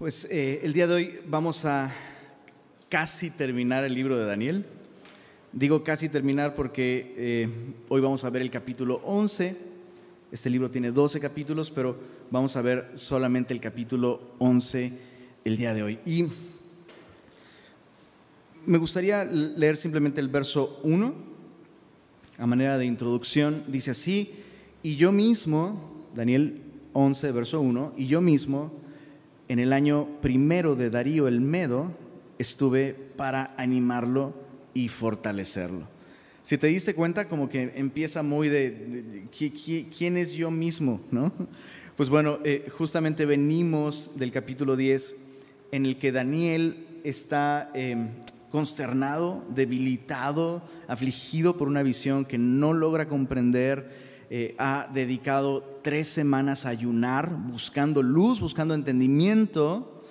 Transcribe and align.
Pues 0.00 0.26
eh, 0.30 0.60
el 0.62 0.72
día 0.72 0.86
de 0.86 0.94
hoy 0.94 1.18
vamos 1.28 1.66
a 1.66 1.92
casi 2.88 3.28
terminar 3.28 3.84
el 3.84 3.92
libro 3.92 4.16
de 4.16 4.24
Daniel. 4.24 4.64
Digo 5.52 5.84
casi 5.84 6.08
terminar 6.08 6.54
porque 6.54 7.14
eh, 7.18 7.48
hoy 7.90 8.00
vamos 8.00 8.24
a 8.24 8.30
ver 8.30 8.40
el 8.40 8.50
capítulo 8.50 9.02
11. 9.04 9.58
Este 10.32 10.48
libro 10.48 10.70
tiene 10.70 10.90
12 10.90 11.20
capítulos, 11.20 11.70
pero 11.70 11.98
vamos 12.30 12.56
a 12.56 12.62
ver 12.62 12.92
solamente 12.94 13.52
el 13.52 13.60
capítulo 13.60 14.22
11 14.38 14.98
el 15.44 15.58
día 15.58 15.74
de 15.74 15.82
hoy. 15.82 15.98
Y 16.06 16.28
me 18.64 18.78
gustaría 18.78 19.22
leer 19.26 19.76
simplemente 19.76 20.22
el 20.22 20.28
verso 20.28 20.80
1 20.82 21.12
a 22.38 22.46
manera 22.46 22.78
de 22.78 22.86
introducción. 22.86 23.64
Dice 23.68 23.90
así, 23.90 24.32
y 24.82 24.96
yo 24.96 25.12
mismo, 25.12 26.08
Daniel 26.14 26.62
11, 26.94 27.32
verso 27.32 27.60
1, 27.60 27.92
y 27.98 28.06
yo 28.06 28.22
mismo 28.22 28.79
en 29.50 29.58
el 29.58 29.72
año 29.72 30.06
primero 30.22 30.76
de 30.76 30.90
Darío 30.90 31.26
el 31.26 31.40
Medo, 31.40 31.90
estuve 32.38 32.94
para 33.16 33.52
animarlo 33.56 34.32
y 34.74 34.86
fortalecerlo. 34.86 35.88
Si 36.44 36.56
te 36.56 36.68
diste 36.68 36.94
cuenta, 36.94 37.24
como 37.24 37.48
que 37.48 37.72
empieza 37.74 38.22
muy 38.22 38.48
de, 38.48 39.24
quién 39.98 40.16
es 40.16 40.34
yo 40.34 40.52
mismo, 40.52 41.02
¿no? 41.10 41.32
Pues 41.96 42.08
bueno, 42.08 42.38
eh, 42.44 42.68
justamente 42.78 43.26
venimos 43.26 44.12
del 44.14 44.30
capítulo 44.30 44.76
10 44.76 45.16
en 45.72 45.84
el 45.84 45.98
que 45.98 46.12
Daniel 46.12 46.86
está 47.02 47.72
em, 47.74 48.08
consternado, 48.52 49.44
debilitado, 49.54 50.62
afligido 50.86 51.56
por 51.56 51.66
una 51.66 51.82
visión 51.82 52.24
que 52.24 52.38
no 52.38 52.72
logra 52.72 53.08
comprender 53.08 54.09
eh, 54.32 54.54
ha 54.58 54.88
dedicado 54.94 55.80
tres 55.82 56.06
semanas 56.06 56.64
a 56.64 56.68
ayunar, 56.68 57.30
buscando 57.30 58.00
luz, 58.00 58.40
buscando 58.40 58.74
entendimiento. 58.74 60.04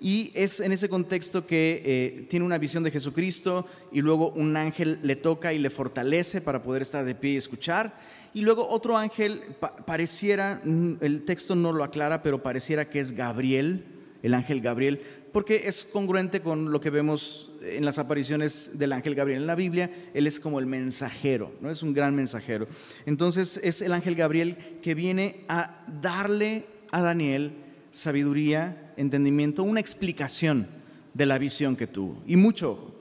Y 0.00 0.32
es 0.34 0.60
en 0.60 0.72
ese 0.72 0.88
contexto 0.88 1.46
que 1.46 1.82
eh, 1.84 2.26
tiene 2.30 2.46
una 2.46 2.56
visión 2.56 2.82
de 2.84 2.90
Jesucristo 2.90 3.66
y 3.92 4.00
luego 4.00 4.30
un 4.30 4.56
ángel 4.56 4.98
le 5.02 5.16
toca 5.16 5.52
y 5.52 5.58
le 5.58 5.68
fortalece 5.68 6.40
para 6.40 6.62
poder 6.62 6.82
estar 6.82 7.04
de 7.04 7.14
pie 7.14 7.32
y 7.32 7.36
escuchar. 7.36 7.94
Y 8.32 8.40
luego 8.40 8.66
otro 8.66 8.96
ángel 8.96 9.42
pareciera, 9.86 10.62
el 10.64 11.24
texto 11.24 11.54
no 11.54 11.72
lo 11.72 11.84
aclara, 11.84 12.22
pero 12.22 12.42
pareciera 12.42 12.88
que 12.88 13.00
es 13.00 13.12
Gabriel, 13.12 13.84
el 14.22 14.34
ángel 14.34 14.60
Gabriel, 14.60 15.00
porque 15.36 15.68
es 15.68 15.84
congruente 15.84 16.40
con 16.40 16.72
lo 16.72 16.80
que 16.80 16.88
vemos 16.88 17.50
en 17.60 17.84
las 17.84 17.98
apariciones 17.98 18.78
del 18.78 18.94
ángel 18.94 19.14
Gabriel 19.14 19.42
en 19.42 19.46
la 19.46 19.54
Biblia. 19.54 19.90
Él 20.14 20.26
es 20.26 20.40
como 20.40 20.58
el 20.60 20.64
mensajero, 20.64 21.52
¿no? 21.60 21.70
Es 21.70 21.82
un 21.82 21.92
gran 21.92 22.14
mensajero. 22.14 22.66
Entonces 23.04 23.60
es 23.62 23.82
el 23.82 23.92
ángel 23.92 24.14
Gabriel 24.14 24.56
que 24.80 24.94
viene 24.94 25.44
a 25.50 25.84
darle 26.00 26.64
a 26.90 27.02
Daniel 27.02 27.52
sabiduría, 27.92 28.94
entendimiento, 28.96 29.62
una 29.62 29.78
explicación 29.78 30.68
de 31.12 31.26
la 31.26 31.36
visión 31.36 31.76
que 31.76 31.86
tuvo. 31.86 32.22
Y 32.26 32.36
mucho 32.36 32.94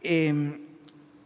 em, 0.00 0.62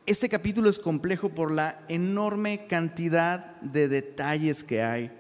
este 0.07 0.29
capítulo 0.29 0.71
es 0.71 0.81
complejo 0.81 1.29
por 1.29 1.53
la 1.53 1.85
enorme 1.89 2.67
cantidad 2.67 3.61
de 3.61 3.87
detalles 3.87 4.65
que 4.65 4.83
hay 4.83 5.13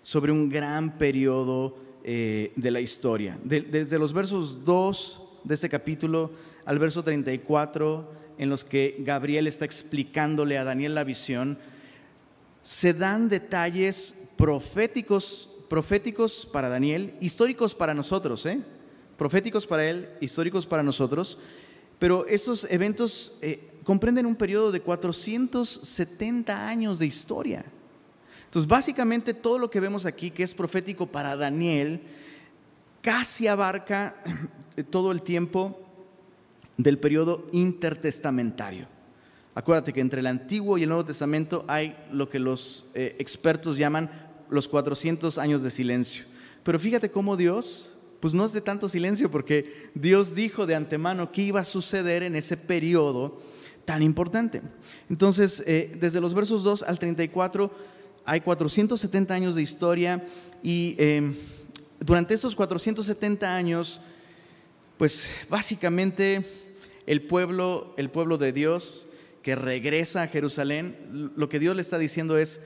sobre 0.00 0.32
un 0.32 0.48
gran 0.48 0.96
periodo 0.96 1.87
eh, 2.10 2.54
de 2.56 2.70
la 2.70 2.80
historia. 2.80 3.38
desde 3.44 3.98
los 3.98 4.14
versos 4.14 4.64
2 4.64 5.22
de 5.44 5.54
este 5.54 5.68
capítulo 5.68 6.30
al 6.64 6.78
verso 6.78 7.02
34, 7.02 8.10
en 8.38 8.48
los 8.48 8.64
que 8.64 8.96
Gabriel 9.00 9.46
está 9.46 9.66
explicándole 9.66 10.56
a 10.56 10.64
Daniel 10.64 10.94
la 10.94 11.04
visión, 11.04 11.58
se 12.62 12.94
dan 12.94 13.28
detalles 13.28 14.30
proféticos, 14.38 15.50
proféticos 15.68 16.48
para 16.50 16.70
Daniel, 16.70 17.12
históricos 17.20 17.74
para 17.74 17.92
nosotros, 17.92 18.46
¿eh? 18.46 18.58
proféticos 19.18 19.66
para 19.66 19.86
él, 19.86 20.08
históricos 20.22 20.64
para 20.64 20.82
nosotros, 20.82 21.36
pero 21.98 22.26
estos 22.26 22.64
eventos 22.70 23.36
eh, 23.42 23.68
comprenden 23.84 24.24
un 24.24 24.36
periodo 24.36 24.72
de 24.72 24.80
470 24.80 26.68
años 26.68 27.00
de 27.00 27.06
historia. 27.06 27.66
Entonces, 28.48 28.66
básicamente 28.66 29.34
todo 29.34 29.58
lo 29.58 29.68
que 29.68 29.78
vemos 29.78 30.06
aquí, 30.06 30.30
que 30.30 30.42
es 30.42 30.54
profético 30.54 31.06
para 31.06 31.36
Daniel, 31.36 32.00
casi 33.02 33.46
abarca 33.46 34.14
todo 34.90 35.12
el 35.12 35.20
tiempo 35.20 35.78
del 36.78 36.98
periodo 36.98 37.46
intertestamentario. 37.52 38.86
Acuérdate 39.54 39.92
que 39.92 40.00
entre 40.00 40.20
el 40.20 40.26
Antiguo 40.28 40.78
y 40.78 40.84
el 40.84 40.88
Nuevo 40.88 41.04
Testamento 41.04 41.66
hay 41.68 41.94
lo 42.10 42.30
que 42.30 42.38
los 42.38 42.90
eh, 42.94 43.16
expertos 43.18 43.76
llaman 43.76 44.10
los 44.48 44.66
400 44.66 45.36
años 45.36 45.62
de 45.62 45.68
silencio. 45.70 46.24
Pero 46.62 46.78
fíjate 46.78 47.10
cómo 47.10 47.36
Dios, 47.36 47.96
pues 48.20 48.32
no 48.32 48.46
es 48.46 48.54
de 48.54 48.62
tanto 48.62 48.88
silencio, 48.88 49.30
porque 49.30 49.90
Dios 49.94 50.34
dijo 50.34 50.64
de 50.64 50.74
antemano 50.74 51.32
qué 51.32 51.42
iba 51.42 51.60
a 51.60 51.64
suceder 51.64 52.22
en 52.22 52.34
ese 52.34 52.56
periodo 52.56 53.42
tan 53.84 54.02
importante. 54.02 54.62
Entonces, 55.10 55.62
eh, 55.66 55.96
desde 55.98 56.20
los 56.20 56.34
versos 56.34 56.62
2 56.62 56.82
al 56.84 56.98
34, 56.98 57.70
hay 58.28 58.42
470 58.42 59.32
años 59.32 59.54
de 59.54 59.62
historia 59.62 60.22
y 60.62 60.96
em, 60.98 61.34
durante 61.98 62.34
estos 62.34 62.54
470 62.54 63.56
años, 63.56 64.02
pues 64.98 65.26
básicamente 65.48 66.44
el 67.06 67.22
pueblo, 67.22 67.94
el 67.96 68.10
pueblo 68.10 68.36
de 68.36 68.52
Dios 68.52 69.06
que 69.40 69.54
regresa 69.54 70.24
a 70.24 70.28
Jerusalén, 70.28 71.32
lo 71.36 71.48
que 71.48 71.58
Dios 71.58 71.74
le 71.74 71.80
está 71.80 71.96
diciendo 71.96 72.36
es, 72.36 72.60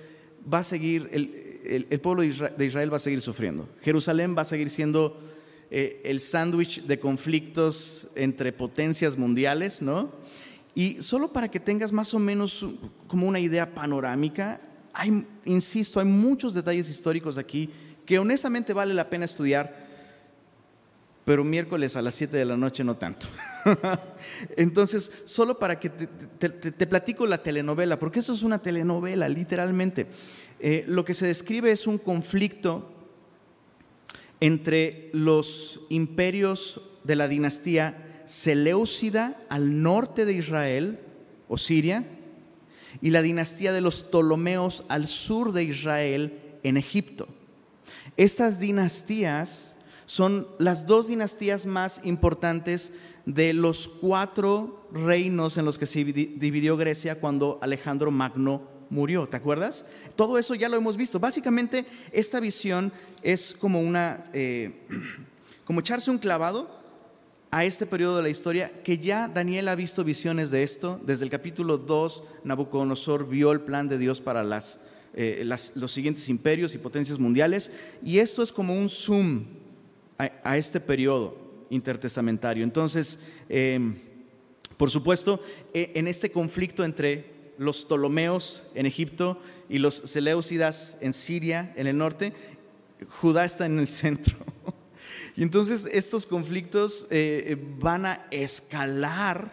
va 0.53 0.59
a 0.59 0.65
seguir, 0.65 1.09
el, 1.12 2.00
pueblo 2.00 2.23
de 2.23 2.67
Israel, 2.67 2.93
va 2.93 2.97
a 2.97 3.00
seguir 3.00 3.21
sufriendo. 3.21 3.69
Jerusalén 3.83 4.34
va 4.37 4.43
a 4.43 4.47
seguir 4.47 4.69
siendo 4.69 5.21
eh, 5.71 6.03
el 6.05 6.19
sándwich 6.19 6.83
de 6.83 6.99
conflictos 6.99 8.09
entre 8.17 8.53
potencias 8.53 9.17
mundiales, 9.17 9.81
¿no? 9.81 10.11
Y 10.75 11.03
solo 11.03 11.33
para 11.33 11.53
que 11.53 11.61
tengas 11.61 11.93
más 11.93 12.15
o 12.15 12.19
menos 12.19 12.67
como 13.06 13.29
una 13.29 13.39
idea 13.39 13.75
panorámica, 13.75 14.61
hay, 14.94 15.26
insisto, 15.44 16.00
hay 16.00 16.06
muchos 16.06 16.54
detalles 16.54 16.88
históricos 16.88 17.38
aquí 17.38 17.70
que 18.04 18.19
honestamente 18.19 18.72
vale 18.72 18.94
la 18.94 19.08
pena 19.08 19.25
estudiar, 19.25 19.86
pero 21.25 21.44
miércoles 21.44 21.97
a 21.97 22.03
las 22.03 22.14
7 22.16 22.36
de 22.36 22.44
la 22.44 22.56
noche 22.56 22.82
no 22.82 22.97
tanto. 22.97 23.28
Entonces, 24.56 25.12
solo 25.25 25.58
para 25.58 25.78
que 25.78 25.88
te, 25.88 26.86
platico 26.86 27.26
la 27.26 27.38
telenovela, 27.38 27.98
porque 27.98 28.19
eso 28.19 28.32
es 28.32 28.42
una 28.42 28.60
telenovela, 28.60 29.28
literalmente. 29.28 30.08
Eh, 30.58 30.84
lo 30.88 31.04
que 31.04 31.14
se 31.14 31.26
describe 31.26 31.70
es 31.70 31.86
un 31.86 31.98
conflicto 31.98 32.91
entre 34.41 35.10
los 35.12 35.81
imperios 35.88 36.81
de 37.04 37.16
la 37.16 37.28
dinastía 37.28 38.08
Seleucida 38.25 39.41
al 39.48 39.82
norte 39.82 40.25
de 40.25 40.32
Israel 40.32 41.00
o 41.48 41.58
Siria, 41.58 42.04
y 43.02 43.10
la 43.10 43.20
dinastía 43.20 43.72
de 43.72 43.80
los 43.80 44.04
Ptolomeos 44.04 44.84
al 44.88 45.08
sur 45.08 45.52
de 45.52 45.64
Israel 45.64 46.40
en 46.62 46.76
Egipto. 46.76 47.28
Estas 48.16 48.60
dinastías 48.60 49.76
son 50.06 50.46
las 50.58 50.86
dos 50.86 51.08
dinastías 51.08 51.66
más 51.66 52.00
importantes 52.04 52.92
de 53.26 53.52
los 53.52 53.88
cuatro 53.88 54.86
reinos 54.92 55.58
en 55.58 55.64
los 55.64 55.78
que 55.78 55.86
se 55.86 56.04
dividió 56.04 56.76
Grecia 56.76 57.20
cuando 57.20 57.58
Alejandro 57.60 58.10
Magno 58.10 58.62
murió, 58.90 59.26
¿te 59.26 59.36
acuerdas? 59.36 59.86
Todo 60.16 60.38
eso 60.38 60.54
ya 60.54 60.69
lo 60.69 60.76
hemos 60.76 60.96
visto. 60.96 61.19
Básicamente 61.19 61.86
esta 62.12 62.40
visión 62.40 62.92
es 63.22 63.54
como 63.58 63.80
una, 63.80 64.26
eh, 64.32 64.86
como 65.64 65.80
echarse 65.80 66.10
un 66.10 66.19
clavado 66.19 66.81
a 67.52 67.66
este 67.66 67.84
periodo 67.84 68.16
de 68.16 68.22
la 68.22 68.30
historia 68.30 68.72
que 68.82 68.96
ya 68.96 69.28
Daniel 69.28 69.68
ha 69.68 69.74
visto 69.74 70.02
visiones 70.02 70.50
de 70.50 70.62
esto. 70.62 70.98
Desde 71.04 71.24
el 71.24 71.30
capítulo 71.30 71.76
2, 71.76 72.24
Nabucodonosor 72.44 73.28
vio 73.28 73.52
el 73.52 73.60
plan 73.60 73.88
de 73.88 73.98
Dios 73.98 74.22
para 74.22 74.42
eh, 75.12 75.44
los 75.74 75.92
siguientes 75.92 76.30
imperios 76.30 76.74
y 76.74 76.78
potencias 76.78 77.18
mundiales. 77.18 77.70
Y 78.02 78.20
esto 78.20 78.42
es 78.42 78.52
como 78.52 78.74
un 78.74 78.88
zoom 78.88 79.44
a, 80.16 80.56
este 80.56 80.80
periodo 80.80 81.37
intertestamentario. 81.69 82.64
Entonces, 82.64 83.20
em, 83.50 83.96
por 84.78 84.90
supuesto, 84.90 85.38
e, 85.75 85.93
en 85.94 86.08
este 86.08 86.31
conflicto 86.31 86.87
entre 86.87 87.52
los 87.58 87.84
Ptolomeos 87.84 88.62
en 88.75 88.87
Egipto 88.87 89.38
y 89.69 89.78
los 89.78 89.94
Seleucidas 89.94 90.96
en 91.02 91.12
Siria, 91.12 91.75
en 91.76 91.87
el 91.87 91.98
norte, 91.98 92.32
Judá 93.20 93.44
está 93.44 93.66
en 93.66 93.78
el 93.78 93.88
centro. 93.88 94.51
Y 95.37 95.43
entonces 95.43 95.88
estos 95.90 96.26
conflictos 96.26 97.06
eh, 97.11 97.44
eh, 97.46 97.76
van 97.79 98.06
a 98.06 98.26
escalar 98.31 99.52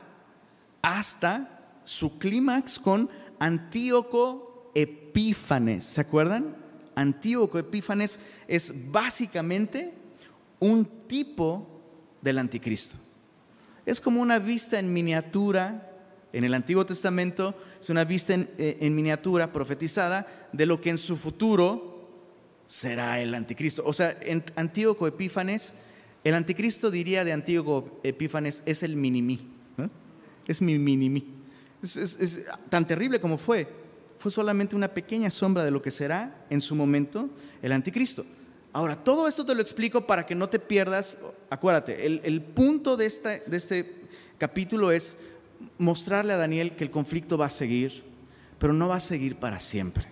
hasta 0.81 1.79
su 1.83 2.19
clímax 2.19 2.79
con 2.79 3.09
Antíoco 3.39 4.71
Epífanes. 4.75 5.85
¿Se 5.85 6.01
acuerdan? 6.01 6.55
Antíoco 6.95 7.57
Epífanes 7.59 8.19
es 8.47 8.91
básicamente 8.91 9.93
un 10.59 10.85
tipo 11.07 11.81
del 12.21 12.39
anticristo. 12.39 12.97
Es 13.85 14.01
como 14.01 14.21
una 14.21 14.39
vista 14.39 14.77
en 14.79 14.91
miniatura 14.91 15.85
en 16.31 16.43
el 16.43 16.53
Antiguo 16.53 16.85
Testamento, 16.85 17.55
es 17.79 17.89
una 17.89 18.03
vista 18.03 18.33
en, 18.33 18.49
eh, 18.57 18.77
en 18.81 18.95
miniatura 18.95 19.51
profetizada 19.51 20.27
de 20.51 20.65
lo 20.65 20.79
que 20.79 20.91
en 20.91 20.97
su 20.97 21.15
futuro 21.15 21.88
será 22.69 23.19
el 23.19 23.33
anticristo. 23.33 23.83
O 23.85 23.91
sea, 23.91 24.15
en 24.21 24.43
Antíoco 24.55 25.07
Epífanes 25.07 25.73
El 26.23 26.35
anticristo 26.35 26.91
diría 26.91 27.25
de 27.25 27.33
Antíoco 27.33 27.99
Epífanes, 28.03 28.61
es 28.65 28.83
el 28.83 28.95
mini-mí. 28.95 29.39
Es 30.47 30.61
mi 30.61 30.79
mini-mí. 30.79 31.25
es 31.81 32.41
tan 32.69 32.87
terrible 32.87 33.19
como 33.19 33.37
fue. 33.37 33.67
Fue 34.17 34.31
solamente 34.31 34.75
una 34.75 34.89
pequeña 34.89 35.29
sombra 35.29 35.63
de 35.63 35.71
lo 35.71 35.81
que 35.81 35.91
será 35.91 36.45
en 36.49 36.61
su 36.61 36.75
momento 36.75 37.29
el 37.61 37.71
anticristo. 37.71 38.25
Ahora, 38.73 39.03
todo 39.03 39.27
esto 39.27 39.45
te 39.45 39.55
lo 39.55 39.61
explico 39.61 40.05
para 40.05 40.25
que 40.25 40.35
no 40.35 40.49
te 40.49 40.59
pierdas. 40.59 41.17
Acuérdate, 41.49 42.05
el, 42.05 42.41
punto 42.41 42.97
de, 42.97 43.09
de 43.47 43.57
este 43.57 44.03
capítulo 44.37 44.91
es 44.91 45.15
mostrarle 45.77 46.33
a 46.33 46.37
Daniel 46.37 46.75
que 46.75 46.83
el 46.83 46.91
conflicto 46.91 47.37
va 47.37 47.47
a 47.47 47.49
seguir, 47.49 48.03
pero 48.59 48.73
no 48.73 48.87
va 48.87 48.97
a 48.97 48.99
seguir 48.99 49.37
para 49.37 49.59
siempre. 49.59 50.05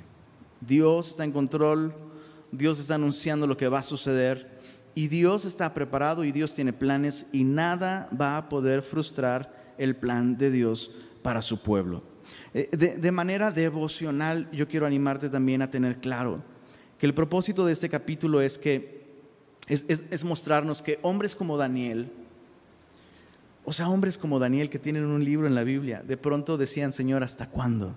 Dios 0.61 1.11
está 1.11 1.23
en 1.23 1.31
control, 1.31 1.93
Dios 2.57 2.79
está 2.79 2.95
anunciando 2.95 3.47
lo 3.47 3.57
que 3.57 3.67
va 3.67 3.79
a 3.79 3.83
suceder 3.83 4.57
y 4.95 5.07
Dios 5.07 5.45
está 5.45 5.73
preparado 5.73 6.23
y 6.23 6.31
Dios 6.31 6.55
tiene 6.55 6.73
planes 6.73 7.27
y 7.31 7.43
nada 7.43 8.09
va 8.19 8.37
a 8.37 8.49
poder 8.49 8.81
frustrar 8.81 9.73
el 9.77 9.95
plan 9.95 10.37
de 10.37 10.49
Dios 10.49 10.91
para 11.21 11.41
su 11.41 11.59
pueblo. 11.59 12.03
Eh, 12.53 12.69
de 12.71 13.11
manera 13.11 13.51
devocional, 13.51 14.49
yo 14.51 14.67
quiero 14.67 14.85
animarte 14.85 15.29
también 15.29 15.61
a 15.61 15.69
tener 15.69 15.97
claro 15.97 16.43
que 16.97 17.05
el 17.05 17.13
propósito 17.13 17.65
de 17.65 17.73
este 17.73 17.89
capítulo 17.89 18.41
es 18.41 18.57
que 18.57 18.97
es, 19.67 20.23
mostrarnos 20.23 20.81
que 20.81 20.99
hombres 21.01 21.35
como 21.35 21.57
Daniel, 21.57 22.11
o 23.65 23.73
sea, 23.73 23.89
hombres 23.89 24.17
como 24.17 24.39
Daniel 24.39 24.69
que 24.69 24.79
tienen 24.79 25.05
un 25.05 25.23
libro 25.23 25.45
en 25.45 25.55
la 25.55 25.63
Biblia, 25.63 26.01
de 26.01 26.17
pronto 26.17 26.57
decían, 26.57 26.91
Señor, 26.91 27.23
¿hasta 27.23 27.49
cuándo? 27.49 27.95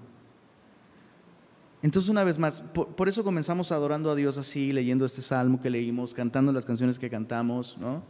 Entonces, 1.83 2.11
una 2.11 2.25
vez 2.25 2.39
más, 2.39 2.61
por, 2.61 3.09
eso 3.09 3.25
comenzamos 3.25 3.73
adorando 3.73 4.11
a 4.11 4.15
Dios 4.15 4.37
así, 4.37 4.73
leyendo 4.73 5.07
este 5.07 5.23
salmo 5.23 5.61
que 5.61 5.71
leímos, 5.71 6.13
cantando 6.13 6.53
las 6.53 6.67
canciones 6.67 6.99
que 6.99 7.09
cantamos, 7.09 7.79
¿no? 7.79 8.03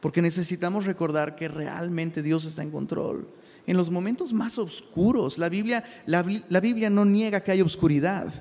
Porque 0.00 0.22
necesitamos 0.22 0.86
recordar 0.86 1.36
que 1.36 1.48
realmente 1.48 2.22
Dios 2.22 2.46
está 2.46 2.62
en 2.62 2.70
control. 2.70 3.28
En 3.66 3.76
los 3.76 3.90
momentos 3.90 4.32
más 4.32 4.58
oscuros, 4.58 5.36
la 5.36 5.50
Biblia, 5.50 5.84
la 6.06 6.60
Biblia 6.60 6.88
no 6.88 7.04
niega 7.04 7.42
que 7.42 7.52
hay 7.52 7.60
oscuridad. 7.60 8.32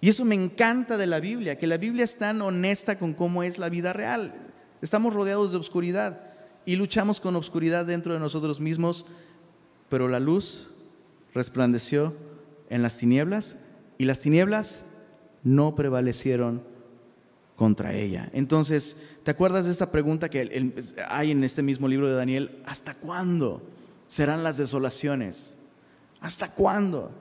Y 0.00 0.08
eso 0.08 0.24
me 0.24 0.34
encanta 0.34 0.96
de 0.96 1.06
la 1.06 1.20
Biblia, 1.20 1.56
que 1.56 1.68
la 1.68 1.76
Biblia 1.76 2.02
es 2.02 2.16
tan 2.16 2.42
honesta 2.42 2.98
con 2.98 3.14
cómo 3.14 3.44
es 3.44 3.58
la 3.58 3.68
vida 3.68 3.92
real. 3.92 4.34
Estamos 4.80 5.14
rodeados 5.14 5.52
de 5.52 5.58
oscuridad 5.58 6.32
y 6.66 6.74
luchamos 6.74 7.20
con 7.20 7.36
oscuridad 7.36 7.86
dentro 7.86 8.12
de 8.12 8.18
nosotros 8.18 8.58
mismos, 8.58 9.06
pero 9.88 10.08
la 10.08 10.18
luz 10.18 10.70
resplandeció 11.32 12.12
en 12.72 12.82
las 12.82 12.96
tinieblas 12.96 13.56
y 13.98 14.06
las 14.06 14.20
tinieblas 14.20 14.82
no 15.44 15.74
prevalecieron 15.74 16.62
contra 17.54 17.94
ella. 17.94 18.30
Entonces, 18.32 18.96
¿te 19.22 19.30
acuerdas 19.30 19.66
de 19.66 19.72
esta 19.72 19.92
pregunta 19.92 20.30
que 20.30 20.72
hay 21.06 21.30
en 21.32 21.44
este 21.44 21.62
mismo 21.62 21.86
libro 21.86 22.08
de 22.08 22.14
Daniel? 22.14 22.62
¿Hasta 22.64 22.94
cuándo 22.94 23.62
serán 24.08 24.42
las 24.42 24.56
desolaciones? 24.56 25.58
¿Hasta 26.22 26.48
cuándo? 26.48 27.12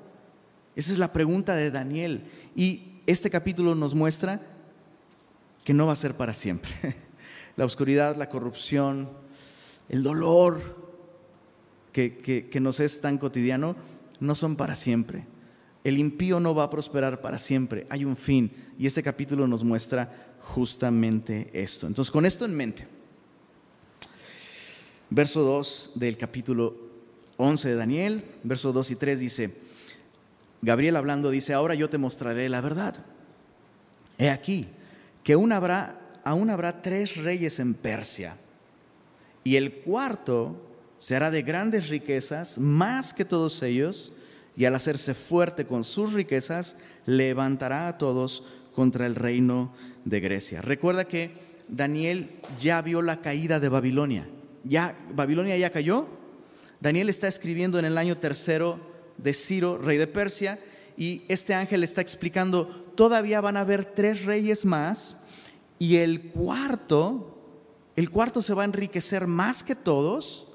Esa 0.78 0.94
es 0.94 0.98
la 0.98 1.12
pregunta 1.12 1.54
de 1.54 1.70
Daniel. 1.70 2.24
Y 2.56 3.02
este 3.06 3.30
capítulo 3.30 3.76
nos 3.76 3.94
muestra 3.94 4.40
que 5.66 5.74
no 5.74 5.86
va 5.86 5.94
a 5.94 5.98
ser 5.98 6.14
para 6.14 6.34
siempre. 6.34 6.72
La 7.58 7.66
oscuridad, 7.66 8.16
la 8.16 8.30
corrupción, 8.30 9.10
el 9.90 10.04
dolor 10.04 10.62
que, 11.92 12.48
que, 12.50 12.60
nos 12.62 12.80
es 12.80 13.02
tan 13.02 13.18
cotidiano, 13.18 13.76
no 14.22 14.36
son 14.36 14.56
para 14.56 14.74
siempre. 14.76 15.26
El 15.84 15.98
impío 15.98 16.40
no 16.40 16.54
va 16.54 16.64
a 16.64 16.70
prosperar 16.70 17.22
para 17.22 17.40
siempre. 17.40 17.88
Hay 17.90 18.06
un 18.06 18.16
fin. 18.16 18.52
Y 18.78 18.86
este 18.86 19.02
capítulo 19.02 19.48
nos 19.48 19.64
muestra 19.64 20.36
justamente 20.42 21.50
esto. 21.54 21.88
Entonces, 21.88 22.12
con 22.12 22.26
esto 22.26 22.46
en 22.46 22.56
mente, 22.56 22.88
verso 25.10 25.42
2 25.42 25.92
del 25.96 26.18
capítulo 26.18 26.76
11 27.38 27.70
de 27.70 27.76
Daniel, 27.76 28.26
verso 28.44 28.72
2 28.72 28.92
y 28.92 28.96
3 28.96 29.20
dice, 29.20 29.56
Gabriel 30.62 30.96
hablando 30.96 31.32
dice, 31.32 31.54
ahora 31.54 31.74
yo 31.74 31.90
te 31.90 31.98
mostraré 31.98 32.48
la 32.50 32.62
verdad. 32.62 32.96
He 34.18 34.30
aquí 34.30 34.68
que 35.24 35.34
aún 35.34 35.52
habrá, 35.52 36.00
aún 36.24 36.50
habrá 36.50 36.82
tres 36.82 37.18
reyes 37.18 37.60
en 37.60 37.74
Persia, 37.74 38.38
y 39.44 39.56
el 39.56 39.74
cuarto 39.82 40.56
será 41.00 41.32
de 41.32 41.42
grandes 41.42 41.90
riquezas, 41.90 42.58
más 42.60 43.14
que 43.14 43.26
todos 43.26 43.64
ellos, 43.64 44.14
y 44.56 44.66
al 44.66 44.76
hacerse 44.76 45.14
fuerte 45.14 45.66
con 45.66 45.84
sus 45.84 46.14
riquezas, 46.14 46.78
levantará 47.06 47.88
a 47.88 47.98
todos 47.98 48.44
contra 48.74 49.06
el 49.06 49.16
reino 49.16 49.74
de 50.06 50.20
Grecia. 50.20 50.62
Recuerda 50.62 51.06
que 51.06 51.32
Daniel 51.68 52.40
ya 52.60 52.82
vio 52.82 53.02
la 53.02 53.22
caída 53.22 53.60
de 53.60 53.70
Babilonia. 53.70 54.28
Ya, 54.64 54.96
Babilonia 55.14 55.58
ya 55.58 55.72
cayó. 55.72 56.08
Daniel 56.80 57.10
está 57.10 57.28
escribiendo 57.28 57.80
en 57.80 57.86
el 57.86 57.98
año 57.98 58.18
tercero 58.18 58.80
de 59.18 59.34
Ciro, 59.34 59.78
rey 59.78 59.98
de 59.98 60.08
Persia, 60.08 60.60
y 60.98 61.24
este 61.28 61.54
ángel 61.54 61.84
está 61.84 62.02
explicando, 62.02 62.68
todavía 62.96 63.42
van 63.42 63.58
a 63.58 63.62
haber 63.62 63.86
tres 63.86 64.26
reyes 64.26 64.66
más, 64.66 65.16
y 65.80 65.98
el 65.98 66.32
cuarto, 66.32 67.38
el 67.96 68.10
cuarto 68.10 68.42
se 68.42 68.54
va 68.54 68.64
a 68.64 68.66
enriquecer 68.66 69.28
más 69.28 69.64
que 69.64 69.76
todos, 69.76 70.48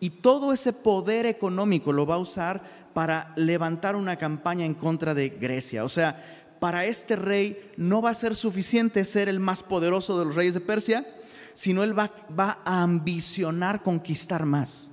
y 0.00 0.10
todo 0.10 0.52
ese 0.52 0.72
poder 0.72 1.26
económico 1.26 1.92
lo 1.92 2.06
va 2.06 2.16
a 2.16 2.18
usar 2.18 2.62
para 2.94 3.32
levantar 3.36 3.96
una 3.96 4.16
campaña 4.16 4.64
en 4.64 4.74
contra 4.74 5.12
de 5.14 5.28
Grecia. 5.28 5.84
O 5.84 5.88
sea, 5.88 6.24
para 6.60 6.86
este 6.86 7.16
rey 7.16 7.70
no 7.76 8.00
va 8.00 8.10
a 8.10 8.14
ser 8.14 8.34
suficiente 8.34 9.04
ser 9.04 9.28
el 9.28 9.40
más 9.40 9.62
poderoso 9.62 10.18
de 10.18 10.24
los 10.24 10.34
reyes 10.34 10.54
de 10.54 10.60
Persia, 10.60 11.06
sino 11.52 11.84
él 11.84 11.98
va, 11.98 12.10
va 12.38 12.60
a 12.64 12.82
ambicionar 12.82 13.82
conquistar 13.82 14.46
más 14.46 14.92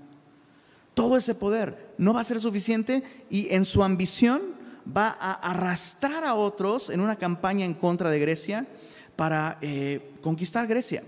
todo 0.94 1.18
ese 1.18 1.36
poder. 1.36 1.94
No 1.98 2.14
va 2.14 2.22
a 2.22 2.26
ser 2.26 2.40
suficiente 2.40 3.04
y 3.30 3.54
en 3.54 3.66
su 3.66 3.84
ambición 3.84 4.42
va 4.86 5.10
a 5.20 5.34
arrastrar 5.34 6.24
a 6.24 6.36
otros 6.36 6.90
en 6.90 7.02
una 7.02 7.16
campaña 7.16 7.66
en 7.66 7.74
contra 7.74 8.10
de 8.10 8.20
Grecia 8.20 8.68
para 9.16 9.58
eh, 9.62 10.12
conquistar 10.22 10.68
Grecia. 10.68 11.04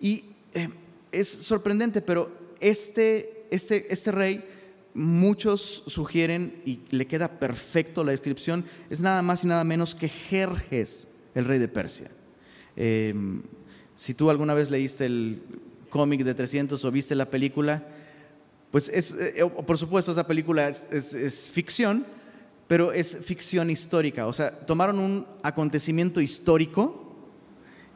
Y 0.00 0.24
eh, 0.54 0.68
es 1.12 1.28
sorprendente, 1.28 2.00
pero 2.00 2.30
este, 2.60 3.46
este, 3.50 3.92
este 3.92 4.12
rey, 4.12 4.44
muchos 4.94 5.84
sugieren, 5.86 6.60
y 6.64 6.80
le 6.90 7.06
queda 7.06 7.38
perfecto 7.38 8.04
la 8.04 8.12
descripción, 8.12 8.64
es 8.88 9.00
nada 9.00 9.22
más 9.22 9.44
y 9.44 9.46
nada 9.46 9.64
menos 9.64 9.94
que 9.94 10.08
Jerjes, 10.08 11.08
el 11.34 11.44
rey 11.44 11.58
de 11.58 11.68
Persia. 11.68 12.10
Em, 12.76 13.42
si 13.94 14.14
tú 14.14 14.30
alguna 14.30 14.54
vez 14.54 14.70
leíste 14.70 15.06
el 15.06 15.42
cómic 15.90 16.22
de 16.24 16.34
300 16.34 16.84
o 16.84 16.90
viste 16.90 17.14
la 17.14 17.30
película, 17.30 17.84
pues 18.70 18.88
es, 18.88 19.14
eh, 19.18 19.44
por 19.66 19.76
supuesto, 19.76 20.12
esa 20.12 20.26
película 20.26 20.68
es, 20.68 21.50
ficción, 21.52 22.06
pero 22.66 22.92
es 22.92 23.16
ficción 23.22 23.68
histórica. 23.68 24.26
O 24.26 24.32
sea, 24.32 24.52
tomaron 24.60 24.98
un 24.98 25.26
acontecimiento 25.42 26.20
histórico 26.20 26.99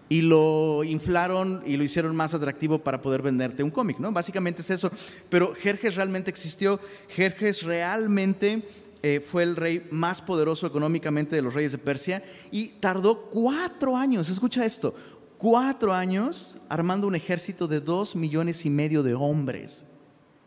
y 0.09 0.21
lo 0.21 0.85
inflaron 0.85 1.63
y 1.67 1.77
lo 1.77 1.85
hicieron 1.85 2.15
más 2.15 2.35
atractivo 2.35 2.79
para 2.79 3.01
poder 3.01 3.23
venderte 3.23 3.63
un 3.63 3.71
cómic, 3.71 3.99
¿no? 3.99 4.13
Básicamente 4.13 4.63
es 4.63 4.71
eso. 4.71 4.91
Pero 5.29 5.55
Jerjes 5.55 5.97
realmente 5.97 6.31
existió. 6.31 6.79
Jerjes 7.09 7.63
realmente 7.63 8.63
eh, 9.03 9.21
fue 9.21 9.43
el 9.43 9.57
rey 9.57 9.87
más 9.91 10.21
poderoso 10.21 10.67
económicamente 10.67 11.37
de 11.37 11.43
los 11.43 11.55
reyes 11.55 11.73
de 11.73 11.79
Persia 11.79 12.23
y 12.51 12.69
tardó 12.81 13.23
cuatro 13.31 13.97
años, 13.97 14.29
escucha 14.29 14.65
esto, 14.65 14.95
cuatro 15.37 15.93
años 15.93 16.59
armando 16.69 17.07
un 17.07 17.15
ejército 17.15 17.67
de 17.67 17.81
dos 17.81 18.17
millones 18.17 18.65
y 18.65 18.71
medio 18.71 19.03
de 19.03 19.15
hombres. 19.15 19.85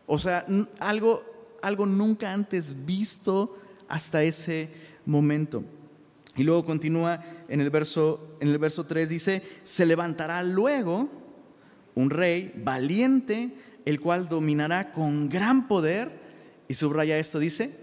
O 0.06 0.18
sea, 0.18 0.44
algo, 0.80 1.22
algo 1.62 1.86
nunca 1.86 2.32
antes 2.32 2.74
visto 2.84 3.56
hasta 3.88 4.22
ese 4.22 4.70
momento. 5.04 5.62
Y 6.38 6.44
luego 6.44 6.64
continúa 6.64 7.20
en 7.48 7.60
el 7.60 7.68
verso, 7.68 8.36
en 8.40 8.48
el 8.48 8.58
verso 8.58 8.86
3, 8.86 9.08
dice, 9.08 9.42
se 9.64 9.84
levantará 9.84 10.42
luego 10.42 11.10
un 11.94 12.08
rey 12.08 12.52
valiente, 12.56 13.50
el 13.84 14.00
cual 14.00 14.28
dominará 14.28 14.92
con 14.92 15.28
gran 15.28 15.68
poder, 15.68 16.10
y 16.68 16.74
subraya 16.74 17.18
esto, 17.18 17.38
dice, 17.38 17.76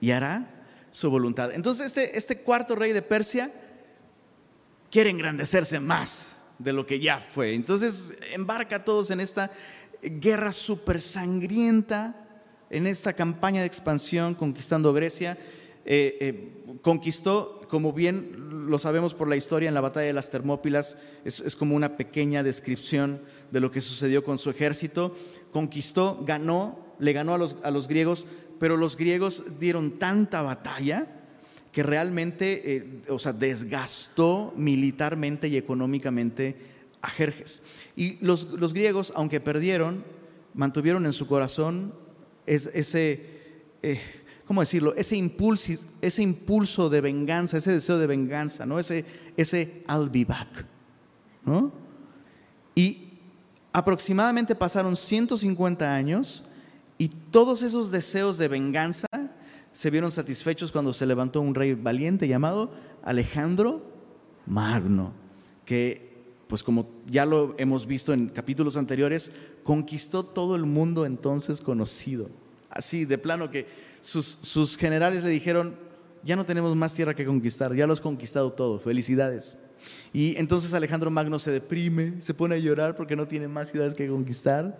y 0.00 0.10
hará 0.10 0.50
su 0.90 1.08
voluntad. 1.08 1.52
Entonces 1.52 1.86
este, 1.86 2.18
este 2.18 2.40
cuarto 2.40 2.74
rey 2.74 2.92
de 2.92 3.02
Persia 3.02 3.50
quiere 4.90 5.10
engrandecerse 5.10 5.80
más 5.80 6.34
de 6.58 6.72
lo 6.72 6.86
que 6.86 7.00
ya 7.00 7.20
fue. 7.20 7.54
Entonces 7.54 8.08
embarca 8.32 8.76
a 8.76 8.84
todos 8.84 9.10
en 9.10 9.20
esta 9.20 9.50
guerra 10.02 10.52
súper 10.52 11.00
sangrienta 11.00 12.24
en 12.70 12.86
esta 12.86 13.12
campaña 13.12 13.60
de 13.60 13.66
expansión 13.66 14.34
conquistando 14.34 14.92
Grecia. 14.92 15.38
Eh, 15.84 16.18
eh, 16.20 16.78
conquistó, 16.80 17.63
como 17.74 17.92
bien 17.92 18.68
lo 18.68 18.78
sabemos 18.78 19.14
por 19.14 19.26
la 19.26 19.34
historia 19.34 19.66
en 19.66 19.74
la 19.74 19.80
batalla 19.80 20.06
de 20.06 20.12
las 20.12 20.30
Termópilas, 20.30 20.96
es, 21.24 21.56
como 21.56 21.74
una 21.74 21.96
pequeña 21.96 22.44
descripción 22.44 23.20
de 23.50 23.58
lo 23.58 23.72
que 23.72 23.80
sucedió 23.80 24.22
con 24.22 24.38
su 24.38 24.48
ejército. 24.48 25.16
Conquistó, 25.50 26.22
ganó, 26.24 26.94
le 27.00 27.12
ganó 27.12 27.34
a 27.34 27.38
los, 27.38 27.56
a 27.64 27.72
los 27.72 27.88
griegos, 27.88 28.28
pero 28.60 28.76
los 28.76 28.96
griegos 28.96 29.58
dieron 29.58 29.98
tanta 29.98 30.42
batalla 30.42 31.08
que 31.72 31.82
realmente, 31.82 32.76
eh, 32.76 33.02
o 33.08 33.18
sea, 33.18 33.32
desgastó 33.32 34.54
militarmente 34.56 35.48
y 35.48 35.56
económicamente 35.56 36.56
a 37.02 37.10
Jerjes. 37.10 37.60
Y 37.96 38.24
los, 38.24 38.72
griegos, 38.72 39.12
aunque 39.16 39.40
perdieron, 39.40 40.04
mantuvieron 40.54 41.06
en 41.06 41.12
su 41.12 41.26
corazón 41.26 41.92
ese, 42.46 43.26
eh, 43.82 44.00
¿cómo 44.46 44.60
decirlo? 44.60 44.94
Ese 44.94 45.16
impulso, 45.16 45.72
ese 46.00 46.22
impulso 46.22 46.90
de 46.90 47.00
venganza, 47.00 47.58
ese 47.58 47.72
deseo 47.72 47.98
de 47.98 48.06
venganza, 48.06 48.66
¿no? 48.66 48.78
Ese, 48.78 49.04
ese 49.36 49.82
I'll 49.88 50.10
be 50.10 50.24
back, 50.24 50.66
¿no? 51.44 51.72
Y 52.74 53.08
aproximadamente 53.72 54.54
pasaron 54.54 54.96
150 54.96 55.94
años 55.94 56.44
y 56.98 57.08
todos 57.08 57.62
esos 57.62 57.90
deseos 57.90 58.38
de 58.38 58.48
venganza 58.48 59.06
se 59.72 59.90
vieron 59.90 60.12
satisfechos 60.12 60.70
cuando 60.70 60.94
se 60.94 61.06
levantó 61.06 61.40
un 61.40 61.54
rey 61.54 61.74
valiente 61.74 62.28
llamado 62.28 62.70
Alejandro 63.02 63.82
Magno, 64.46 65.12
que 65.64 66.14
pues 66.46 66.62
como 66.62 66.88
ya 67.06 67.26
lo 67.26 67.54
hemos 67.58 67.86
visto 67.86 68.12
en 68.12 68.28
capítulos 68.28 68.76
anteriores, 68.76 69.32
conquistó 69.62 70.24
todo 70.24 70.54
el 70.54 70.66
mundo 70.66 71.06
entonces 71.06 71.60
conocido. 71.60 72.30
Así, 72.70 73.04
de 73.04 73.18
plano 73.18 73.50
que 73.50 73.66
sus, 74.04 74.76
generales 74.76 75.24
le 75.24 75.30
dijeron, 75.30 75.74
ya 76.22 76.36
no 76.36 76.44
tenemos 76.44 76.76
más 76.76 76.92
tierra 76.94 77.14
que 77.14 77.24
conquistar, 77.24 77.74
ya 77.74 77.86
lo 77.86 77.94
has 77.94 78.00
conquistado 78.00 78.52
todo, 78.52 78.78
felicidades. 78.78 79.56
Y 80.12 80.36
entonces 80.36 80.74
Alejandro 80.74 81.10
Magno 81.10 81.38
se 81.38 81.50
deprime, 81.50 82.20
se 82.20 82.34
pone 82.34 82.54
a 82.56 82.58
llorar 82.58 82.94
porque 82.96 83.16
no 83.16 83.26
tiene 83.26 83.48
más 83.48 83.70
ciudades 83.70 83.94
que 83.94 84.08
conquistar, 84.08 84.78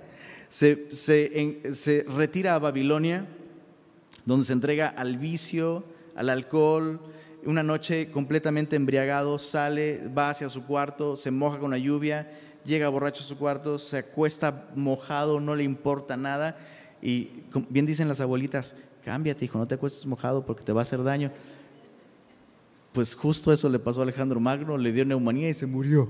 se, 0.49 0.89
se 0.93 2.07
retira 2.09 2.55
a 2.55 2.59
Babilonia, 2.59 3.27
donde 4.27 4.47
se 4.47 4.53
entrega 4.53 4.89
al 4.89 5.19
vicio, 5.19 5.85
al 6.15 6.29
alcohol, 6.29 7.01
una 7.45 7.63
noche 7.63 8.11
completamente 8.11 8.77
embriagado, 8.77 9.39
sale, 9.39 10.07
va 10.17 10.31
hacia 10.31 10.49
su 10.49 10.65
cuarto, 10.65 11.17
se 11.17 11.31
moja 11.31 11.59
con 11.59 11.71
la 11.71 11.79
lluvia, 11.79 12.31
llega 12.65 12.89
borracho 12.89 13.23
a 13.23 13.27
su 13.27 13.37
cuarto, 13.37 13.79
se 13.79 13.99
acuesta 13.99 14.69
mojado, 14.75 15.41
no 15.41 15.57
le 15.57 15.65
importa 15.65 16.17
nada. 16.17 16.57
Y 17.03 17.43
bien 17.69 17.85
dicen 17.85 18.09
las 18.09 18.21
abuelitas, 18.21 18.77
cámbiate, 19.05 19.45
hijo, 19.45 19.59
no 19.59 19.67
te 19.67 19.75
acuestes 19.75 20.07
mojado 20.07 20.45
porque 20.45 20.65
te 20.65 20.73
va 20.73 20.81
a 20.81 20.83
hacer 20.83 21.03
daño. 21.03 21.31
Pues 22.93 23.15
justo 23.15 23.53
eso 23.53 23.69
le 23.69 23.79
pasó 23.79 24.01
a 24.01 24.03
Alejandro 24.05 24.41
Magno, 24.41 24.79
le 24.79 24.93
dio 24.93 25.05
neumonía 25.05 25.49
y 25.49 25.55
se 25.55 25.67
murió 25.67 26.09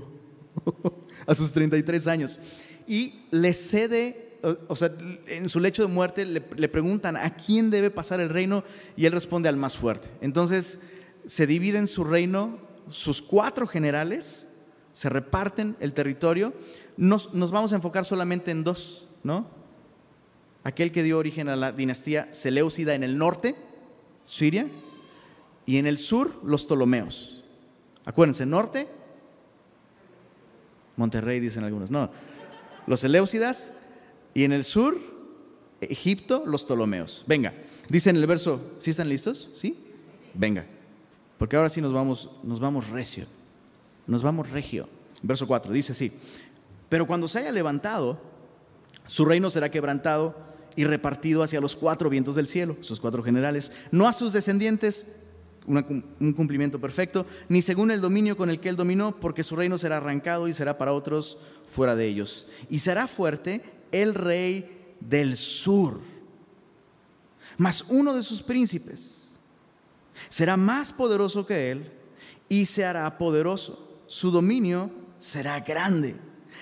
a 1.27 1.35
sus 1.35 1.51
33 1.51 2.07
años. 2.07 2.39
Y 2.87 3.25
le 3.31 3.53
cede, 3.53 4.37
o 4.67 4.75
sea, 4.75 4.91
en 5.27 5.49
su 5.49 5.59
lecho 5.59 5.81
de 5.81 5.87
muerte 5.87 6.25
le, 6.25 6.43
le 6.55 6.69
preguntan 6.69 7.17
a 7.17 7.35
quién 7.35 7.71
debe 7.71 7.89
pasar 7.89 8.19
el 8.19 8.29
reino 8.29 8.63
y 8.95 9.05
él 9.05 9.11
responde 9.11 9.49
al 9.49 9.57
más 9.57 9.75
fuerte. 9.75 10.09
Entonces, 10.21 10.79
se 11.25 11.47
dividen 11.47 11.87
su 11.87 12.03
reino, 12.03 12.59
sus 12.87 13.21
cuatro 13.21 13.65
generales 13.65 14.47
se 14.95 15.09
reparten 15.09 15.75
el 15.81 15.93
territorio. 15.93 16.53
Nos, 16.95 17.29
vamos 17.33 17.73
a 17.73 17.75
enfocar 17.75 18.05
solamente 18.05 18.49
en 18.51 18.63
dos, 18.63 19.09
¿no? 19.23 19.45
Aquel 20.65 20.91
que 20.91 21.03
dio 21.03 21.19
origen 21.19 21.47
a 21.47 21.55
la 21.55 21.71
dinastía 21.71 22.33
Seleucida 22.33 22.95
en 22.95 23.03
el 23.03 23.19
norte, 23.19 23.55
Siria, 24.23 24.67
y 25.67 25.77
en 25.77 25.85
el 25.85 25.99
sur, 25.99 26.41
los 26.43 26.65
Ptolomeos. 26.65 27.43
Acuérdense, 28.03 28.47
norte, 28.47 28.87
Monterrey 30.95 31.39
dicen 31.39 31.63
algunos, 31.63 31.91
no, 31.91 32.09
los 32.87 32.99
Seleucidas, 32.99 33.73
y 34.33 34.43
en 34.43 34.53
el 34.53 34.63
sur, 34.63 34.99
Egipto, 35.81 36.43
los 36.47 36.65
Ptolomeos. 36.65 37.23
Venga, 37.27 37.53
dice 37.87 38.09
en 38.09 38.15
el 38.15 38.25
verso, 38.25 38.73
¿sí 38.79 38.89
están 38.89 39.07
listos? 39.07 39.51
¿Sí? 39.53 39.77
Venga. 40.33 40.65
Porque 41.37 41.57
ahora 41.57 41.69
sí 41.69 41.79
nos 41.79 41.93
vamos, 41.93 42.31
nos 42.41 42.59
vamos 42.59 42.89
recio, 42.89 43.27
nos 44.07 44.23
vamos 44.23 44.49
regio. 44.49 44.89
Verso 45.21 45.45
4 45.45 45.71
dice 45.71 45.91
así, 45.91 46.11
pero 46.89 47.05
cuando 47.05 47.27
se 47.27 47.37
haya 47.37 47.51
levantado, 47.51 48.19
su 49.05 49.25
reino 49.25 49.51
será 49.51 49.69
quebrantado 49.69 50.54
y 50.75 50.83
repartido 50.83 51.43
hacia 51.43 51.61
los 51.61 51.75
cuatro 51.75 52.09
vientos 52.09 52.35
del 52.35 52.47
cielo, 52.47 52.77
sus 52.81 52.99
cuatro 52.99 53.23
generales, 53.23 53.71
no 53.91 54.07
a 54.07 54.13
sus 54.13 54.33
descendientes, 54.33 55.07
un 55.67 56.33
cumplimiento 56.35 56.79
perfecto, 56.79 57.25
ni 57.49 57.61
según 57.61 57.89
el 57.91 58.01
dominio 58.01 58.37
con 58.37 58.49
el 58.49 58.59
que 58.59 58.69
él 58.69 58.75
dominó, 58.75 59.19
porque 59.19 59.43
su 59.43 59.55
reino 59.55 59.77
será 59.77 59.97
arrancado 59.97 60.47
y 60.47 60.53
será 60.53 60.77
para 60.77 60.93
otros 60.93 61.37
fuera 61.65 61.95
de 61.95 62.05
ellos. 62.05 62.47
Y 62.69 62.79
será 62.79 63.07
fuerte 63.07 63.61
el 63.91 64.13
rey 64.13 64.95
del 64.99 65.37
sur, 65.37 66.01
más 67.57 67.85
uno 67.89 68.13
de 68.13 68.23
sus 68.23 68.41
príncipes 68.41 69.25
será 70.29 70.57
más 70.57 70.91
poderoso 70.91 71.45
que 71.45 71.71
él 71.71 71.91
y 72.49 72.65
se 72.65 72.85
hará 72.85 73.17
poderoso. 73.17 74.03
Su 74.07 74.31
dominio 74.31 74.91
será 75.19 75.59
grande. 75.59 76.15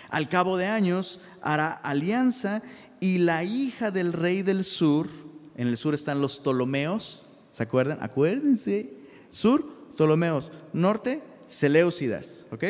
Al 0.10 0.30
cabo 0.30 0.58
de 0.58 0.68
años 0.68 1.20
hará 1.42 1.72
alianza 1.72 2.62
y 3.04 3.18
la 3.18 3.44
hija 3.44 3.92
del 3.92 4.14
rey 4.14 4.44
del 4.44 4.64
sur, 4.64 5.10
en 5.58 5.68
el 5.68 5.76
sur 5.76 5.94
están 5.94 6.22
los 6.22 6.40
Ptolomeos, 6.40 7.28
¿se 7.52 7.62
acuerdan? 7.62 7.98
Acuérdense, 8.02 8.94
sur, 9.30 9.66
Ptolomeos, 9.92 10.54
norte, 10.72 11.22
Seleucidas, 11.46 12.46
¿ok? 12.50 12.64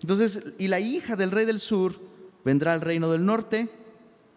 Entonces, 0.00 0.54
y 0.58 0.68
la 0.68 0.80
hija 0.80 1.16
del 1.16 1.30
rey 1.30 1.44
del 1.44 1.60
sur 1.60 2.00
vendrá 2.46 2.72
al 2.72 2.80
reino 2.80 3.12
del 3.12 3.26
norte 3.26 3.68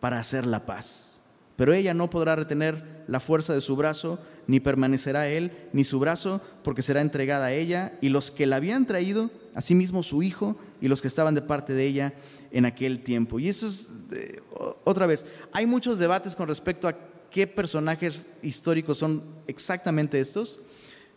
para 0.02 0.20
hacer 0.20 0.46
la 0.46 0.66
paz. 0.66 1.22
Pero 1.56 1.74
ella 1.74 1.94
no 1.94 2.10
podrá 2.10 2.36
retener 2.36 3.06
la 3.08 3.22
fuerza 3.22 3.54
de 3.54 3.62
su 3.62 3.78
brazo, 3.78 4.20
ni 4.48 4.60
permanecerá 4.60 5.30
él, 5.30 5.54
ni 5.72 5.86
su 5.86 5.98
brazo, 5.98 6.42
porque 6.62 6.82
será 6.82 7.00
entregada 7.00 7.46
a 7.46 7.54
ella, 7.54 7.98
y 8.02 8.10
los 8.10 8.32
que 8.32 8.48
la 8.48 8.58
habían 8.58 8.86
traído, 8.86 9.32
asimismo 9.56 10.04
su 10.04 10.24
hijo, 10.24 10.58
y 10.82 10.90
los 10.90 11.02
que 11.02 11.08
estaban 11.08 11.36
de 11.36 11.42
parte 11.42 11.72
de 11.72 11.86
ella 11.86 12.14
en 12.52 12.66
aquel 12.66 13.04
tiempo. 13.04 13.40
Y 13.40 13.50
eso 13.50 13.68
es, 13.68 13.92
eh, 14.12 14.42
otra 14.84 15.08
vez, 15.08 15.26
hay 15.52 15.66
muchos 15.66 16.00
debates 16.00 16.36
con 16.36 16.48
respecto 16.48 16.88
a 16.88 16.96
qué 17.30 17.48
personajes 17.48 18.32
históricos 18.42 18.98
son 18.98 19.24
exactamente 19.48 20.20
estos, 20.20 20.60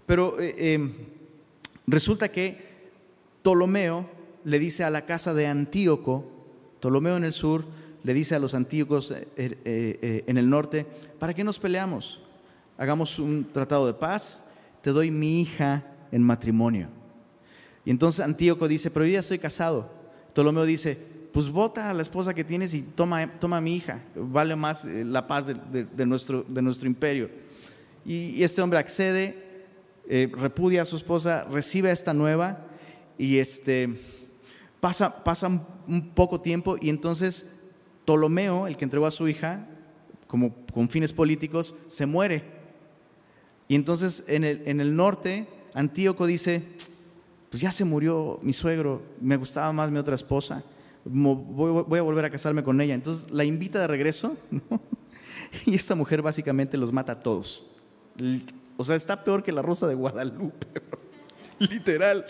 pero 0.07 0.41
eh, 0.41 0.75
em, 0.75 0.93
resulta 1.87 2.31
que 2.31 2.71
Ptolomeo 3.43 4.09
le 4.45 4.59
dice 4.59 4.85
a 4.85 4.91
la 4.91 5.07
casa 5.07 5.35
de 5.35 5.47
Antíoco, 5.47 6.25
Ptolomeo 6.81 7.17
en 7.17 7.25
el 7.25 7.33
sur, 7.33 7.65
le 8.03 8.15
dice 8.15 8.35
a 8.35 8.39
los 8.39 8.55
antiguos 8.55 9.11
eh, 9.11 9.29
eh, 9.37 10.25
en 10.27 10.39
el 10.39 10.49
norte, 10.49 10.87
¿para 11.19 11.35
qué 11.35 11.45
nos 11.45 11.59
peleamos? 11.59 12.23
Hagamos 12.79 13.19
un 13.19 13.53
tratado 13.53 13.87
de 13.87 13.95
paz, 13.95 14.43
te 14.83 14.91
doy 14.91 15.11
mi 15.11 15.43
hija 15.43 15.85
en 16.11 16.23
matrimonio. 16.23 16.89
Y 17.85 17.91
entonces 17.91 18.25
Antíoco 18.25 18.69
dice, 18.69 18.91
pero 18.91 19.05
yo 19.05 19.13
ya 19.13 19.21
estoy 19.21 19.39
casado. 19.39 19.91
Ptolomeo 20.33 20.65
dice, 20.65 20.99
pues 21.33 21.49
vota 21.49 21.91
a 21.91 21.95
la 21.95 22.03
esposa 22.03 22.35
que 22.35 22.45
tienes 22.45 22.75
y 22.75 22.83
toma, 22.83 23.27
toma 23.39 23.61
mi 23.61 23.75
hija, 23.75 24.03
vale 24.15 24.57
más 24.57 24.85
la 24.85 25.27
paz 25.27 25.47
de, 25.47 26.07
nuestro, 26.07 26.45
de 26.49 26.63
nuestro 26.63 26.89
imperio. 26.89 27.31
Y, 28.05 28.43
este 28.43 28.63
hombre 28.63 28.79
accede, 28.79 29.67
repudia 30.33 30.83
a 30.83 30.85
su 30.85 30.97
esposa, 30.97 31.45
recibe 31.45 31.91
esta 31.91 32.13
nueva 32.13 32.67
y 33.17 33.39
este, 33.39 33.95
pasa, 34.81 35.23
pasa 35.23 35.49
un 35.87 36.11
poco 36.15 36.41
tiempo 36.41 36.77
y 36.81 36.89
entonces 36.89 37.47
Ptolomeo, 38.05 38.67
el 38.67 38.77
que 38.77 38.85
entregó 38.85 39.07
a 39.07 39.11
su 39.11 39.29
hija, 39.29 39.67
como 40.27 40.55
con 40.73 40.89
fines 40.89 41.13
políticos, 41.13 41.75
se 41.89 42.07
muere. 42.07 42.43
Y 43.69 43.75
entonces 43.75 44.25
en 44.27 44.43
el, 44.45 44.63
en 44.67 44.81
el 44.81 44.97
norte, 44.97 45.47
Antíoco 45.75 46.27
dice, 46.27 46.65
pues 47.51 47.61
ya 47.61 47.71
se 47.71 47.85
murió 47.85 48.39
mi 48.43 48.53
suegro, 48.53 49.03
me 49.21 49.37
gustaba 49.37 49.73
más 49.73 49.91
mi 49.91 49.99
otra 49.99 50.15
esposa, 50.15 50.65
voy, 51.04 51.99
a 51.99 52.02
volver 52.02 52.25
a 52.25 52.30
casarme 52.30 52.62
con 52.62 52.80
ella. 52.80 52.95
Entonces 52.95 53.30
la 53.30 53.45
invita 53.45 53.80
de 53.80 53.87
regreso, 53.87 54.37
y 55.66 55.75
esta 55.75 55.95
mujer 55.95 56.23
básicamente 56.23 56.76
los 56.76 56.92
mata 56.92 57.12
a 57.12 57.23
todos. 57.23 57.66
O 58.76 58.85
sea, 58.85 58.97
está 58.97 59.25
peor 59.25 59.42
que 59.42 59.52
la 59.52 59.62
rosa 59.62 59.87
de 59.87 59.95
Guadalupe, 59.95 60.66
literal. 61.59 62.25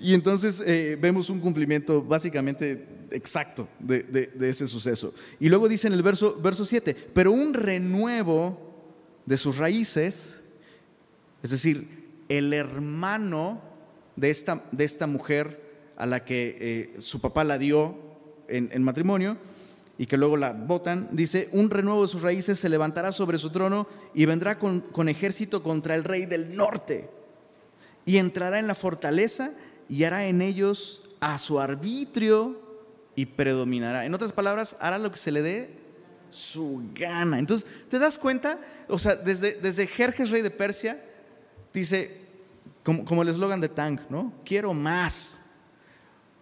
Y 0.00 0.14
entonces 0.14 0.62
eh, 0.64 0.96
vemos 1.00 1.30
un 1.30 1.40
cumplimiento 1.40 2.02
básicamente 2.02 2.86
exacto 3.10 3.68
de, 3.78 4.30
ese 4.40 4.66
suceso. 4.66 5.14
Y 5.38 5.48
luego 5.48 5.68
dice 5.68 5.86
en 5.86 5.92
el 5.92 6.02
verso, 6.02 6.38
verso 6.40 6.64
7, 6.64 6.94
pero 7.14 7.32
un 7.32 7.54
renuevo 7.54 8.58
de 9.26 9.36
sus 9.36 9.56
raíces, 9.56 10.40
es 11.42 11.50
decir, 11.50 12.04
el 12.28 12.52
hermano 12.52 13.62
de 14.16 14.30
esta, 14.30 14.64
de 14.72 14.84
esta 14.84 15.06
mujer 15.06 15.63
a 15.96 16.06
la 16.06 16.24
que 16.24 16.56
eh, 16.60 17.00
su 17.00 17.20
papá 17.20 17.44
la 17.44 17.58
dio 17.58 17.96
en, 18.48 18.82
matrimonio 18.82 19.36
y 19.96 20.06
que 20.06 20.16
luego 20.16 20.36
la 20.36 20.52
votan, 20.52 21.08
dice, 21.12 21.48
un 21.52 21.70
renuevo 21.70 22.02
de 22.02 22.08
sus 22.08 22.22
raíces 22.22 22.58
se 22.58 22.68
levantará 22.68 23.12
sobre 23.12 23.38
su 23.38 23.50
trono 23.50 23.86
y 24.12 24.26
vendrá 24.26 24.58
con, 24.58 24.80
con 24.80 25.08
ejército 25.08 25.62
contra 25.62 25.94
el 25.94 26.04
rey 26.04 26.26
del 26.26 26.56
norte 26.56 27.08
y 28.04 28.18
entrará 28.18 28.58
en 28.58 28.66
la 28.66 28.74
fortaleza 28.74 29.52
y 29.88 30.04
hará 30.04 30.26
en 30.26 30.42
ellos 30.42 31.02
a 31.20 31.38
su 31.38 31.60
arbitrio 31.60 32.60
y 33.16 33.26
predominará. 33.26 34.04
En 34.04 34.14
otras 34.14 34.32
palabras, 34.32 34.76
hará 34.80 34.98
lo 34.98 35.10
que 35.10 35.18
se 35.18 35.32
le 35.32 35.42
dé 35.42 35.84
su 36.30 36.82
gana. 36.94 37.38
Entonces, 37.38 37.70
¿te 37.88 37.98
das 37.98 38.18
cuenta? 38.18 38.58
O 38.88 38.98
sea, 38.98 39.14
desde, 39.14 39.54
desde 39.54 39.86
Jerjes, 39.86 40.30
rey 40.30 40.42
de 40.42 40.50
Persia, 40.50 41.02
dice, 41.72 42.20
como, 42.82 43.04
como 43.04 43.22
el 43.22 43.28
eslogan 43.28 43.60
de 43.60 43.68
Tang, 43.68 44.00
¿no? 44.10 44.32
Quiero 44.44 44.74
más. 44.74 45.40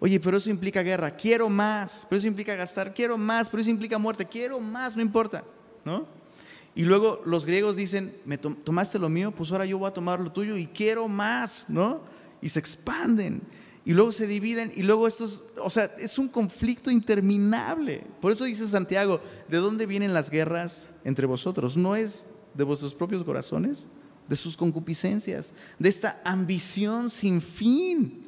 Oye, 0.04 0.18
pero 0.18 0.36
eso 0.36 0.50
implica 0.50 0.82
guerra, 0.82 1.12
quiero 1.12 1.48
más, 1.48 2.04
pero 2.10 2.18
eso 2.18 2.26
implica 2.26 2.56
gastar, 2.56 2.92
quiero 2.92 3.16
más, 3.16 3.48
pero 3.48 3.60
eso 3.60 3.70
implica 3.70 3.98
muerte, 3.98 4.26
quiero 4.26 4.58
más, 4.58 4.96
no 4.96 5.02
importa, 5.02 5.44
¿no? 5.84 6.08
Y 6.74 6.82
luego 6.82 7.22
los 7.24 7.46
griegos 7.46 7.76
dicen, 7.76 8.12
me 8.24 8.36
tomaste 8.36 8.98
lo 8.98 9.08
mío, 9.08 9.30
pues 9.30 9.52
ahora 9.52 9.64
yo 9.64 9.78
voy 9.78 9.86
a 9.86 9.94
tomar 9.94 10.18
lo 10.18 10.32
tuyo 10.32 10.56
y 10.56 10.66
quiero 10.66 11.06
más, 11.06 11.66
¿no? 11.68 12.00
Y 12.40 12.48
se 12.48 12.58
expanden. 12.58 13.42
Y 13.84 13.92
luego 13.92 14.10
se 14.10 14.26
dividen 14.26 14.72
y 14.74 14.82
luego 14.82 15.06
estos, 15.06 15.44
o 15.62 15.70
sea, 15.70 15.84
es 16.00 16.18
un 16.18 16.26
conflicto 16.26 16.90
interminable. 16.90 18.04
Por 18.20 18.32
eso 18.32 18.42
dice 18.42 18.66
Santiago, 18.66 19.20
¿de 19.46 19.58
dónde 19.58 19.86
vienen 19.86 20.12
las 20.12 20.30
guerras 20.30 20.90
entre 21.04 21.26
vosotros? 21.26 21.76
¿No 21.76 21.94
es 21.94 22.26
de 22.54 22.64
vuestros 22.64 22.96
propios 22.96 23.22
corazones? 23.22 23.88
De 24.28 24.34
sus 24.34 24.56
concupiscencias, 24.56 25.52
de 25.78 25.88
esta 25.88 26.20
ambición 26.24 27.08
sin 27.08 27.40
fin. 27.40 28.21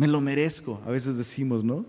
Me 0.00 0.08
lo 0.08 0.22
merezco, 0.22 0.80
a 0.86 0.90
veces 0.90 1.18
decimos, 1.18 1.62
¿no? 1.62 1.84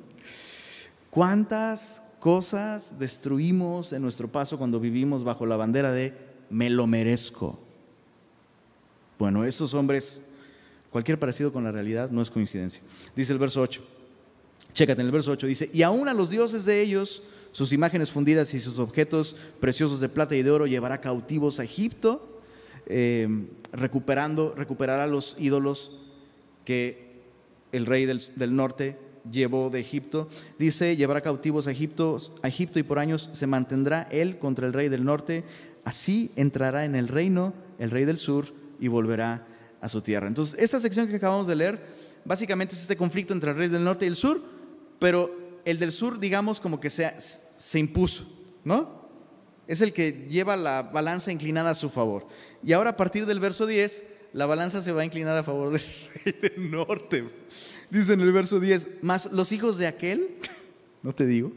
¿Cuántas 1.09 2.03
cosas 2.19 2.99
destruimos 2.99 3.93
en 3.93 4.01
nuestro 4.01 4.27
paso 4.27 4.57
cuando 4.57 4.81
vivimos 4.81 5.23
bajo 5.23 5.45
la 5.45 5.55
bandera 5.55 5.93
de 5.93 6.13
me 6.49 6.69
lo 6.69 6.87
merezco? 6.87 7.57
Bueno, 9.17 9.45
esos 9.45 9.73
hombres, 9.73 10.23
cualquier 10.89 11.19
parecido 11.19 11.53
con 11.53 11.63
la 11.63 11.71
realidad 11.71 12.09
no 12.09 12.21
es 12.21 12.29
coincidencia. 12.29 12.83
Dice 13.15 13.31
el 13.31 13.39
verso 13.39 13.61
8. 13.61 13.81
Chécate 14.73 14.99
en 14.99 15.07
el 15.07 15.13
verso 15.13 15.31
8, 15.31 15.47
dice, 15.47 15.69
y 15.71 15.81
aún 15.83 16.09
a 16.09 16.13
los 16.13 16.29
dioses 16.29 16.65
de 16.65 16.81
ellos, 16.81 17.23
sus 17.53 17.71
imágenes 17.71 18.11
fundidas 18.11 18.53
y 18.53 18.59
sus 18.59 18.77
objetos 18.77 19.37
preciosos 19.61 20.01
de 20.01 20.09
plata 20.09 20.35
y 20.35 20.43
de 20.43 20.51
oro 20.51 20.67
llevará 20.67 20.99
cautivos 20.99 21.61
a 21.61 21.63
Egipto, 21.63 22.41
eh, 22.87 23.47
recuperando, 23.71 24.53
recuperará 24.57 25.07
los 25.07 25.37
ídolos 25.39 26.01
que 26.65 27.10
el 27.71 27.85
rey 27.85 28.05
del, 28.05 28.21
del 28.35 28.55
norte 28.55 28.97
llevó 29.29 29.69
de 29.69 29.79
Egipto. 29.79 30.29
Dice, 30.57 30.95
llevará 30.95 31.21
cautivos 31.21 31.67
a 31.67 31.71
Egipto, 31.71 32.17
Egipto 32.43 32.79
y 32.79 32.83
por 32.83 32.99
años 32.99 33.29
se 33.33 33.47
mantendrá 33.47 34.07
él 34.11 34.37
contra 34.37 34.67
el 34.67 34.73
rey 34.73 34.89
del 34.89 35.03
norte. 35.03 35.43
Así 35.83 36.31
entrará 36.35 36.85
en 36.85 36.95
el 36.95 37.07
reino 37.07 37.53
el 37.79 37.91
rey 37.91 38.05
del 38.05 38.17
sur 38.17 38.53
y 38.79 38.87
volverá 38.87 39.47
a 39.81 39.89
su 39.89 40.01
tierra. 40.01 40.27
Entonces, 40.27 40.59
esta 40.59 40.79
sección 40.79 41.07
que 41.07 41.15
acabamos 41.15 41.47
de 41.47 41.55
leer, 41.55 41.81
básicamente 42.25 42.75
es 42.75 42.81
este 42.81 42.97
conflicto 42.97 43.33
entre 43.33 43.51
el 43.51 43.57
rey 43.57 43.67
del 43.67 43.83
norte 43.83 44.05
y 44.05 44.09
el 44.09 44.15
sur, 44.15 44.41
pero 44.99 45.35
el 45.65 45.79
del 45.79 45.91
sur, 45.91 46.19
digamos, 46.19 46.59
como 46.59 46.79
que 46.79 46.89
se, 46.89 47.11
se 47.17 47.79
impuso, 47.79 48.25
¿no? 48.63 49.01
Es 49.67 49.81
el 49.81 49.93
que 49.93 50.27
lleva 50.29 50.55
la 50.55 50.83
balanza 50.83 51.31
inclinada 51.31 51.71
a 51.71 51.75
su 51.75 51.89
favor. 51.89 52.27
Y 52.63 52.73
ahora 52.73 52.91
a 52.91 52.97
partir 52.97 53.25
del 53.25 53.39
verso 53.39 53.65
10, 53.65 54.03
la 54.33 54.45
balanza 54.45 54.81
se 54.81 54.91
va 54.91 55.01
a 55.01 55.05
inclinar 55.05 55.37
a 55.37 55.43
favor 55.43 55.71
del 55.71 55.81
rey 56.23 56.35
del 56.41 56.71
norte. 56.71 57.29
Dice 57.89 58.13
en 58.13 58.21
el 58.21 58.31
verso 58.31 58.59
10, 58.59 59.03
más 59.03 59.31
los 59.31 59.51
hijos 59.51 59.77
de 59.77 59.87
aquel, 59.87 60.37
no 61.03 61.13
te 61.13 61.25
digo, 61.25 61.51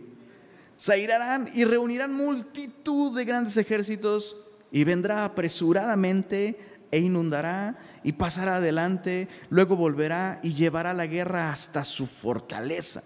se 0.77 0.99
irán 0.99 1.49
y 1.55 1.65
reunirán 1.65 2.13
multitud 2.13 3.17
de 3.17 3.25
grandes 3.25 3.57
ejércitos 3.57 4.37
y 4.73 4.83
vendrá 4.85 5.25
apresuradamente 5.25 6.59
e 6.91 6.99
inundará 6.99 7.77
y 8.03 8.13
pasará 8.13 8.57
adelante, 8.57 9.29
luego 9.51 9.77
volverá 9.77 10.41
y 10.43 10.55
llevará 10.55 10.93
la 10.95 11.07
guerra 11.07 11.51
hasta 11.51 11.85
su 11.85 12.07
fortaleza. 12.07 13.03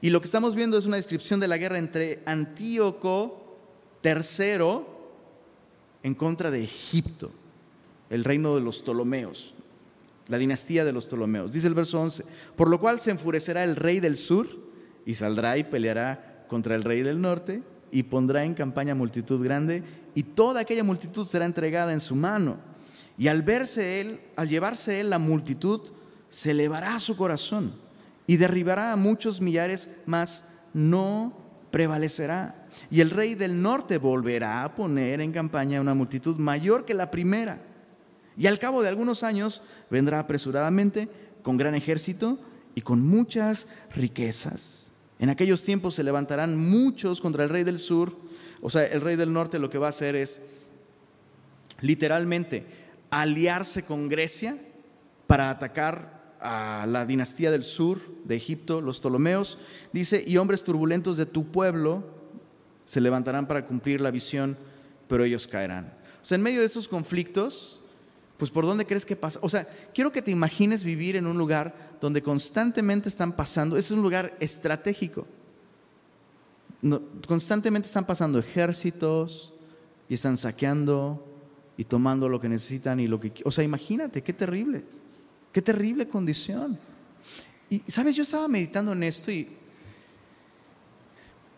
Y 0.00 0.10
lo 0.10 0.20
que 0.20 0.26
estamos 0.26 0.56
viendo 0.56 0.76
es 0.76 0.86
una 0.86 0.96
descripción 0.96 1.38
de 1.38 1.48
la 1.48 1.58
guerra 1.58 1.78
entre 1.78 2.22
Antíoco 2.26 3.58
III 4.02 4.84
en 6.02 6.14
contra 6.14 6.50
de 6.50 6.64
Egipto, 6.64 7.30
el 8.12 8.24
reino 8.24 8.54
de 8.54 8.60
los 8.60 8.82
Ptolomeos 8.82 9.54
la 10.28 10.38
dinastía 10.38 10.84
de 10.84 10.92
los 10.92 11.06
Ptolomeos. 11.06 11.52
Dice 11.52 11.66
el 11.66 11.74
verso 11.74 12.00
11, 12.00 12.24
por 12.56 12.70
lo 12.70 12.80
cual 12.80 13.00
se 13.00 13.10
enfurecerá 13.10 13.64
el 13.64 13.76
rey 13.76 14.00
del 14.00 14.16
sur 14.16 14.48
y 15.04 15.14
saldrá 15.14 15.58
y 15.58 15.64
peleará 15.64 16.46
contra 16.48 16.74
el 16.74 16.84
rey 16.84 17.02
del 17.02 17.20
norte 17.20 17.62
y 17.90 18.04
pondrá 18.04 18.44
en 18.44 18.54
campaña 18.54 18.94
multitud 18.94 19.42
grande 19.44 19.82
y 20.14 20.22
toda 20.22 20.60
aquella 20.60 20.84
multitud 20.84 21.26
será 21.26 21.44
entregada 21.44 21.92
en 21.92 22.00
su 22.00 22.14
mano. 22.14 22.56
Y 23.18 23.28
al 23.28 23.42
verse 23.42 24.00
él, 24.00 24.20
al 24.36 24.48
llevarse 24.48 25.00
él 25.00 25.10
la 25.10 25.18
multitud, 25.18 25.80
se 26.28 26.52
elevará 26.52 26.98
su 26.98 27.16
corazón 27.16 27.72
y 28.26 28.36
derribará 28.36 28.92
a 28.92 28.96
muchos 28.96 29.40
millares, 29.40 29.88
mas 30.06 30.44
no 30.72 31.36
prevalecerá. 31.70 32.68
Y 32.90 33.00
el 33.00 33.10
rey 33.10 33.34
del 33.34 33.60
norte 33.60 33.98
volverá 33.98 34.64
a 34.64 34.74
poner 34.74 35.20
en 35.20 35.32
campaña 35.32 35.80
una 35.80 35.92
multitud 35.92 36.36
mayor 36.38 36.86
que 36.86 36.94
la 36.94 37.10
primera 37.10 37.60
y 38.36 38.46
al 38.46 38.58
cabo 38.58 38.82
de 38.82 38.88
algunos 38.88 39.22
años 39.22 39.62
vendrá 39.90 40.18
apresuradamente 40.18 41.08
con 41.42 41.56
gran 41.56 41.74
ejército 41.74 42.38
y 42.74 42.80
con 42.80 43.06
muchas 43.06 43.66
riquezas. 43.94 44.92
En 45.18 45.30
aquellos 45.30 45.62
tiempos 45.64 45.94
se 45.94 46.02
levantarán 46.02 46.56
muchos 46.56 47.20
contra 47.20 47.44
el 47.44 47.50
rey 47.50 47.64
del 47.64 47.78
sur. 47.78 48.16
O 48.60 48.70
sea, 48.70 48.84
el 48.86 49.00
rey 49.00 49.16
del 49.16 49.32
norte 49.32 49.58
lo 49.58 49.70
que 49.70 49.78
va 49.78 49.86
a 49.86 49.90
hacer 49.90 50.16
es 50.16 50.40
literalmente 51.80 52.64
aliarse 53.10 53.84
con 53.84 54.08
Grecia 54.08 54.56
para 55.26 55.50
atacar 55.50 56.36
a 56.40 56.86
la 56.88 57.06
dinastía 57.06 57.50
del 57.50 57.62
sur 57.62 58.00
de 58.24 58.36
Egipto, 58.36 58.80
los 58.80 59.00
Ptolomeos. 59.00 59.58
Dice, 59.92 60.24
y 60.26 60.38
hombres 60.38 60.64
turbulentos 60.64 61.16
de 61.16 61.26
tu 61.26 61.52
pueblo 61.52 62.04
se 62.84 63.00
levantarán 63.00 63.46
para 63.46 63.64
cumplir 63.64 64.00
la 64.00 64.10
visión, 64.10 64.56
pero 65.08 65.24
ellos 65.24 65.46
caerán. 65.46 65.94
O 66.20 66.24
sea, 66.24 66.36
en 66.36 66.42
medio 66.42 66.60
de 66.60 66.66
esos 66.66 66.88
conflictos, 66.88 67.81
pues 68.42 68.50
¿por 68.50 68.66
dónde 68.66 68.84
crees 68.84 69.06
que 69.06 69.14
pasa? 69.14 69.38
O 69.40 69.48
sea, 69.48 69.68
quiero 69.94 70.10
que 70.10 70.20
te 70.20 70.32
imagines 70.32 70.82
vivir 70.82 71.14
en 71.14 71.28
un 71.28 71.38
lugar 71.38 71.76
donde 72.00 72.24
constantemente 72.24 73.08
están 73.08 73.36
pasando, 73.36 73.76
es 73.76 73.92
un 73.92 74.02
lugar 74.02 74.36
estratégico. 74.40 75.28
constantemente 77.28 77.86
están 77.86 78.04
pasando 78.04 78.40
ejércitos 78.40 79.54
y 80.08 80.14
están 80.14 80.36
saqueando 80.36 81.24
y 81.76 81.84
tomando 81.84 82.28
lo 82.28 82.40
que 82.40 82.48
necesitan 82.48 82.98
y 82.98 83.06
lo 83.06 83.20
que... 83.20 83.32
O 83.44 83.52
sea, 83.52 83.62
imagínate, 83.62 84.24
qué 84.24 84.32
terrible, 84.32 84.82
qué 85.52 85.62
terrible 85.62 86.08
condición. 86.08 86.76
Y, 87.70 87.84
¿sabes? 87.86 88.16
Yo 88.16 88.24
estaba 88.24 88.48
meditando 88.48 88.90
en 88.90 89.04
esto 89.04 89.30
y 89.30 89.50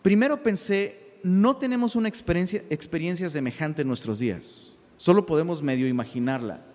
primero 0.03 0.43
pensé, 0.43 1.17
no 1.23 1.55
tenemos 1.55 1.95
una 1.95 2.09
experiencia, 2.09 2.61
experiencia 2.69 3.27
semejante 3.27 3.81
en 3.81 3.87
nuestros 3.87 4.19
días. 4.19 4.73
Solo 4.97 5.25
podemos 5.25 5.63
medio 5.63 5.87
imaginarla. 5.87 6.74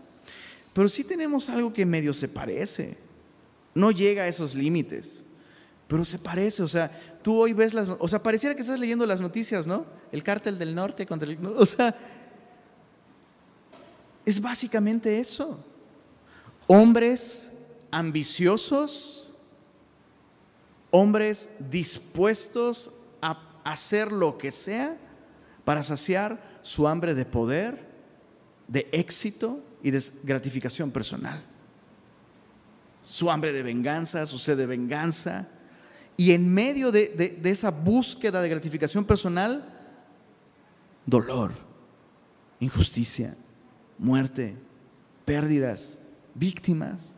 Pero 0.72 0.88
sí 0.88 1.04
tenemos 1.04 1.48
algo 1.48 1.72
que 1.72 1.84
medio 1.84 2.14
se 2.14 2.28
parece. 2.28 2.96
No 3.74 3.90
llega 3.90 4.24
a 4.24 4.28
esos 4.28 4.54
límites, 4.54 5.24
pero 5.88 6.04
se 6.04 6.18
parece. 6.18 6.62
O 6.62 6.68
sea, 6.68 6.90
tú 7.22 7.36
hoy 7.36 7.52
ves 7.52 7.74
las... 7.74 7.88
O 7.88 8.08
sea, 8.08 8.22
pareciera 8.22 8.54
que 8.54 8.62
estás 8.62 8.78
leyendo 8.78 9.06
las 9.06 9.20
noticias, 9.20 9.66
¿no? 9.66 9.86
El 10.12 10.22
cártel 10.22 10.58
del 10.58 10.74
norte 10.74 11.06
contra 11.06 11.28
el... 11.28 11.38
O 11.46 11.66
sea, 11.66 11.94
es 14.24 14.40
básicamente 14.40 15.18
eso. 15.18 15.64
Hombres 16.66 17.50
ambiciosos, 17.90 19.32
hombres 20.90 21.50
dispuestos 21.70 22.92
a 23.20 23.60
hacer 23.64 24.12
lo 24.12 24.38
que 24.38 24.52
sea 24.52 24.96
para 25.64 25.82
saciar 25.82 26.40
su 26.62 26.86
hambre 26.88 27.14
de 27.14 27.24
poder, 27.24 27.88
de 28.68 28.88
éxito, 28.92 29.62
y 29.82 29.90
de 29.90 30.02
gratificación 30.22 30.90
personal. 30.90 31.42
Su 33.02 33.30
hambre 33.30 33.52
de 33.52 33.62
venganza, 33.62 34.26
su 34.26 34.38
sed 34.38 34.56
de 34.56 34.66
venganza. 34.66 35.48
Y 36.16 36.32
en 36.32 36.52
medio 36.52 36.92
de, 36.92 37.40
esa 37.44 37.70
búsqueda 37.70 38.42
de 38.42 38.48
gratificación 38.48 39.04
personal, 39.04 39.64
dolor, 41.06 41.52
injusticia, 42.60 43.34
muerte, 43.98 44.56
pérdidas, 45.24 45.98
víctimas. 46.34 47.16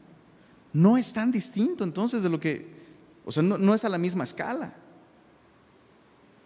No 0.73 0.97
es 0.97 1.13
tan 1.13 1.31
distinto 1.31 1.85
entonces 1.85 2.23
de 2.23 2.29
lo 2.29 2.41
que, 2.41 2.73
o 3.25 3.33
sea, 3.33 3.43
no, 3.43 3.75
es 3.75 3.85
a 3.85 3.89
la 3.89 3.99
misma 3.99 4.25
escala, 4.25 4.75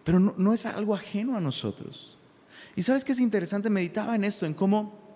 pero 0.03 0.19
no, 0.19 0.33
no, 0.37 0.53
es 0.53 0.65
algo 0.65 0.95
ajeno 0.95 1.37
a 1.37 1.41
nosotros. 1.41 2.17
Y 2.75 2.83
sabes 2.83 3.03
que 3.03 3.11
es 3.11 3.19
interesante, 3.19 3.69
meditaba 3.69 4.15
en 4.15 4.23
esto, 4.23 4.45
en 4.45 4.53
cómo 4.53 5.06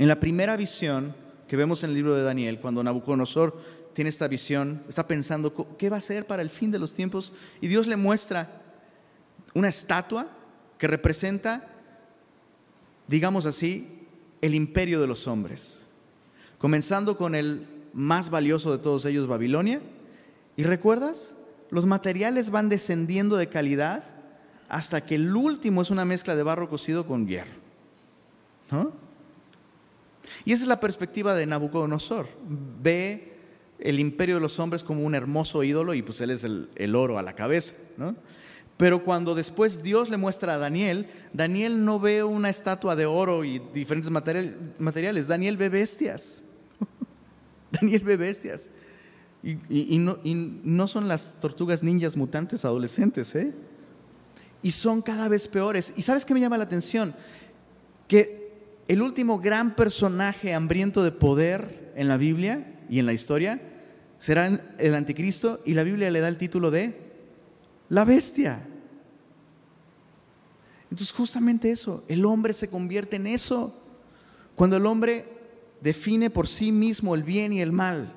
en 0.00 0.08
la 0.08 0.18
primera 0.18 0.56
visión 0.56 1.14
que 1.46 1.58
vemos 1.58 1.84
en 1.84 1.90
el 1.90 1.96
libro 1.96 2.14
de 2.14 2.22
Daniel, 2.22 2.58
cuando 2.58 2.82
Nabucodonosor 2.82 3.60
tiene 3.92 4.08
esta 4.08 4.28
visión, 4.28 4.82
está 4.88 5.06
pensando 5.06 5.76
qué 5.76 5.90
va 5.90 5.96
a 5.96 5.98
hacer 5.98 6.26
para 6.26 6.40
el 6.40 6.48
fin 6.48 6.70
de 6.70 6.78
los 6.78 6.94
tiempos 6.94 7.34
y 7.60 7.68
Dios 7.68 7.86
le 7.86 7.96
muestra 7.96 8.62
una 9.52 9.68
estatua 9.68 10.26
que 10.78 10.86
representa, 10.86 11.68
digamos 13.08 13.44
así, 13.44 14.06
el 14.40 14.54
imperio 14.54 15.02
de 15.02 15.06
los 15.06 15.28
hombres, 15.28 15.86
comenzando 16.56 17.18
con 17.18 17.34
el 17.34 17.66
más 17.92 18.30
valioso 18.30 18.72
de 18.72 18.78
todos 18.78 19.04
ellos, 19.04 19.26
Babilonia. 19.26 19.82
¿Y 20.56 20.62
recuerdas? 20.62 21.36
Los 21.68 21.84
materiales 21.84 22.48
van 22.48 22.70
descendiendo 22.70 23.36
de 23.36 23.50
calidad 23.50 24.04
hasta 24.70 25.04
que 25.04 25.16
el 25.16 25.36
último 25.36 25.82
es 25.82 25.90
una 25.90 26.06
mezcla 26.06 26.34
de 26.34 26.42
barro 26.42 26.70
cocido 26.70 27.06
con 27.06 27.26
hierro. 27.26 27.60
¿No? 28.70 29.09
Y 30.44 30.52
esa 30.52 30.62
es 30.62 30.68
la 30.68 30.80
perspectiva 30.80 31.34
de 31.34 31.46
Nabucodonosor. 31.46 32.26
Ve 32.82 33.30
el 33.78 33.98
imperio 33.98 34.36
de 34.36 34.40
los 34.40 34.58
hombres 34.58 34.84
como 34.84 35.02
un 35.02 35.14
hermoso 35.14 35.62
ídolo 35.62 35.94
y 35.94 36.02
pues 36.02 36.20
él 36.20 36.30
es 36.30 36.44
el, 36.44 36.94
oro 36.94 37.18
a 37.18 37.22
la 37.22 37.34
cabeza. 37.34 37.74
Pero 38.76 39.04
cuando 39.04 39.34
después 39.34 39.82
Dios 39.82 40.08
le 40.08 40.16
muestra 40.16 40.54
a 40.54 40.58
Daniel, 40.58 41.06
Daniel 41.32 41.84
no 41.84 42.00
ve 42.00 42.22
una 42.22 42.48
estatua 42.48 42.96
de 42.96 43.06
oro 43.06 43.44
y 43.44 43.58
diferentes 43.74 44.10
materiales, 44.10 45.28
Daniel 45.28 45.56
ve 45.56 45.68
bestias. 45.68 46.44
Daniel 47.70 48.02
ve 48.02 48.16
bestias. 48.16 48.70
Y, 49.42 49.98
no, 49.98 50.18
y, 50.22 50.34
no, 50.34 50.86
son 50.86 51.08
las 51.08 51.36
tortugas 51.40 51.82
ninjas 51.82 52.16
mutantes 52.16 52.64
adolescentes, 52.64 53.34
¿eh? 53.34 53.54
Y 54.62 54.70
son 54.70 55.00
cada 55.00 55.28
vez 55.28 55.48
peores. 55.48 55.94
¿Y 55.96 56.02
sabes 56.02 56.26
qué 56.26 56.34
me 56.34 56.40
llama 56.40 56.58
la 56.58 56.64
atención? 56.64 57.14
Que 58.06 58.39
el 58.90 59.02
último 59.02 59.38
gran 59.38 59.76
personaje 59.76 60.52
hambriento 60.52 61.04
de 61.04 61.12
poder 61.12 61.92
en 61.94 62.08
la 62.08 62.16
Biblia 62.16 62.82
y 62.88 62.98
en 62.98 63.06
la 63.06 63.12
historia 63.12 63.62
será 64.18 64.48
el 64.78 64.94
anticristo 64.96 65.60
y 65.64 65.74
la 65.74 65.84
Biblia 65.84 66.10
le 66.10 66.18
da 66.18 66.26
el 66.26 66.36
título 66.36 66.72
de 66.72 66.98
la 67.88 68.04
bestia. 68.04 68.66
Entonces 70.90 71.12
justamente 71.12 71.70
eso, 71.70 72.02
el 72.08 72.24
hombre 72.24 72.52
se 72.52 72.66
convierte 72.66 73.14
en 73.14 73.28
eso. 73.28 73.80
Cuando 74.56 74.76
el 74.76 74.86
hombre 74.86 75.38
define 75.80 76.28
por 76.28 76.48
sí 76.48 76.72
mismo 76.72 77.14
el 77.14 77.22
bien 77.22 77.52
y 77.52 77.60
el 77.60 77.70
mal, 77.70 78.12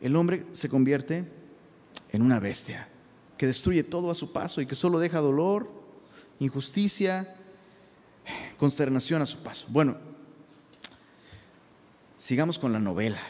el 0.00 0.16
hombre 0.16 0.46
se 0.52 0.70
convierte 0.70 1.30
en 2.12 2.22
una 2.22 2.40
bestia 2.40 2.88
que 3.36 3.46
destruye 3.46 3.84
todo 3.84 4.10
a 4.10 4.14
su 4.14 4.32
paso 4.32 4.62
y 4.62 4.66
que 4.66 4.74
solo 4.74 5.00
deja 5.00 5.20
dolor, 5.20 5.70
injusticia, 6.38 7.34
consternación 8.58 9.22
a 9.22 9.26
su 9.26 9.38
paso. 9.38 9.66
Bueno, 9.70 9.96
sigamos 12.16 12.58
con 12.58 12.72
la 12.72 12.78
novela. 12.78 13.20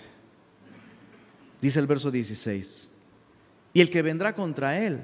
Dice 1.60 1.78
el 1.80 1.86
verso 1.86 2.10
16, 2.10 2.90
y 3.72 3.80
el 3.80 3.90
que 3.90 4.02
vendrá 4.02 4.34
contra 4.34 4.78
él 4.78 5.00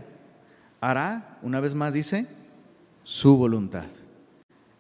hará, 0.80 1.38
una 1.42 1.60
vez 1.60 1.74
más 1.74 1.92
dice, 1.92 2.26
su 3.02 3.37
voluntad. 3.37 3.88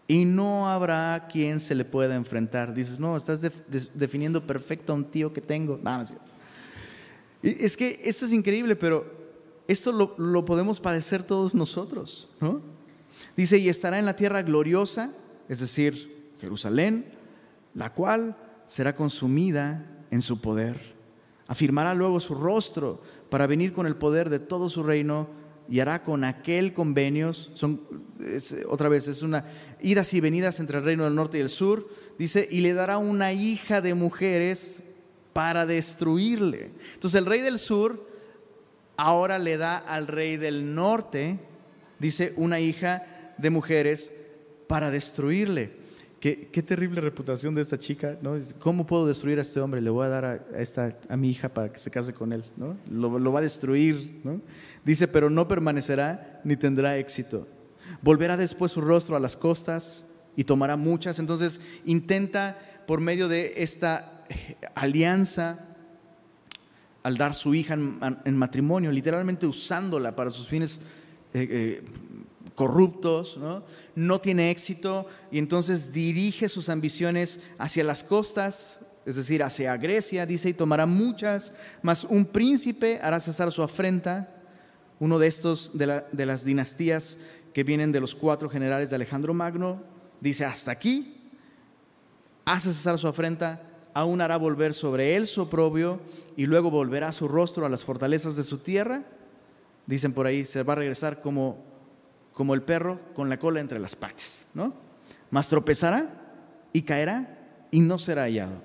Y 0.06 0.24
no 0.24 0.68
habrá 0.68 1.28
quien 1.30 1.60
se 1.60 1.74
le 1.74 1.84
pueda 1.84 2.14
enfrentar. 2.14 2.74
Dices, 2.74 3.00
no, 3.00 3.16
estás 3.16 3.40
definiendo 3.94 4.46
perfecto 4.46 4.92
a 4.92 4.96
un 4.96 5.04
tío 5.04 5.32
que 5.32 5.40
tengo. 5.40 5.80
No, 5.82 5.98
no 5.98 6.04
es 7.42 7.76
que 7.76 8.00
esto 8.04 8.24
es 8.24 8.32
increíble, 8.32 8.76
pero 8.76 9.04
esto 9.68 9.92
lo, 9.92 10.44
podemos 10.44 10.80
padecer 10.80 11.22
todos 11.22 11.54
nosotros. 11.54 12.28
Dice, 13.36 13.58
y 13.58 13.68
estará 13.68 13.98
en 13.98 14.06
la 14.06 14.16
tierra 14.16 14.42
gloriosa, 14.42 15.12
es 15.48 15.60
decir, 15.60 16.32
Jerusalén, 16.40 17.06
la 17.74 17.92
cual 17.92 18.36
será 18.66 18.94
consumida 18.94 19.84
en 20.10 20.22
su 20.22 20.40
poder. 20.40 20.94
Afirmará 21.46 21.94
luego 21.94 22.20
su 22.20 22.34
rostro 22.34 23.02
para 23.30 23.46
venir 23.46 23.72
con 23.72 23.86
el 23.86 23.96
poder 23.96 24.30
de 24.30 24.38
todo 24.38 24.70
su 24.70 24.82
reino 24.82 25.28
y 25.68 25.80
hará 25.80 26.02
con 26.02 26.24
aquel 26.24 26.74
convenios, 26.74 27.50
son, 27.54 27.80
otra 28.68 28.88
vez, 28.88 29.08
es 29.08 29.22
una 29.22 29.44
idas 29.80 30.12
y 30.14 30.20
venidas 30.20 30.60
entre 30.60 30.78
el 30.78 30.84
reino 30.84 31.04
del 31.04 31.14
norte 31.14 31.38
y 31.38 31.40
el 31.40 31.48
sur, 31.48 31.88
dice, 32.18 32.46
y 32.50 32.60
le 32.60 32.74
dará 32.74 32.98
una 32.98 33.32
hija 33.32 33.80
de 33.80 33.94
mujeres 33.94 34.80
para 35.32 35.66
destruirle. 35.66 36.70
Entonces 36.94 37.18
el 37.18 37.26
rey 37.26 37.40
del 37.40 37.58
sur 37.58 38.06
ahora 38.96 39.38
le 39.38 39.56
da 39.56 39.76
al 39.76 40.06
rey 40.06 40.36
del 40.36 40.74
norte, 40.74 41.40
dice, 41.98 42.32
una 42.36 42.60
hija 42.60 43.34
de 43.38 43.50
mujeres 43.50 44.12
para 44.66 44.90
destruirle. 44.90 45.84
Qué, 46.20 46.48
qué, 46.50 46.62
terrible 46.62 47.02
reputación 47.02 47.54
de 47.54 47.60
esta 47.60 47.78
chica, 47.78 48.16
¿no? 48.22 48.34
¿Cómo 48.58 48.86
puedo 48.86 49.06
destruir 49.06 49.38
a 49.38 49.42
este 49.42 49.60
hombre? 49.60 49.82
Le 49.82 49.90
voy 49.90 50.06
a 50.06 50.08
dar 50.08 50.24
a, 50.24 50.34
esta, 50.56 50.96
a 51.10 51.16
mi 51.18 51.28
hija 51.28 51.50
para 51.50 51.70
que 51.70 51.78
se 51.78 51.90
case 51.90 52.14
con 52.14 52.32
él, 52.32 52.44
¿no? 52.56 52.78
Lo, 52.90 53.30
va 53.30 53.40
a 53.40 53.42
destruir, 53.42 54.20
¿no? 54.24 54.40
Dice, 54.84 55.06
pero 55.06 55.28
no 55.28 55.46
permanecerá 55.46 56.40
ni 56.44 56.56
tendrá 56.56 56.96
éxito. 56.96 57.46
Volverá 58.00 58.38
después 58.38 58.72
su 58.72 58.80
rostro 58.80 59.16
a 59.16 59.20
las 59.20 59.36
costas 59.36 60.06
y 60.34 60.44
tomará 60.44 60.76
muchas. 60.76 61.18
Entonces 61.18 61.60
intenta 61.84 62.56
por 62.86 63.02
medio 63.02 63.28
de 63.28 63.54
esta 63.56 64.24
alianza 64.74 65.58
al 67.02 67.18
dar 67.18 67.34
su 67.34 67.54
hija 67.54 67.74
en, 67.74 68.36
matrimonio, 68.36 68.90
literalmente 68.90 69.46
usándola 69.46 70.16
para 70.16 70.30
sus 70.30 70.48
fines 70.48 70.80
eh, 71.34 71.46
eh, 71.50 71.82
corruptos, 72.54 73.38
¿no? 73.94 74.20
tiene 74.20 74.50
éxito 74.50 75.06
y 75.30 75.38
entonces 75.38 75.92
dirige 75.92 76.48
sus 76.48 76.68
ambiciones 76.68 77.40
hacia 77.58 77.84
las 77.84 78.04
costas, 78.04 78.80
es 79.06 79.16
decir, 79.16 79.42
hacia 79.42 79.76
Grecia, 79.76 80.24
dice, 80.26 80.50
y 80.50 80.54
tomará 80.54 80.86
muchas, 80.86 81.52
mas 81.82 82.04
un 82.04 82.24
príncipe 82.24 83.00
hará 83.02 83.20
cesar 83.20 83.50
su 83.52 83.62
afrenta, 83.62 84.30
uno 85.00 85.18
de 85.18 85.26
estos 85.26 85.76
de, 85.76 86.02
de 86.12 86.26
las 86.26 86.44
dinastías 86.44 87.18
que 87.52 87.64
vienen 87.64 87.92
de 87.92 88.00
los 88.00 88.14
cuatro 88.14 88.48
generales 88.48 88.90
de 88.90 88.96
Alejandro 88.96 89.34
Magno, 89.34 89.82
dice, 90.20 90.44
hasta 90.44 90.70
aquí, 90.70 91.30
hace 92.44 92.72
cesar 92.72 92.98
su 92.98 93.08
afrenta, 93.08 93.62
aún 93.94 94.20
hará 94.20 94.36
volver 94.36 94.74
sobre 94.74 95.16
él 95.16 95.26
su 95.26 95.42
oprobio 95.42 96.00
y 96.36 96.46
luego 96.46 96.70
volverá 96.70 97.12
su 97.12 97.28
rostro 97.28 97.66
a 97.66 97.68
las 97.68 97.84
fortalezas 97.84 98.36
de 98.36 98.44
su 98.44 98.58
tierra. 98.58 99.04
Dicen 99.86 100.12
por 100.12 100.26
ahí, 100.26 100.44
se 100.44 100.62
va 100.62 100.72
a 100.72 100.76
regresar 100.76 101.20
como, 101.20 101.73
como 102.34 102.54
el 102.54 102.62
perro 102.62 103.00
con 103.14 103.28
la 103.28 103.38
cola 103.38 103.60
entre 103.60 103.78
las 103.78 103.96
patas, 103.96 104.46
¿no? 104.54 104.74
Mas 105.30 105.48
tropezará 105.48 106.08
y 106.72 106.82
caerá 106.82 107.38
y 107.70 107.80
no 107.80 107.98
será 107.98 108.22
hallado. 108.24 108.62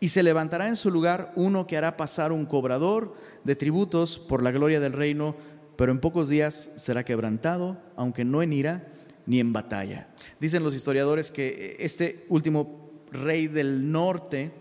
Y 0.00 0.10
se 0.10 0.22
levantará 0.22 0.68
en 0.68 0.76
su 0.76 0.90
lugar 0.90 1.32
uno 1.34 1.66
que 1.66 1.76
hará 1.76 1.96
pasar 1.96 2.30
un 2.30 2.46
cobrador 2.46 3.14
de 3.42 3.56
tributos 3.56 4.18
por 4.18 4.42
la 4.42 4.52
gloria 4.52 4.78
del 4.78 4.92
reino, 4.92 5.34
pero 5.76 5.90
en 5.90 5.98
pocos 5.98 6.28
días 6.28 6.70
será 6.76 7.04
quebrantado, 7.04 7.78
aunque 7.96 8.24
no 8.24 8.42
en 8.42 8.52
ira 8.52 8.86
ni 9.26 9.40
en 9.40 9.52
batalla. 9.52 10.08
Dicen 10.38 10.62
los 10.62 10.74
historiadores 10.74 11.30
que 11.30 11.76
este 11.80 12.26
último 12.28 12.90
rey 13.10 13.48
del 13.48 13.90
norte, 13.90 14.52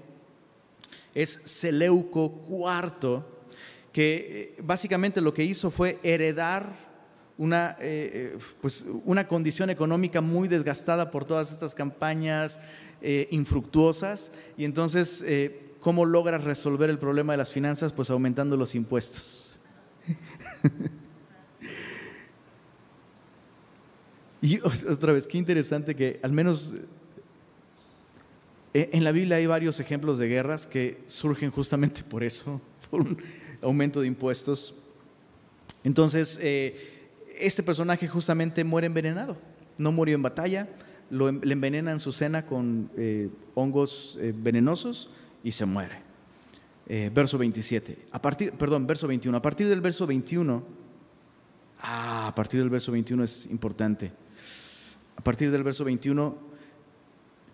es 1.18 1.42
Seleuco 1.46 2.46
IV, 2.48 3.24
que 3.92 4.54
eh, 4.58 4.62
básicamente 4.62 5.20
lo 5.20 5.34
que 5.34 5.44
hizo 5.44 5.72
fue 5.72 6.00
heredar 6.04 6.87
una, 7.38 7.78
eh, 7.80 8.34
eh, 8.36 8.38
pues 8.62 8.86
una 9.06 9.28
condición 9.28 9.70
económica 9.70 10.22
muy 10.22 10.48
desgastada 10.48 11.12
por 11.12 11.26
todas 11.26 11.52
estas 11.52 11.76
campañas 11.76 12.60
infructuosas. 13.30 14.32
Y 14.58 14.66
entonces, 14.66 15.24
¿cómo 15.80 16.04
logras 16.04 16.44
resolver 16.44 16.90
el 16.90 16.98
problema 16.98 17.34
de 17.34 17.38
las 17.38 17.52
finanzas? 17.52 17.94
Pues 17.94 18.10
aumentando 18.10 18.58
los 18.58 18.74
impuestos. 18.74 19.60
y 24.42 24.60
otra 24.60 25.14
vez, 25.14 25.28
qué 25.28 25.38
interesante 25.38 25.96
que 25.96 26.20
al 26.24 26.32
menos 26.32 26.74
eh, 28.78 28.92
en 28.94 29.04
la 29.04 29.12
Biblia 29.12 29.38
hay 29.38 29.48
varios 29.48 29.80
ejemplos 29.80 30.20
de 30.20 30.28
guerras 30.28 30.68
que 30.68 31.00
surgen 31.08 31.50
justamente 31.50 32.04
por 32.04 32.24
eso, 32.24 32.62
por 32.92 33.02
un 33.02 33.18
aumento 33.62 34.02
de 34.02 34.08
impuestos. 34.08 34.76
Entonces, 35.84 36.38
eh, 36.44 36.97
este 37.40 37.64
personaje 37.64 38.08
justamente 38.08 38.64
muere 38.64 38.88
envenenado. 38.88 39.38
No 39.78 39.92
murió 39.92 40.16
en 40.16 40.24
batalla, 40.24 40.68
lo, 41.10 41.32
le 41.32 41.54
envenenan 41.54 42.00
su 42.00 42.12
cena 42.12 42.46
con 42.46 42.90
eh, 42.98 43.30
hongos 43.56 44.18
venenosos 44.36 45.10
y 45.44 45.52
se 45.52 45.66
muere. 45.66 46.02
verso 47.14 47.38
27. 47.38 48.08
A 48.12 48.22
partir, 48.22 48.52
perdón, 48.54 48.88
verso 48.88 49.08
21. 49.08 49.38
A 49.38 49.42
partir 49.42 49.70
del 49.70 49.82
verso 49.82 50.08
21, 50.08 50.64
ah, 51.80 52.28
a 52.28 52.36
partir 52.36 52.60
del 52.60 52.70
verso 52.70 52.92
21 52.92 53.24
es 53.24 53.46
importante. 53.48 54.12
A 55.16 55.22
partir 55.22 55.52
del 55.52 55.64
verso 55.64 55.84
21 55.84 56.38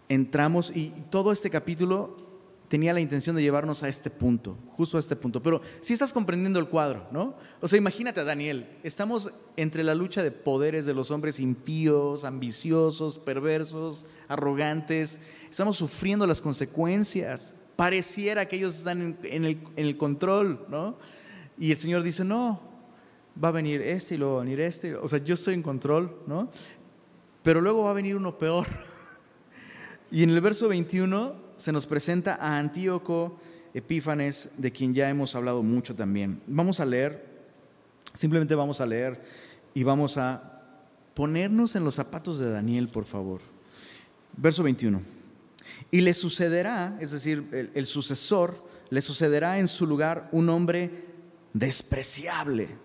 entramos 0.09 0.75
y 0.75 0.93
todo 1.09 1.31
este 1.31 1.49
capítulo 1.49 2.22
tenía 2.73 2.91
la 2.91 3.01
intención 3.01 3.35
de 3.35 3.43
llevarnos 3.43 3.83
a 3.83 3.87
este 3.87 4.09
punto, 4.09 4.57
justo 4.75 4.97
a 4.97 4.99
este 4.99 5.15
punto. 5.15 5.43
Pero 5.43 5.61
si 5.79 5.93
estás 5.93 6.11
comprendiendo 6.11 6.57
el 6.57 6.67
cuadro, 6.67 7.05
¿no? 7.11 7.35
O 7.61 7.67
sea, 7.67 7.77
imagínate 7.77 8.23
Daniel, 8.23 8.67
estamos 8.81 9.29
entre 9.57 9.83
la 9.83 9.93
lucha 9.93 10.23
de 10.23 10.31
poderes 10.31 10.87
de 10.87 10.95
los 10.95 11.11
hombres 11.11 11.39
impíos, 11.39 12.23
ambiciosos, 12.23 13.19
perversos, 13.19 14.07
arrogantes, 14.27 15.19
estamos 15.51 15.77
sufriendo 15.77 16.25
las 16.25 16.41
consecuencias. 16.41 17.53
Pareciera 17.75 18.47
que 18.47 18.55
ellos 18.55 18.75
están 18.75 19.19
en, 19.21 19.45
el, 19.45 19.59
en 19.75 19.85
el 19.85 19.95
control, 19.95 20.65
¿no? 20.67 20.97
Y 21.59 21.69
el 21.69 21.77
Señor 21.77 22.01
dice, 22.01 22.23
no, 22.23 22.59
va 23.41 23.49
a 23.49 23.51
venir 23.51 23.81
este 23.81 24.15
y 24.15 24.17
luego 24.17 24.37
va 24.37 24.41
a 24.41 24.45
venir 24.45 24.61
este. 24.61 24.95
O 24.95 25.07
sea, 25.07 25.23
yo 25.23 25.35
estoy 25.35 25.53
en 25.53 25.61
control, 25.61 26.23
¿no? 26.25 26.49
Pero 27.43 27.61
luego 27.61 27.83
va 27.83 27.91
a 27.91 27.93
venir 27.93 28.15
uno 28.15 28.35
peor. 28.35 28.65
Y 30.11 30.21
en 30.21 30.29
el 30.29 30.41
verso 30.41 30.67
21 30.67 31.42
se 31.63 31.71
nos 31.71 31.85
presenta 31.85 32.35
a 32.41 32.57
Antíoco 32.57 33.39
Epífanes, 33.73 34.49
de 34.57 34.73
quien 34.73 34.93
ya 34.93 35.09
hemos 35.09 35.33
hablado 35.33 35.63
mucho 35.63 35.95
también. 35.95 36.41
Vamos 36.45 36.81
a 36.81 36.85
leer, 36.85 37.25
simplemente 38.13 38.53
vamos 38.53 38.81
a 38.81 38.85
leer 38.85 39.23
y 39.73 39.83
vamos 39.83 40.17
a 40.17 40.61
ponernos 41.13 41.77
en 41.77 41.85
los 41.85 41.95
zapatos 41.95 42.37
de 42.37 42.51
Daniel, 42.51 42.89
por 42.89 43.05
favor. 43.05 43.39
Verso 44.35 44.61
21. 44.61 45.01
Y 45.89 46.01
le 46.01 46.13
sucederá, 46.13 46.97
es 46.99 47.11
decir, 47.11 47.71
el, 47.73 47.85
sucesor, 47.85 48.61
le 48.89 48.99
sucederá 48.99 49.57
en 49.57 49.69
su 49.69 49.87
lugar 49.87 50.27
un 50.33 50.49
hombre 50.49 51.05
despreciable, 51.53 52.75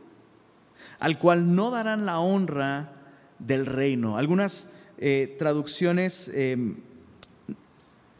al 1.00 1.18
cual 1.18 1.52
no 1.52 1.72
darán 1.72 2.06
la 2.06 2.20
honra 2.20 2.92
del 3.40 3.66
reino. 3.66 4.18
Algunas 4.18 4.70
eh, 4.98 5.34
traducciones 5.36 6.28
em, 6.32 6.76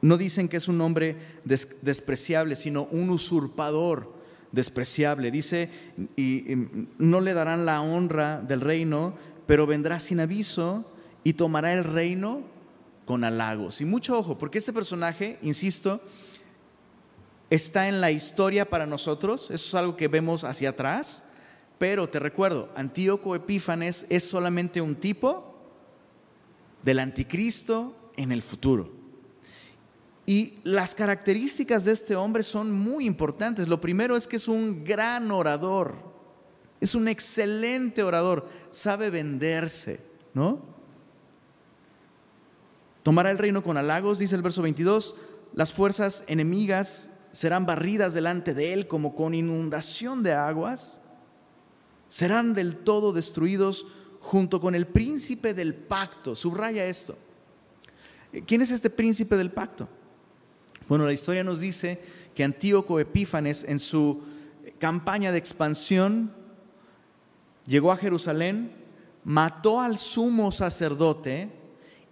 no 0.01 0.17
dicen 0.17 0.49
que 0.49 0.57
es 0.57 0.69
un 0.69 0.81
hombre 0.81 1.17
despreciable, 1.45 2.57
sino 2.57 2.85
un 2.91 3.11
usurpador 3.11 4.13
despreciable. 4.53 5.31
Dice, 5.31 5.71
y, 6.17 6.45
no 6.99 7.21
le 7.21 7.35
darán 7.35 7.67
la 7.67 7.81
honra 7.83 8.41
del 8.41 8.61
reino, 8.61 9.15
pero 9.47 9.67
vendrá 9.67 9.99
sin 10.01 10.21
aviso 10.21 10.91
y 11.25 11.33
tomará 11.33 11.73
el 11.73 11.85
reino 11.85 12.43
con 13.05 13.25
halagos. 13.25 13.81
Y 13.81 13.85
mucho 13.85 14.19
ojo, 14.19 14.39
porque 14.39 14.59
este 14.59 14.73
personaje, 14.73 15.39
insisto, 15.43 16.01
está 17.51 17.89
en 17.89 18.01
la 18.01 18.11
historia 18.11 18.69
para 18.69 18.87
nosotros, 18.87 19.51
eso 19.51 19.55
es 19.69 19.75
algo 19.75 19.97
que 19.97 20.09
vemos 20.09 20.45
hacia 20.45 20.71
atrás, 20.71 21.25
pero 21.79 22.09
te 22.09 22.19
recuerdo, 22.19 22.71
Antíoco 22.75 23.35
Epífanes 23.35 24.07
es 24.11 24.25
solamente 24.25 24.81
un 24.81 24.97
tipo 24.97 25.57
del 26.83 26.99
anticristo 26.99 28.13
en 28.17 28.33
el 28.33 28.43
futuro. 28.43 28.98
Y 30.29 30.61
las 30.63 30.95
características 30.95 31.87
de 31.87 31.93
este 31.93 32.15
hombre 32.15 32.43
son 32.43 32.71
muy 32.71 33.07
importantes. 33.07 33.67
Lo 33.67 33.81
primero 33.81 34.15
es 34.15 34.29
que 34.29 34.37
es 34.37 34.47
un 34.47 34.85
gran 34.85 35.31
orador, 35.31 35.95
es 36.83 36.95
un 36.95 37.09
excelente 37.09 38.03
orador, 38.03 38.47
sabe 38.71 39.09
venderse, 39.09 40.03
¿no? 40.35 40.61
Tomará 43.03 43.31
el 43.31 43.39
reino 43.39 43.63
con 43.63 43.79
halagos, 43.79 44.19
dice 44.19 44.35
el 44.35 44.43
verso 44.43 44.61
22, 44.61 45.17
las 45.55 45.73
fuerzas 45.73 46.25
enemigas 46.27 47.09
serán 47.33 47.65
barridas 47.65 48.13
delante 48.13 48.53
de 48.53 48.75
él 48.75 48.87
como 48.87 49.15
con 49.15 49.33
inundación 49.33 50.23
de 50.23 50.35
aguas 50.35 51.01
serán 52.11 52.53
del 52.53 52.77
todo 52.77 53.15
destruidos 53.15 53.87
junto 54.21 54.61
con 54.61 54.75
el 54.75 54.87
príncipe 54.89 55.55
del 55.55 55.75
pacto. 55.75 56.35
Subraya 56.35 56.85
esto. 56.85 57.17
¿Quién 58.47 58.61
es 58.61 58.71
este 58.71 58.91
príncipe 58.91 59.35
del 59.35 59.51
pacto? 59.51 59.89
Bueno, 60.89 61.05
la 61.05 61.13
historia 61.13 61.45
nos 61.45 61.61
dice 61.61 62.01
que 62.35 62.43
Antíoco 62.43 62.99
Epífanes 62.99 63.63
en 63.65 63.79
su 63.79 64.23
campaña 64.79 65.31
de 65.31 65.39
expansión 65.39 66.33
llegó 67.67 67.93
a 67.93 67.99
Jerusalén, 67.99 68.73
mató 69.23 69.81
al 69.81 69.99
sumo 69.99 70.51
sacerdote 70.51 71.51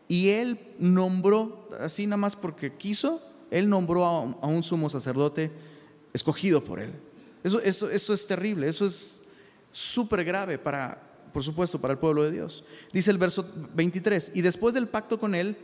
y 0.09 0.29
él 0.29 0.61
nombró, 0.79 1.69
así 1.81 2.07
nada 2.07 2.19
más 2.19 2.37
porque 2.37 2.75
quiso, 2.75 3.23
él 3.51 3.69
nombró 3.69 4.05
a 4.05 4.47
un, 4.47 4.62
sumo 4.62 4.91
sacerdote 4.91 5.51
escogido 6.12 6.62
por 6.62 6.81
él. 6.81 6.93
Eso, 7.43 7.61
eso, 7.62 7.91
eso 7.91 8.12
es 8.12 8.27
terrible, 8.27 8.69
eso 8.69 8.85
es 8.85 9.23
súper 9.71 10.23
grave 10.25 10.59
para, 10.59 11.01
por 11.33 11.43
supuesto, 11.43 11.81
para 11.81 11.93
el 11.93 11.99
pueblo 11.99 12.25
de 12.25 12.33
Dios. 12.33 12.62
Dice 12.93 13.11
el 13.11 13.19
verso 13.19 13.49
23, 13.75 14.33
y 14.35 14.43
después 14.43 14.75
del 14.75 14.89
pacto 14.89 15.19
con 15.19 15.35
él, 15.35 15.57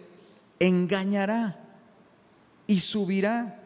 engañará 0.58 1.61
y 2.72 2.80
subirá. 2.80 3.60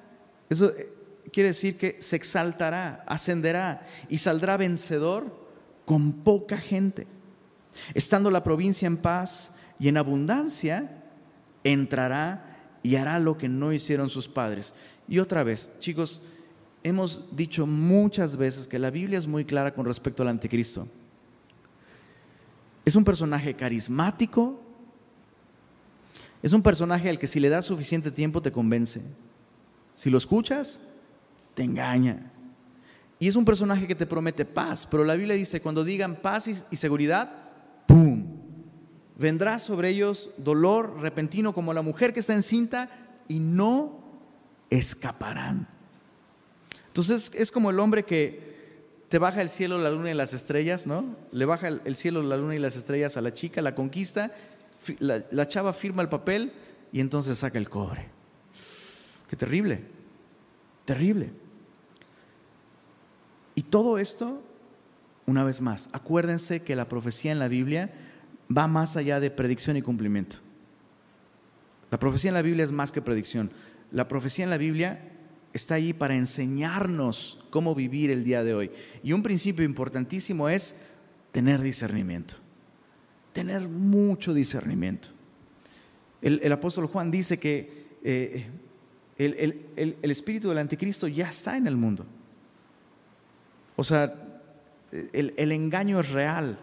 Eso 0.51 0.71
eh, 0.71 0.93
quiere 1.33 1.51
decir 1.51 1.79
que 1.79 1.97
se 2.01 2.17
exaltará, 2.17 3.05
ascenderá 3.07 3.87
y 4.09 4.19
saldrá 4.19 4.57
vencedor 4.57 5.47
con 5.85 6.13
poca 6.13 6.59
gente. 6.59 7.07
Estando 7.95 8.33
la 8.33 8.43
provincia 8.43 8.87
en 8.87 8.97
paz 8.97 9.53
y 9.79 9.87
en 9.87 9.97
abundancia, 9.97 11.05
entrará 11.63 12.79
y 12.83 12.97
hará 12.97 13.21
lo 13.21 13.39
que 13.39 13.49
no 13.49 13.73
hicieron 13.73 14.11
sus 14.11 14.27
padres. 14.27 14.75
Y 15.07 15.21
otra 15.21 15.45
vez, 15.45 15.71
chicos, 15.79 16.23
hemos 16.83 17.37
dicho 17.37 17.65
muchas 17.65 18.37
veces 18.37 18.67
que 18.67 18.81
la 18.81 18.91
Biblia 18.91 19.21
es 19.21 19.29
muy 19.29 19.45
clara 19.45 19.73
con 19.73 19.87
respecto 19.87 20.25
al 20.25 20.31
anticristo. 20.31 20.89
Es 22.85 22.97
un 22.97 23.05
personaje 23.05 23.55
carismático, 23.55 24.66
es 26.47 26.53
un 26.53 26.63
personaje 26.63 27.11
al 27.11 27.19
que 27.19 27.27
si 27.27 27.41
le 27.41 27.49
das 27.49 27.65
suficiente 27.65 28.13
tiempo 28.13 28.41
te 28.41 28.53
convence. 28.53 29.03
Si 29.97 30.11
lo 30.11 30.17
escuchas, 30.17 30.79
te 31.55 31.65
engaña. 31.65 32.31
Y 33.19 33.27
es 33.27 33.35
un 33.35 33.45
personaje 33.45 33.89
que 33.89 33.97
te 33.97 34.07
promete 34.07 34.45
paz, 34.45 34.87
pero 34.89 35.03
la 35.03 35.17
Biblia 35.17 35.35
dice, 35.35 35.61
cuando 35.61 35.83
digan 35.83 36.15
paz 36.15 36.47
y, 36.47 36.77
seguridad, 36.77 37.33
¡pum! 37.89 38.27
Vendrá 39.19 39.59
sobre 39.59 39.89
ellos 39.89 40.31
dolor 40.37 41.01
repentino 41.01 41.53
como 41.53 41.75
la 41.75 41.83
mujer 41.83 42.13
que 42.13 42.21
está 42.21 42.35
encinta 42.35 42.91
y 43.27 43.41
no 43.41 43.99
escaparán. 44.71 45.67
Entonces 46.87 47.33
es 47.35 47.51
como 47.51 47.71
el 47.71 47.81
hombre 47.81 48.05
que 48.05 48.87
te 49.09 49.19
baja 49.19 49.43
el 49.43 49.49
cielo, 49.49 49.79
la 49.79 49.91
luna 49.91 50.13
y 50.13 50.15
las 50.15 50.33
estrellas, 50.33 50.87
¿no? 50.87 51.17
Le 51.33 51.45
baja 51.45 51.67
el 51.67 51.97
cielo, 51.97 52.23
la 52.23 52.37
luna 52.37 52.55
y 52.55 52.61
las 52.61 52.77
estrellas 52.77 53.17
a 53.17 53.21
la 53.21 53.33
chica, 53.33 53.63
la 53.63 53.75
conquista, 53.75 54.31
la, 54.99 55.49
chava 55.49 55.73
firma 55.73 56.03
el 56.03 56.09
papel 56.09 56.53
y 56.93 57.01
entonces 57.01 57.39
saca 57.39 57.59
el 57.59 57.69
cobre. 57.69 58.09
Qué 59.29 59.37
terrible, 59.37 59.83
terrible. 60.85 61.33
Y 63.55 63.63
todo 63.63 63.99
esto, 63.99 64.43
una 65.27 65.45
vez 65.45 65.61
más, 65.61 65.89
acuérdense 65.93 66.63
que 66.63 66.77
la 66.77 66.89
profecía 66.89 67.33
en 67.33 67.39
la 67.39 67.49
Biblia 67.49 67.93
va 68.55 68.67
más 68.67 68.97
allá 68.97 69.19
de 69.19 69.31
predicción 69.31 69.77
y 69.77 69.83
cumplimiento. 69.83 70.39
La 71.91 71.99
profecía 71.99 72.29
en 72.29 72.35
la 72.35 72.43
Biblia 72.43 72.65
es 72.65 72.73
más 72.73 72.93
que 72.93 73.03
predicción. 73.03 73.51
La 73.91 74.09
profecía 74.09 74.45
en 74.45 74.51
la 74.51 74.59
Biblia 74.59 75.13
está 75.53 75.77
ahí 75.77 75.93
para 75.93 76.17
enseñarnos 76.17 77.45
cómo 77.51 77.75
vivir 77.75 78.11
el 78.11 78.25
día 78.25 78.45
de 78.45 78.55
hoy. 78.55 78.71
Y 79.03 79.13
un 79.13 79.23
principio 79.23 79.65
importantísimo 79.65 80.49
es 80.49 80.77
tener 81.33 81.61
discernimiento, 81.61 82.37
tener 83.37 83.69
mucho 83.69 84.33
discernimiento. 84.33 85.11
El, 86.23 86.51
apóstol 86.51 86.87
Juan 86.87 87.11
dice 87.11 87.39
que 87.39 87.85
eh, 88.03 88.47
el, 89.19 90.11
espíritu 90.11 90.49
del 90.49 90.57
anticristo 90.57 91.07
ya 91.07 91.29
está 91.29 91.59
en 91.59 91.67
el 91.67 91.77
mundo. 91.77 92.07
O 93.77 93.85
sea, 93.85 94.15
el 94.91 95.53
engaño 95.53 96.01
es 96.01 96.09
real. 96.09 96.59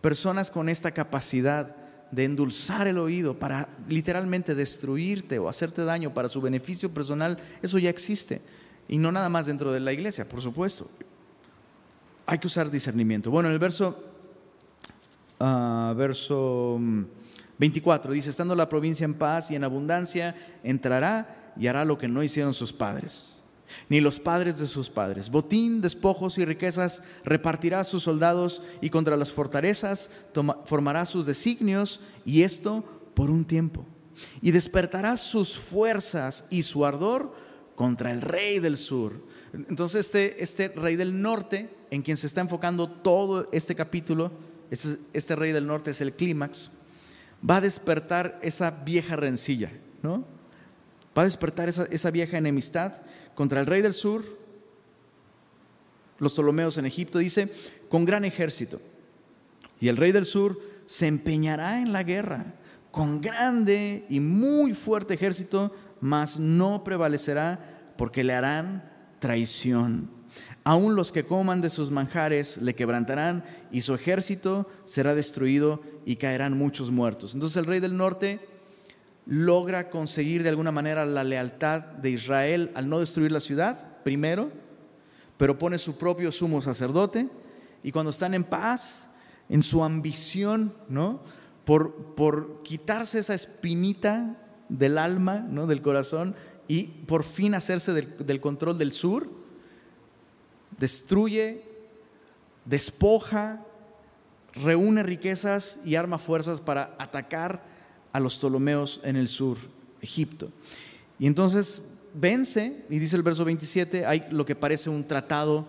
Personas 0.00 0.48
con 0.52 0.68
esta 0.68 0.92
capacidad 0.92 1.74
de 2.12 2.22
endulzar 2.22 2.86
el 2.86 2.98
oído 2.98 3.36
para 3.36 3.68
literalmente 3.88 4.54
destruirte 4.54 5.40
o 5.40 5.48
hacerte 5.48 5.84
daño 5.84 6.14
para 6.14 6.28
su 6.28 6.40
beneficio 6.40 6.88
personal, 6.88 7.36
eso 7.62 7.80
ya 7.80 7.90
existe. 7.90 8.40
Y 8.86 8.98
no 8.98 9.10
nada 9.10 9.28
más 9.28 9.46
dentro 9.46 9.72
de 9.72 9.80
la 9.80 9.92
iglesia, 9.92 10.28
por 10.28 10.40
supuesto. 10.40 10.88
Hay 12.26 12.38
que 12.38 12.46
usar 12.46 12.70
discernimiento. 12.70 13.32
Bueno, 13.32 13.48
en 13.48 13.54
el 13.54 13.58
verso, 13.58 14.05
ah, 15.40 15.94
verso 15.96 16.78
24 17.58 18.10
mm, 18.10 18.14
dice, 18.14 18.30
estando 18.30 18.54
la 18.54 18.68
provincia 18.68 19.04
en 19.04 19.14
paz 19.14 19.50
y 19.50 19.54
en 19.54 19.64
abundancia, 19.64 20.34
entrará 20.62 21.52
y 21.58 21.66
hará 21.66 21.84
lo 21.84 21.98
que 21.98 22.08
no 22.08 22.22
hicieron 22.22 22.54
sus 22.54 22.72
padres 22.72 23.36
ni 23.88 24.00
los 24.00 24.18
padres 24.18 24.58
de 24.58 24.66
sus 24.66 24.90
padres. 24.90 25.30
Botín, 25.30 25.80
despojos 25.80 26.38
y 26.38 26.44
riquezas 26.44 27.02
repartirá 27.24 27.80
a 27.80 27.84
sus 27.84 28.02
soldados 28.02 28.62
y 28.80 28.90
contra 28.90 29.16
las 29.16 29.32
fortalezas 29.32 30.10
formará 30.64 31.06
sus 31.06 31.26
designios 31.26 32.00
y 32.24 32.42
esto 32.42 32.84
por 33.14 33.30
un 33.30 33.44
tiempo. 33.44 33.86
Y 34.40 34.50
despertará 34.50 35.16
sus 35.16 35.58
fuerzas 35.58 36.46
y 36.50 36.62
su 36.62 36.86
ardor 36.86 37.32
contra 37.74 38.10
el 38.12 38.22
rey 38.22 38.58
del 38.58 38.76
sur. 38.76 39.12
Entonces 39.52 40.06
este, 40.06 40.42
este 40.42 40.68
rey 40.68 40.96
del 40.96 41.20
norte, 41.20 41.70
en 41.90 42.02
quien 42.02 42.16
se 42.16 42.26
está 42.26 42.40
enfocando 42.40 42.88
todo 42.88 43.48
este 43.52 43.74
capítulo, 43.74 44.32
este, 44.70 45.36
rey 45.36 45.52
del 45.52 45.66
norte 45.66 45.90
es 45.90 46.00
el 46.00 46.14
clímax, 46.14 46.70
va 47.48 47.56
a 47.56 47.60
despertar 47.60 48.38
esa 48.42 48.70
vieja 48.70 49.16
rencilla, 49.16 49.70
¿no? 50.02 50.24
Va 51.16 51.22
a 51.22 51.26
despertar 51.26 51.68
esa, 51.68 51.84
esa 51.84 52.10
vieja 52.10 52.36
enemistad 52.36 52.92
contra 53.34 53.60
el 53.60 53.66
rey 53.66 53.82
del 53.82 53.94
sur, 53.94 54.24
los 56.18 56.34
Ptolomeos 56.34 56.78
en 56.78 56.86
Egipto, 56.86 57.18
dice, 57.18 57.52
con 57.88 58.04
gran 58.04 58.24
ejército. 58.24 58.80
Y 59.80 59.88
el 59.88 59.96
rey 59.96 60.12
del 60.12 60.24
sur 60.24 60.58
se 60.86 61.06
empeñará 61.06 61.80
en 61.80 61.92
la 61.92 62.02
guerra 62.02 62.54
con 62.96 63.20
grande 63.20 64.06
y 64.08 64.20
muy 64.20 64.72
fuerte 64.72 65.12
ejército, 65.12 65.70
mas 66.00 66.38
no 66.38 66.82
prevalecerá 66.82 67.92
porque 67.98 68.24
le 68.24 68.32
harán 68.32 68.90
traición. 69.18 70.08
Aún 70.68 70.96
los 70.96 71.12
que 71.12 71.24
coman 71.24 71.60
de 71.60 71.70
sus 71.70 71.92
manjares 71.92 72.56
le 72.56 72.74
quebrantarán 72.74 73.44
y 73.70 73.82
su 73.82 73.94
ejército 73.94 74.66
será 74.84 75.14
destruido 75.14 75.80
y 76.04 76.16
caerán 76.16 76.58
muchos 76.58 76.90
muertos. 76.90 77.34
Entonces 77.34 77.56
el 77.56 77.66
rey 77.66 77.78
del 77.78 77.96
norte 77.96 78.40
logra 79.26 79.90
conseguir 79.90 80.42
de 80.42 80.48
alguna 80.48 80.72
manera 80.72 81.06
la 81.06 81.22
lealtad 81.22 81.82
de 81.82 82.10
Israel 82.10 82.72
al 82.74 82.88
no 82.88 82.98
destruir 82.98 83.30
la 83.30 83.38
ciudad, 83.38 84.02
primero, 84.02 84.50
pero 85.36 85.56
pone 85.56 85.78
su 85.78 85.98
propio 85.98 86.32
sumo 86.32 86.60
sacerdote 86.60 87.28
y 87.84 87.92
cuando 87.92 88.10
están 88.10 88.34
en 88.34 88.42
paz, 88.42 89.10
en 89.48 89.62
su 89.62 89.84
ambición, 89.84 90.74
¿no? 90.88 91.20
Por, 91.64 92.14
por 92.16 92.64
quitarse 92.64 93.20
esa 93.20 93.34
espinita 93.34 94.36
del 94.68 94.98
alma, 94.98 95.46
¿no? 95.48 95.68
del 95.68 95.80
corazón, 95.80 96.34
y 96.66 96.84
por 97.06 97.22
fin 97.22 97.54
hacerse 97.54 97.92
del, 97.92 98.40
control 98.40 98.78
del 98.78 98.90
sur, 98.90 99.45
destruye, 100.78 101.62
despoja, 102.64 103.62
reúne 104.54 105.02
riquezas 105.02 105.80
y 105.84 105.96
arma 105.96 106.18
fuerzas 106.18 106.60
para 106.60 106.94
atacar 106.98 107.62
a 108.12 108.20
los 108.20 108.38
Ptolomeos 108.38 109.00
en 109.04 109.16
el 109.16 109.28
sur, 109.28 109.58
Egipto. 110.00 110.50
Y 111.18 111.26
entonces 111.26 111.82
vence, 112.14 112.84
y 112.88 112.98
dice 112.98 113.16
el 113.16 113.22
verso 113.22 113.44
27, 113.44 114.06
hay 114.06 114.26
lo 114.30 114.44
que 114.44 114.54
parece 114.54 114.90
un 114.90 115.04
tratado 115.04 115.66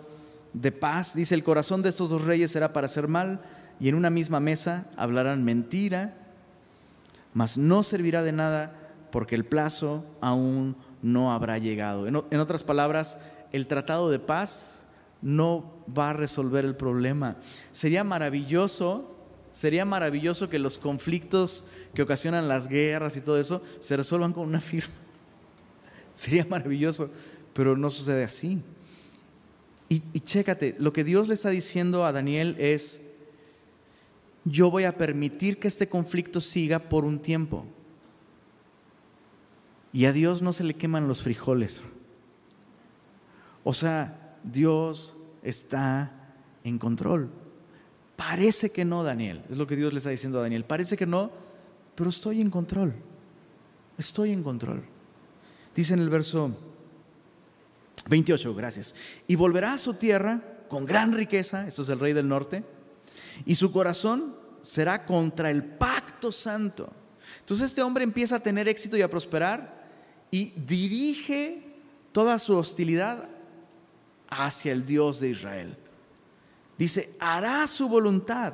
de 0.54 0.72
paz. 0.72 1.14
Dice, 1.14 1.36
el 1.36 1.44
corazón 1.44 1.82
de 1.82 1.90
estos 1.90 2.10
dos 2.10 2.24
reyes 2.24 2.52
será 2.52 2.74
para 2.74 2.86
hacer 2.88 3.08
mal, 3.08 3.42
y 3.80 3.90
en 3.90 3.96
una 3.96 4.10
misma 4.10 4.40
mesa 4.40 4.88
hablarán 4.96 5.44
mentira, 5.44 6.16
mas 7.34 7.58
no 7.58 7.84
servirá 7.84 8.24
de 8.24 8.32
nada 8.32 8.74
porque 9.12 9.36
el 9.36 9.46
plazo 9.46 10.06
aún 10.22 10.76
no 11.02 11.32
habrá 11.32 11.58
llegado. 11.58 12.08
En, 12.08 12.40
otras 12.40 12.64
palabras, 12.64 13.18
el 13.52 13.68
tratado 13.68 14.10
de 14.10 14.20
paz 14.20 14.77
no 15.22 15.84
va 15.98 16.12
a 16.12 16.14
resolver 16.14 16.66
el 16.66 16.76
problema. 16.76 17.38
Sería 17.72 18.04
maravilloso, 18.04 19.16
sería 19.52 19.86
maravilloso 19.86 20.50
que 20.50 20.60
los 20.60 20.78
conflictos 20.78 21.66
que 21.94 22.02
ocasionan 22.02 22.48
las 22.48 22.68
guerras 22.68 23.18
y 23.18 23.22
todo 23.22 23.40
eso 23.40 23.62
se 23.80 23.98
resuelvan 23.98 24.34
con 24.34 24.48
una 24.48 24.62
firma. 24.62 24.94
Sería 26.14 26.46
maravilloso, 26.50 27.12
pero 27.54 27.78
no 27.78 27.90
sucede 27.90 28.24
así. 28.24 28.60
Y, 29.90 30.02
y 30.14 30.20
chécate, 30.20 30.76
lo 30.80 30.92
que 30.92 31.04
Dios 31.04 31.28
le 31.28 31.36
está 31.36 31.50
diciendo 31.50 32.06
a 32.06 32.12
Daniel 32.12 32.56
es, 32.58 33.04
yo 34.44 34.72
voy 34.72 34.86
a 34.86 34.98
permitir 34.98 35.60
que 35.60 35.68
este 35.68 35.88
conflicto 35.88 36.42
siga 36.42 36.80
por 36.80 37.06
un 37.06 37.20
tiempo. 37.20 37.66
Y 39.94 40.06
a 40.06 40.14
Dios 40.14 40.42
no 40.42 40.54
se 40.54 40.64
le 40.64 40.74
queman 40.74 41.08
los 41.08 41.22
frijoles. 41.22 41.82
O 43.64 43.74
sea, 43.74 44.27
Dios 44.52 45.18
está 45.44 46.12
en 46.64 46.78
control. 46.78 47.30
Parece 48.16 48.72
que 48.72 48.84
no, 48.84 49.04
Daniel. 49.04 49.44
Es 49.50 49.58
lo 49.58 49.68
que 49.68 49.76
Dios 49.76 49.94
le 49.94 50.00
está 50.00 50.10
diciendo 50.10 50.40
a 50.40 50.42
Daniel. 50.42 50.66
Parece 50.66 50.98
que 50.98 51.06
no, 51.06 51.32
pero 51.96 52.10
estoy 52.10 52.42
en 52.42 52.50
control. 52.50 52.94
Estoy 53.98 54.32
en 54.32 54.44
control. 54.44 54.84
Dice 55.76 55.94
en 55.94 56.00
el 56.00 56.10
verso 56.10 56.56
28, 58.10 58.56
gracias. 58.56 58.96
Y 59.28 59.36
volverá 59.36 59.74
a 59.74 59.78
su 59.78 59.94
tierra 59.94 60.42
con 60.68 60.86
gran 60.86 61.14
riqueza, 61.14 61.68
esto 61.68 61.84
es 61.84 61.90
el 61.90 62.00
rey 62.00 62.14
del 62.14 62.28
norte, 62.28 62.64
y 63.46 63.56
su 63.56 63.72
corazón 63.72 64.36
será 64.62 65.06
contra 65.06 65.50
el 65.50 65.64
pacto 65.64 66.32
santo. 66.32 66.92
Entonces 67.40 67.68
este 67.68 67.82
hombre 67.82 68.04
empieza 68.04 68.38
a 68.38 68.40
tener 68.40 68.68
éxito 68.68 68.98
y 68.98 69.02
a 69.02 69.10
prosperar 69.10 69.88
y 70.32 70.52
dirige 70.62 71.64
toda 72.12 72.40
su 72.40 72.58
hostilidad 72.58 73.30
hacia 74.30 74.72
el 74.72 74.86
Dios 74.86 75.20
de 75.20 75.30
Israel. 75.30 75.78
Dice, 76.78 77.16
hará 77.20 77.66
su 77.68 77.90
voluntad. 77.90 78.54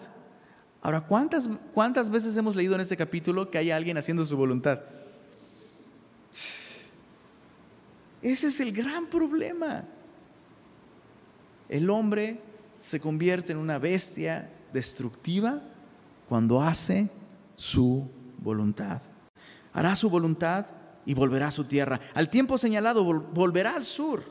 Ahora, 0.81 1.01
¿cuántas, 1.01 1.49
¿cuántas 1.73 2.09
veces 2.09 2.35
hemos 2.37 2.55
leído 2.55 2.75
en 2.75 2.81
este 2.81 2.97
capítulo 2.97 3.49
que 3.49 3.57
hay 3.57 3.71
alguien 3.71 3.97
haciendo 3.97 4.25
su 4.25 4.37
voluntad? 4.37 4.79
Ese 8.21 8.47
es 8.47 8.59
el 8.59 8.71
gran 8.71 9.07
problema. 9.07 9.83
El 11.69 11.89
hombre 11.89 12.39
se 12.79 12.99
convierte 12.99 13.51
en 13.53 13.57
una 13.57 13.79
bestia 13.79 14.49
destructiva 14.71 15.61
cuando 16.27 16.61
hace 16.61 17.09
su 17.55 18.09
voluntad. 18.39 19.01
Hará 19.73 19.95
su 19.95 20.09
voluntad 20.09 20.67
y 21.05 21.13
volverá 21.13 21.47
a 21.47 21.51
su 21.51 21.65
tierra. 21.65 21.99
Al 22.13 22.29
tiempo 22.29 22.57
señalado 22.57 23.03
volverá 23.03 23.75
al 23.75 23.85
sur, 23.85 24.23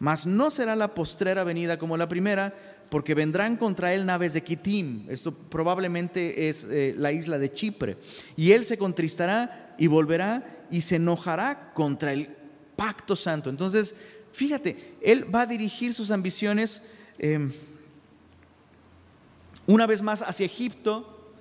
mas 0.00 0.26
no 0.26 0.50
será 0.50 0.74
la 0.74 0.94
postrera 0.94 1.44
venida 1.44 1.78
como 1.78 1.96
la 1.98 2.08
primera, 2.08 2.54
porque 2.88 3.14
vendrán 3.14 3.56
contra 3.56 3.94
él 3.94 4.06
naves 4.06 4.32
de 4.32 4.42
Kitim. 4.42 5.04
Esto 5.10 5.32
probablemente 5.32 6.48
es 6.48 6.66
eh, 6.68 6.94
la 6.96 7.12
isla 7.12 7.38
de 7.38 7.52
Chipre. 7.52 7.98
Y 8.34 8.52
él 8.52 8.64
se 8.64 8.78
contristará 8.78 9.74
y 9.78 9.86
volverá 9.86 10.64
y 10.70 10.80
se 10.80 10.96
enojará 10.96 11.72
contra 11.74 12.14
el 12.14 12.30
pacto 12.76 13.14
santo. 13.14 13.50
Entonces, 13.50 13.94
fíjate, 14.32 14.94
él 15.02 15.32
va 15.32 15.42
a 15.42 15.46
dirigir 15.46 15.92
sus 15.92 16.10
ambiciones 16.10 16.82
em, 17.18 17.52
una 19.66 19.86
vez 19.86 20.00
más 20.00 20.22
hacia 20.22 20.46
Egipto. 20.46 21.34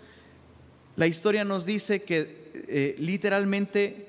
La 0.98 1.08
historia 1.08 1.45
nos 1.45 1.65
dice 1.65 2.04
que 2.04 2.52
eh, 2.67 2.95
literalmente 3.00 4.09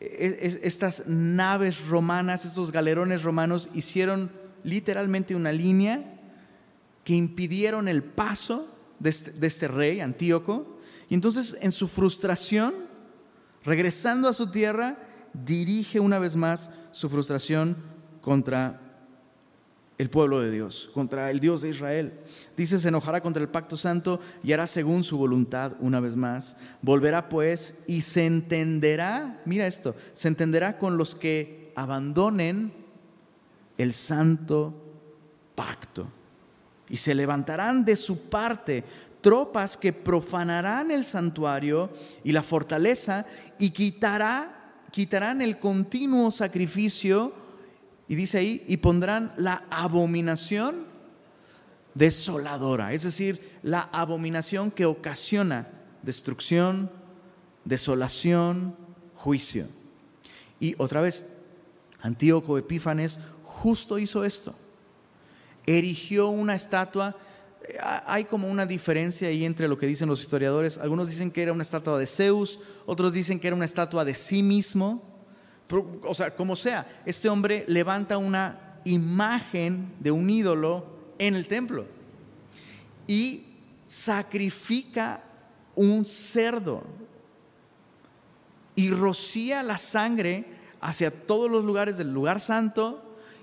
estas 0.00 1.06
naves 1.06 1.86
romanas, 1.88 2.44
estos 2.46 2.72
galerones 2.72 3.22
romanos 3.22 3.68
hicieron 3.74 4.30
literalmente 4.64 5.36
una 5.36 5.52
línea 5.52 6.18
que 7.04 7.14
impidieron 7.14 7.86
el 7.88 8.02
paso 8.02 8.66
de 8.98 9.10
este, 9.10 9.32
de 9.32 9.46
este, 9.46 9.68
rey, 9.68 10.00
Antíoco. 10.00 10.78
Y 11.08 11.14
entonces 11.14 11.56
en 11.60 11.72
su 11.72 11.86
frustración, 11.88 12.74
regresando 13.64 14.28
a 14.28 14.34
su 14.34 14.50
tierra, 14.50 14.96
dirige 15.32 16.00
una 16.00 16.18
vez 16.18 16.36
más 16.36 16.70
su 16.92 17.08
frustración 17.08 17.76
contra 18.20 18.89
el 20.00 20.08
pueblo 20.08 20.40
de 20.40 20.50
Dios, 20.50 20.90
contra 20.94 21.30
el 21.30 21.40
Dios 21.40 21.60
de 21.60 21.68
Israel. 21.68 22.20
Dice, 22.56 22.80
se 22.80 22.88
enojará 22.88 23.20
contra 23.20 23.42
el 23.42 23.50
pacto 23.50 23.76
santo 23.76 24.18
y 24.42 24.54
hará 24.54 24.66
según 24.66 25.04
su 25.04 25.18
voluntad 25.18 25.76
una 25.78 26.00
vez 26.00 26.16
más. 26.16 26.56
Volverá 26.80 27.28
pues 27.28 27.80
y 27.86 28.00
se 28.00 28.24
entenderá, 28.24 29.42
mira 29.44 29.66
esto, 29.66 29.94
se 30.14 30.28
entenderá 30.28 30.78
con 30.78 30.96
los 30.96 31.14
que 31.14 31.70
abandonen 31.76 32.72
el 33.76 33.92
santo 33.92 34.72
pacto. 35.54 36.08
Y 36.88 36.96
se 36.96 37.14
levantarán 37.14 37.84
de 37.84 37.94
su 37.94 38.30
parte 38.30 38.82
tropas 39.20 39.76
que 39.76 39.92
profanarán 39.92 40.90
el 40.90 41.04
santuario 41.04 41.90
y 42.24 42.32
la 42.32 42.42
fortaleza 42.42 43.26
y 43.58 43.68
quitará, 43.68 44.78
quitarán 44.92 45.42
el 45.42 45.58
continuo 45.58 46.30
sacrificio 46.30 47.34
y 48.10 48.16
dice 48.16 48.38
ahí, 48.38 48.64
y 48.66 48.78
pondrán 48.78 49.32
la 49.36 49.62
abominación 49.70 50.84
desoladora, 51.94 52.92
es 52.92 53.04
decir, 53.04 53.58
la 53.62 53.82
abominación 53.82 54.72
que 54.72 54.84
ocasiona 54.84 55.68
destrucción, 56.02 56.90
desolación, 57.64 58.74
juicio. 59.14 59.68
Y 60.58 60.74
otra 60.78 61.00
vez, 61.02 61.24
Antíoco 62.00 62.58
Epífanes 62.58 63.20
justo 63.44 63.96
hizo 63.96 64.24
esto. 64.24 64.56
Erigió 65.64 66.30
una 66.30 66.56
estatua. 66.56 67.16
Eh, 67.62 67.76
hay 68.06 68.24
como 68.24 68.50
una 68.50 68.66
diferencia 68.66 69.28
ahí 69.28 69.44
entre 69.44 69.68
lo 69.68 69.78
que 69.78 69.86
dicen 69.86 70.08
los 70.08 70.20
historiadores. 70.20 70.78
Algunos 70.78 71.08
dicen 71.08 71.30
que 71.30 71.42
era 71.42 71.52
una 71.52 71.62
estatua 71.62 71.96
de 71.96 72.08
Zeus, 72.08 72.58
otros 72.86 73.12
dicen 73.12 73.38
que 73.38 73.46
era 73.46 73.54
una 73.54 73.66
estatua 73.66 74.04
de 74.04 74.16
sí 74.16 74.42
mismo 74.42 75.09
o 75.70 76.14
sea, 76.14 76.34
como 76.34 76.56
sea, 76.56 77.00
este 77.06 77.28
hombre 77.28 77.64
levanta 77.68 78.18
una 78.18 78.78
imagen 78.84 79.92
de 80.00 80.10
un 80.10 80.28
ídolo 80.30 80.84
en 81.18 81.34
el 81.34 81.46
templo 81.46 81.86
y 83.06 83.46
sacrifica 83.86 85.22
un 85.74 86.06
cerdo 86.06 86.82
y 88.74 88.90
rocía 88.90 89.62
la 89.62 89.78
sangre 89.78 90.44
hacia 90.80 91.10
todos 91.10 91.50
los 91.50 91.64
lugares 91.64 91.98
del 91.98 92.12
lugar 92.12 92.40
santo 92.40 93.02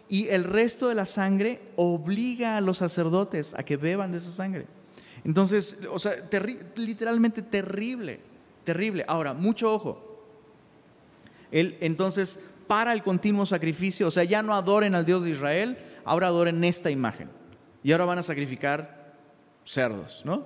y 0.09 0.27
el 0.29 0.43
resto 0.43 0.87
de 0.87 0.95
la 0.95 1.05
sangre 1.05 1.61
obliga 1.75 2.57
a 2.57 2.61
los 2.61 2.77
sacerdotes 2.77 3.53
a 3.53 3.63
que 3.63 3.77
beban 3.77 4.11
de 4.11 4.19
esa 4.19 4.31
sangre. 4.31 4.65
Entonces, 5.23 5.79
o 5.91 5.99
sea, 5.99 6.13
literalmente 6.75 7.41
terrible, 7.41 8.21
terrible. 8.63 9.03
Ahora, 9.07 9.33
mucho 9.33 9.73
ojo, 9.73 10.06
él 11.51 11.77
entonces 11.81 12.39
para 12.67 12.93
el 12.93 13.03
continuo 13.03 13.45
sacrificio, 13.45 14.07
o 14.07 14.11
sea, 14.11 14.23
ya 14.23 14.43
no 14.43 14.53
adoren 14.53 14.93
al 14.93 15.05
Dios 15.05 15.23
de 15.23 15.31
Israel, 15.31 15.77
ahora 16.03 16.27
adoren 16.27 16.63
esta 16.63 16.91
imagen. 16.91 17.29
Y 17.83 17.91
ahora 17.91 18.05
van 18.05 18.19
a 18.19 18.23
sacrificar 18.23 19.15
cerdos, 19.63 20.23
¿no? 20.25 20.45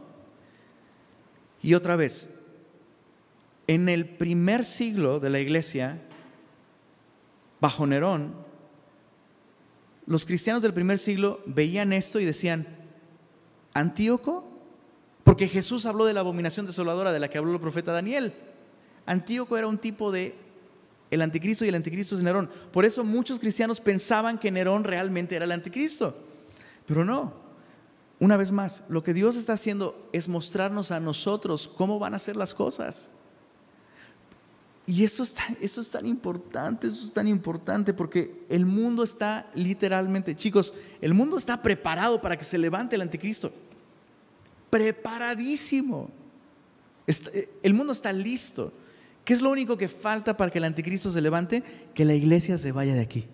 Y 1.63 1.73
otra 1.73 1.95
vez, 1.95 2.29
en 3.67 3.89
el 3.89 4.05
primer 4.05 4.65
siglo 4.65 5.19
de 5.19 5.29
la 5.29 5.39
iglesia, 5.39 5.99
bajo 7.59 7.85
Nerón, 7.87 8.33
los 10.05 10.25
cristianos 10.25 10.61
del 10.61 10.73
primer 10.73 10.99
siglo 10.99 11.41
veían 11.45 11.93
esto 11.93 12.19
y 12.19 12.25
decían, 12.25 12.67
Antíoco, 13.73 14.45
porque 15.23 15.47
Jesús 15.47 15.85
habló 15.85 16.05
de 16.05 16.13
la 16.13 16.19
abominación 16.21 16.65
desoladora 16.65 17.11
de 17.13 17.19
la 17.19 17.29
que 17.29 17.37
habló 17.37 17.53
el 17.53 17.59
profeta 17.59 17.91
Daniel. 17.91 18.33
Antíoco 19.05 19.57
era 19.57 19.67
un 19.67 19.77
tipo 19.77 20.11
de 20.11 20.35
el 21.11 21.21
anticristo 21.21 21.65
y 21.65 21.67
el 21.67 21.75
anticristo 21.75 22.15
es 22.15 22.23
Nerón. 22.23 22.49
Por 22.71 22.85
eso 22.85 23.03
muchos 23.03 23.39
cristianos 23.39 23.79
pensaban 23.79 24.39
que 24.39 24.49
Nerón 24.49 24.85
realmente 24.85 25.35
era 25.35 25.45
el 25.45 25.51
anticristo. 25.51 26.15
Pero 26.87 27.05
no. 27.05 27.33
Una 28.19 28.37
vez 28.37 28.51
más, 28.51 28.83
lo 28.87 29.03
que 29.03 29.13
Dios 29.13 29.35
está 29.35 29.53
haciendo 29.53 30.09
es 30.13 30.27
mostrarnos 30.27 30.91
a 30.91 30.99
nosotros 30.99 31.67
cómo 31.67 31.99
van 31.99 32.13
a 32.13 32.19
ser 32.19 32.37
las 32.37 32.53
cosas. 32.53 33.09
Y 34.85 35.03
eso 35.03 35.23
es, 35.23 35.33
tan, 35.33 36.05
importante, 36.05 36.87
eso 36.87 37.05
es 37.05 37.13
tan 37.13 37.27
importante 37.27 37.93
porque 37.93 38.45
el 38.49 38.65
mundo 38.65 39.03
está 39.03 39.49
literalmente, 39.53 40.35
chicos, 40.35 40.73
el 41.01 41.13
mundo 41.13 41.37
está 41.37 41.61
preparado 41.61 42.21
para 42.21 42.37
que 42.37 42.43
se 42.43 42.57
levante 42.57 42.95
el 42.95 43.01
anticristo. 43.01 43.51
Preparadísimo. 44.69 46.09
Eh, 47.07 47.49
el 47.63 47.73
mundo 47.73 47.93
está 47.93 48.11
listo. 48.13 48.73
¿Qué 49.23 49.33
es 49.33 49.41
lo 49.41 49.51
único 49.51 49.77
que 49.77 49.87
falta 49.87 50.35
para 50.35 50.51
que 50.51 50.57
el 50.57 50.63
anticristo 50.63 51.11
se 51.11 51.21
levante? 51.21 51.63
Que 51.93 52.05
la 52.05 52.13
iglesia 52.13 52.57
se 52.57 52.71
vaya 52.71 52.93
de 52.93 53.01
aquí. 53.01 53.25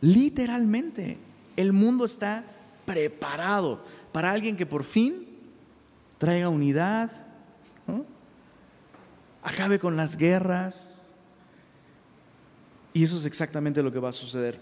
Literalmente, 0.00 1.18
el 1.56 1.72
mundo 1.72 2.04
está 2.04 2.44
preparado 2.84 3.84
para 4.12 4.30
alguien 4.30 4.56
que 4.56 4.66
por 4.66 4.84
fin 4.84 5.26
traiga 6.18 6.48
unidad, 6.48 7.10
acabe 9.42 9.78
con 9.78 9.96
las 9.96 10.16
guerras. 10.16 11.12
Y 12.92 13.04
eso 13.04 13.16
es 13.16 13.24
exactamente 13.24 13.82
lo 13.82 13.92
que 13.92 13.98
va 13.98 14.10
a 14.10 14.12
suceder 14.12 14.60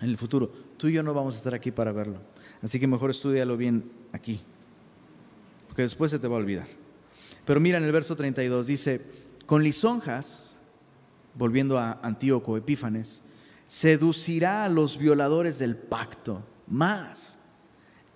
en 0.00 0.08
el 0.08 0.18
futuro. 0.18 0.52
Tú 0.76 0.88
y 0.88 0.92
yo 0.92 1.02
no 1.02 1.14
vamos 1.14 1.34
a 1.34 1.38
estar 1.38 1.54
aquí 1.54 1.70
para 1.70 1.92
verlo. 1.92 2.18
Así 2.62 2.78
que 2.78 2.86
mejor 2.86 3.10
estudialo 3.10 3.56
bien 3.56 3.90
aquí, 4.12 4.40
porque 5.66 5.82
después 5.82 6.10
se 6.10 6.18
te 6.18 6.28
va 6.28 6.36
a 6.36 6.38
olvidar. 6.38 6.77
Pero 7.48 7.60
mira 7.60 7.78
en 7.78 7.84
el 7.84 7.92
verso 7.92 8.14
32, 8.14 8.66
dice, 8.66 9.00
con 9.46 9.64
lisonjas, 9.64 10.58
volviendo 11.32 11.78
a 11.78 11.98
Antíoco 12.02 12.58
Epífanes, 12.58 13.22
seducirá 13.66 14.64
a 14.64 14.68
los 14.68 14.98
violadores 14.98 15.58
del 15.58 15.74
pacto. 15.74 16.44
Más, 16.66 17.38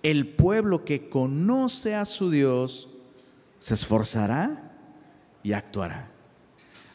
el 0.03 0.27
pueblo 0.35 0.85
que 0.85 1.09
conoce 1.09 1.95
a 1.95 2.05
su 2.05 2.29
Dios 2.29 2.89
se 3.57 3.73
esforzará 3.73 4.71
y 5.41 5.53
actuará. 5.53 6.11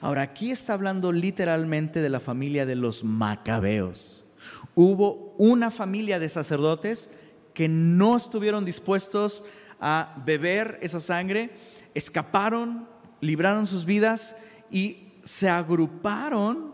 Ahora, 0.00 0.22
aquí 0.22 0.52
está 0.52 0.74
hablando 0.74 1.10
literalmente 1.10 2.00
de 2.00 2.08
la 2.08 2.20
familia 2.20 2.66
de 2.66 2.76
los 2.76 3.02
macabeos. 3.02 4.30
Hubo 4.76 5.34
una 5.38 5.72
familia 5.72 6.20
de 6.20 6.28
sacerdotes 6.28 7.10
que 7.52 7.66
no 7.66 8.16
estuvieron 8.16 8.64
dispuestos 8.64 9.44
a 9.80 10.22
beber 10.24 10.78
esa 10.82 11.00
sangre, 11.00 11.50
escaparon, 11.98 12.88
libraron 13.20 13.66
sus 13.66 13.84
vidas 13.84 14.36
y 14.70 15.14
se 15.24 15.48
agruparon 15.48 16.72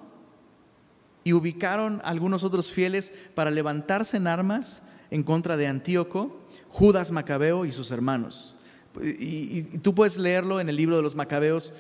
y 1.25 1.33
ubicaron 1.33 2.03
algunos 2.05 2.45
otros 2.45 2.71
fieles 2.71 3.13
para 3.35 3.51
levantarse 3.51 4.19
en 4.19 4.27
armas 4.27 4.83
en 5.11 5.23
contra 5.23 5.57
de 5.57 5.67
Antíoco, 5.67 6.41
Judas 6.69 7.11
Macabeo 7.11 7.65
y 7.65 7.73
sus 7.73 7.91
hermanos. 7.91 8.55
Y, 9.03 9.63
tú 9.79 9.95
puedes 9.95 10.19
leerlo 10.19 10.61
en 10.61 10.69
el 10.69 10.77
libro 10.77 10.97
de 10.97 11.03
los 11.03 11.15
Macabeos. 11.15 11.73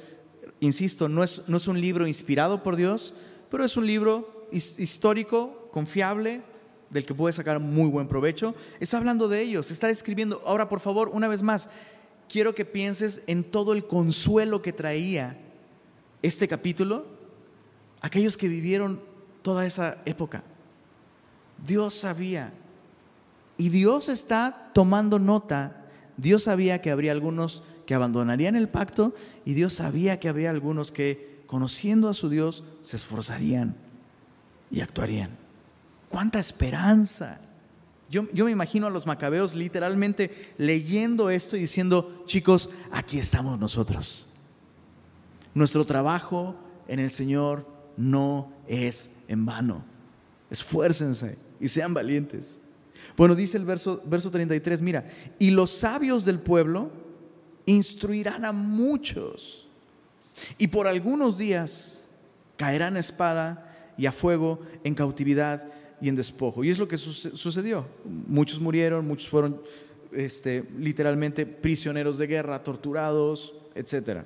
Insisto, 0.61 1.09
no 1.09 1.23
es, 1.23 1.43
no 1.47 1.59
es 1.59 1.69
un 1.69 1.81
libro 1.81 2.07
inspirado 2.07 2.63
por 2.63 2.77
Dios, 2.77 3.15
pero 3.51 3.65
es 3.65 3.77
un 3.77 3.87
libro 3.87 4.49
histórico, 4.51 5.69
confiable, 5.71 6.43
del 6.89 7.05
que 7.05 7.15
puedes 7.15 7.37
sacar 7.37 7.61
muy 7.61 7.89
buen 7.91 8.09
provecho. 8.09 8.55
Está 8.81 8.97
hablando 8.97 9.29
de 9.29 9.43
ellos, 9.43 9.71
está 9.71 9.91
escribiendo. 9.91 10.43
Ahora, 10.47 10.69
por 10.69 10.81
favor, 10.81 11.11
una 11.13 11.29
vez 11.29 11.43
más, 11.43 11.69
quiero 12.35 12.53
que 12.53 12.65
pienses 12.65 13.23
en 13.29 13.45
todo 13.45 13.73
el 13.75 13.87
consuelo 13.87 14.61
que 14.61 14.73
traía 14.73 15.39
este 16.21 16.49
capítulo, 16.49 17.07
aquellos 18.01 18.37
que 18.37 18.49
vivieron 18.49 19.01
toda 19.43 19.65
esa 19.65 19.99
época. 20.05 20.43
Dios 21.65 21.95
sabía. 21.95 22.53
Y 23.57 23.69
Dios 23.69 24.09
está 24.09 24.73
tomando 24.75 25.21
nota 25.21 25.87
Dios 26.17 26.43
sabía 26.43 26.83
que 26.83 26.91
habría 26.91 27.13
algunos 27.13 27.63
que 27.87 27.95
abandonarían 27.95 28.57
el 28.57 28.69
pacto 28.69 29.15
y 29.45 29.55
Dios 29.55 29.75
sabía 29.75 30.19
que 30.19 30.29
habría 30.29 30.51
algunos 30.51 30.91
que, 30.91 31.45
conociendo 31.47 32.09
a 32.09 32.15
su 32.15 32.29
Dios, 32.29 32.65
se 32.83 32.97
esforzarían 32.97 33.77
y 34.73 34.81
actuarían. 34.81 35.31
¡Cuánta 36.09 36.41
esperanza! 36.41 37.39
Yo, 38.11 38.27
yo, 38.33 38.45
me 38.45 38.51
imagino 38.51 38.87
a 38.87 38.91
los 38.91 39.07
macabeos 39.07 39.55
literalmente 39.55 40.53
leyendo 40.59 41.31
esto 41.31 41.57
y 41.57 41.61
diciendo, 41.61 42.25
chicos, 42.27 42.71
aquí 42.93 43.19
estamos 43.19 43.59
nosotros. 43.59 44.29
Nuestro 45.55 45.85
trabajo 45.85 46.55
en 46.89 46.99
el 46.99 47.11
Señor 47.11 47.67
no 47.97 48.53
es 48.69 49.11
en 49.29 49.47
vano. 49.47 49.85
Esfuércense 50.51 51.39
y 51.61 51.69
sean 51.69 51.95
valientes. 51.95 52.59
Bueno, 53.17 53.35
dice 53.35 53.57
el 53.57 53.65
verso, 53.65 54.03
verso 54.07 54.31
33, 54.31 54.83
mira, 54.83 55.07
y 55.39 55.51
los 55.51 55.71
sabios 55.71 56.25
del 56.25 56.41
pueblo 56.41 56.91
instruirán 57.67 58.45
a 58.45 58.53
muchos, 58.53 59.69
y 60.59 60.69
por 60.69 60.87
algunos 60.87 61.39
días 61.39 62.07
caerán 62.57 62.97
a 62.97 63.01
espada 63.01 63.93
y 63.97 64.07
a 64.07 64.13
fuego 64.13 64.61
en 64.83 64.95
cautividad 64.95 65.65
y 66.05 66.09
en 66.11 66.17
despojo. 66.17 66.63
Y 66.63 66.69
es 66.69 66.79
lo 66.79 66.87
que 66.87 66.99
sucedió. 66.99 67.87
Muchos 68.05 68.61
murieron, 68.61 69.09
muchos 69.09 69.27
fueron 69.27 69.63
este, 70.13 70.63
literalmente 70.79 71.47
prisioneros 71.47 72.19
de 72.19 72.27
guerra, 72.27 72.63
torturados, 72.63 73.55
etc. 73.75 74.25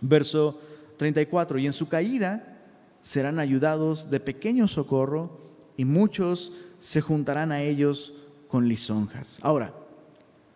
Verso 0.00 0.58
34, 0.96 1.58
y 1.58 1.66
en 1.66 1.74
su 1.74 1.88
caída 1.90 2.58
serán 3.02 3.38
ayudados 3.38 4.08
de 4.08 4.18
pequeño 4.18 4.66
socorro 4.66 5.38
y 5.76 5.84
muchos 5.84 6.54
se 6.80 7.02
juntarán 7.02 7.52
a 7.52 7.60
ellos 7.60 8.14
con 8.48 8.66
lisonjas. 8.66 9.40
Ahora, 9.42 9.74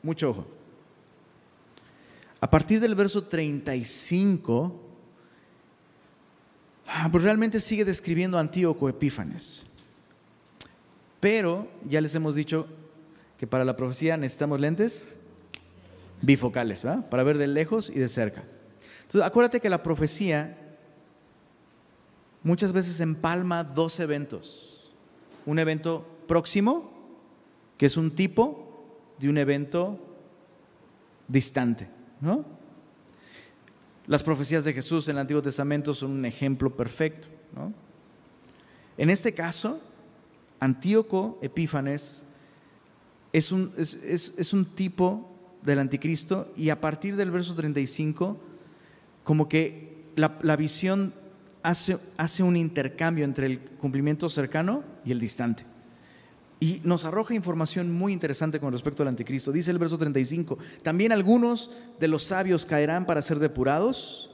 mucho 0.02 0.30
ojo. 0.30 0.46
A 2.40 2.48
partir 2.48 2.80
del 2.80 2.94
verso 2.94 3.24
35, 3.24 4.80
ah, 6.86 7.08
pues 7.12 7.22
realmente 7.22 7.60
sigue 7.60 7.84
describiendo 7.84 8.38
a 8.38 8.40
Antíoco 8.40 8.88
Epífanes. 8.88 9.66
Pero 11.22 11.68
ya 11.88 12.00
les 12.00 12.16
hemos 12.16 12.34
dicho 12.34 12.66
que 13.38 13.46
para 13.46 13.64
la 13.64 13.76
profecía 13.76 14.16
necesitamos 14.16 14.58
lentes 14.58 15.20
bifocales, 16.20 16.82
¿verdad? 16.82 17.08
Para 17.08 17.22
ver 17.22 17.38
de 17.38 17.46
lejos 17.46 17.90
y 17.90 18.00
de 18.00 18.08
cerca. 18.08 18.42
Entonces, 19.02 19.22
acuérdate 19.22 19.60
que 19.60 19.70
la 19.70 19.84
profecía 19.84 20.58
muchas 22.42 22.72
veces 22.72 22.98
empalma 22.98 23.62
dos 23.62 24.00
eventos. 24.00 24.92
Un 25.46 25.60
evento 25.60 26.04
próximo, 26.26 26.90
que 27.78 27.86
es 27.86 27.96
un 27.96 28.10
tipo 28.10 28.84
de 29.20 29.30
un 29.30 29.38
evento 29.38 30.00
distante. 31.28 31.88
¿no? 32.20 32.44
Las 34.08 34.24
profecías 34.24 34.64
de 34.64 34.72
Jesús 34.72 35.06
en 35.06 35.14
el 35.14 35.20
Antiguo 35.20 35.40
Testamento 35.40 35.94
son 35.94 36.10
un 36.10 36.24
ejemplo 36.24 36.76
perfecto. 36.76 37.28
En 38.98 39.08
este 39.08 39.32
caso, 39.32 39.80
Antíoco 40.62 41.40
Epífanes 41.42 42.24
es 43.32 43.50
un, 43.50 43.72
es, 43.76 44.52
un 44.52 44.64
tipo 44.64 45.28
del 45.64 45.80
anticristo 45.80 46.52
y 46.56 46.68
a 46.70 46.80
partir 46.80 47.16
del 47.16 47.32
verso 47.32 47.56
35, 47.56 48.38
como 49.24 49.48
que 49.48 50.04
la, 50.14 50.38
la 50.42 50.54
visión 50.54 51.14
hace, 51.64 51.98
hace 52.16 52.44
un 52.44 52.56
intercambio 52.56 53.24
entre 53.24 53.46
el 53.46 53.58
cumplimiento 53.58 54.28
cercano 54.28 54.84
y 55.04 55.10
el 55.10 55.18
distante. 55.18 55.64
Y 56.60 56.80
nos 56.84 57.04
arroja 57.04 57.34
información 57.34 57.90
muy 57.90 58.12
interesante 58.12 58.60
con 58.60 58.70
respecto 58.72 59.02
al 59.02 59.08
anticristo. 59.08 59.50
Dice 59.50 59.72
el 59.72 59.78
verso 59.78 59.98
35, 59.98 60.58
también 60.84 61.10
algunos 61.10 61.72
de 61.98 62.06
los 62.06 62.22
sabios 62.22 62.66
caerán 62.66 63.04
para 63.04 63.20
ser 63.20 63.40
depurados 63.40 64.30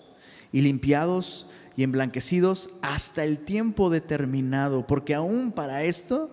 y 0.53 0.61
limpiados 0.61 1.47
y 1.79 1.85
emblanquecidos 1.85 2.71
hasta 2.83 3.23
el 3.23 3.39
tiempo 3.39 3.89
determinado, 3.89 4.85
porque 4.85 5.15
aún 5.15 5.53
para 5.53 5.85
esto 5.85 6.29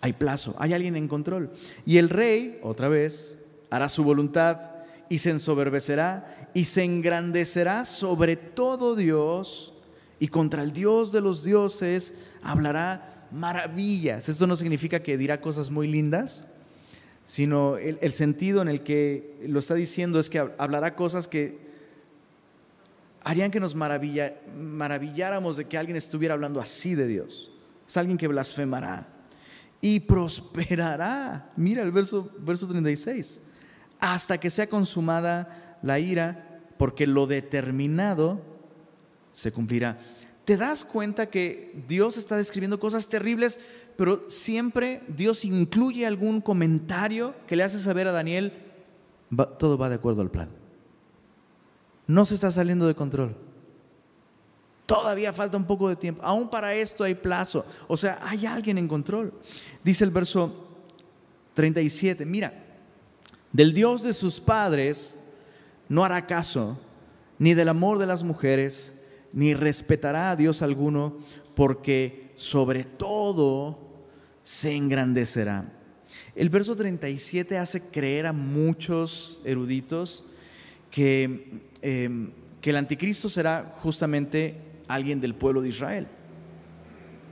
hay 0.00 0.14
plazo, 0.14 0.56
hay 0.58 0.72
alguien 0.72 0.96
en 0.96 1.08
control. 1.08 1.50
Y 1.84 1.98
el 1.98 2.08
rey, 2.08 2.58
otra 2.62 2.88
vez, 2.88 3.36
hará 3.68 3.90
su 3.90 4.02
voluntad 4.02 4.58
y 5.10 5.18
se 5.18 5.28
ensoberbecerá 5.28 6.48
y 6.54 6.64
se 6.64 6.84
engrandecerá 6.84 7.84
sobre 7.84 8.36
todo 8.36 8.96
Dios 8.96 9.74
y 10.18 10.28
contra 10.28 10.62
el 10.62 10.72
Dios 10.72 11.12
de 11.12 11.20
los 11.20 11.44
dioses 11.44 12.14
hablará 12.40 13.26
maravillas. 13.30 14.26
Esto 14.30 14.46
no 14.46 14.56
significa 14.56 15.02
que 15.02 15.18
dirá 15.18 15.38
cosas 15.38 15.70
muy 15.70 15.86
lindas, 15.86 16.46
sino 17.26 17.76
el, 17.76 18.12
sentido 18.14 18.62
en 18.62 18.68
el 18.68 18.82
que 18.82 19.38
lo 19.46 19.58
está 19.58 19.74
diciendo 19.74 20.18
es 20.18 20.30
que 20.30 20.38
hablará 20.56 20.94
cosas 20.94 21.28
que 21.28 21.65
harían 23.26 23.50
que 23.50 23.58
nos 23.58 23.74
maravilláramos 23.74 25.56
de 25.56 25.64
que 25.64 25.76
alguien 25.76 25.96
estuviera 25.96 26.34
hablando 26.34 26.60
así 26.60 26.94
de 26.94 27.08
Dios. 27.08 27.50
Es 27.86 27.96
alguien 27.96 28.16
que 28.16 28.28
blasfemará 28.28 29.08
y 29.80 30.00
prosperará. 30.00 31.50
Mira 31.56 31.82
el 31.82 31.90
verso, 31.90 32.32
verso 32.38 32.68
36. 32.68 33.40
Hasta 33.98 34.38
que 34.38 34.48
sea 34.48 34.68
consumada 34.68 35.78
la 35.82 35.98
ira, 35.98 36.62
porque 36.78 37.06
lo 37.06 37.26
determinado 37.26 38.40
se 39.32 39.50
cumplirá 39.50 39.98
te 40.46 40.56
das 40.56 40.84
cuenta 40.84 41.26
que 41.26 41.74
Dios 41.88 42.16
está 42.16 42.36
describiendo 42.36 42.78
cosas 42.78 43.08
terribles, 43.08 43.58
pero 43.96 44.22
siempre 44.28 45.02
Dios 45.08 45.44
incluye 45.44 46.06
algún 46.06 46.40
comentario 46.40 47.34
que 47.48 47.56
le 47.56 47.64
hace 47.64 47.80
saber 47.80 48.06
a 48.06 48.12
Daniel, 48.12 48.52
todo 49.58 49.76
va 49.76 49.88
de 49.88 49.96
acuerdo 49.96 50.22
al 50.22 50.30
plan. 50.30 50.48
No 52.06 52.24
se 52.24 52.34
está 52.34 52.50
saliendo 52.50 52.86
de 52.86 52.94
control. 52.94 53.36
Todavía 54.86 55.32
falta 55.32 55.56
un 55.56 55.66
poco 55.66 55.88
de 55.88 55.96
tiempo. 55.96 56.22
Aún 56.22 56.48
para 56.48 56.72
esto 56.74 57.02
hay 57.02 57.14
plazo. 57.14 57.66
O 57.88 57.96
sea, 57.96 58.20
hay 58.22 58.46
alguien 58.46 58.78
en 58.78 58.86
control. 58.86 59.32
Dice 59.82 60.04
el 60.04 60.10
verso 60.10 60.68
37, 61.54 62.24
mira, 62.24 62.52
del 63.52 63.74
Dios 63.74 64.02
de 64.02 64.14
sus 64.14 64.38
padres 64.38 65.18
no 65.88 66.04
hará 66.04 66.26
caso, 66.26 66.78
ni 67.38 67.54
del 67.54 67.68
amor 67.68 67.98
de 67.98 68.06
las 68.06 68.22
mujeres, 68.22 68.92
ni 69.32 69.54
respetará 69.54 70.30
a 70.30 70.36
Dios 70.36 70.62
alguno, 70.62 71.18
porque 71.54 72.32
sobre 72.36 72.84
todo 72.84 73.78
se 74.42 74.72
engrandecerá. 74.72 75.72
El 76.36 76.50
verso 76.50 76.76
37 76.76 77.58
hace 77.58 77.80
creer 77.80 78.26
a 78.26 78.32
muchos 78.32 79.40
eruditos 79.44 80.24
que, 80.90 81.60
em, 81.82 82.30
que 82.60 82.70
el 82.70 82.76
anticristo 82.76 83.28
será 83.28 83.72
justamente 83.74 84.54
alguien 84.88 85.20
del 85.20 85.34
pueblo 85.34 85.62
de 85.62 85.68
Israel. 85.68 86.06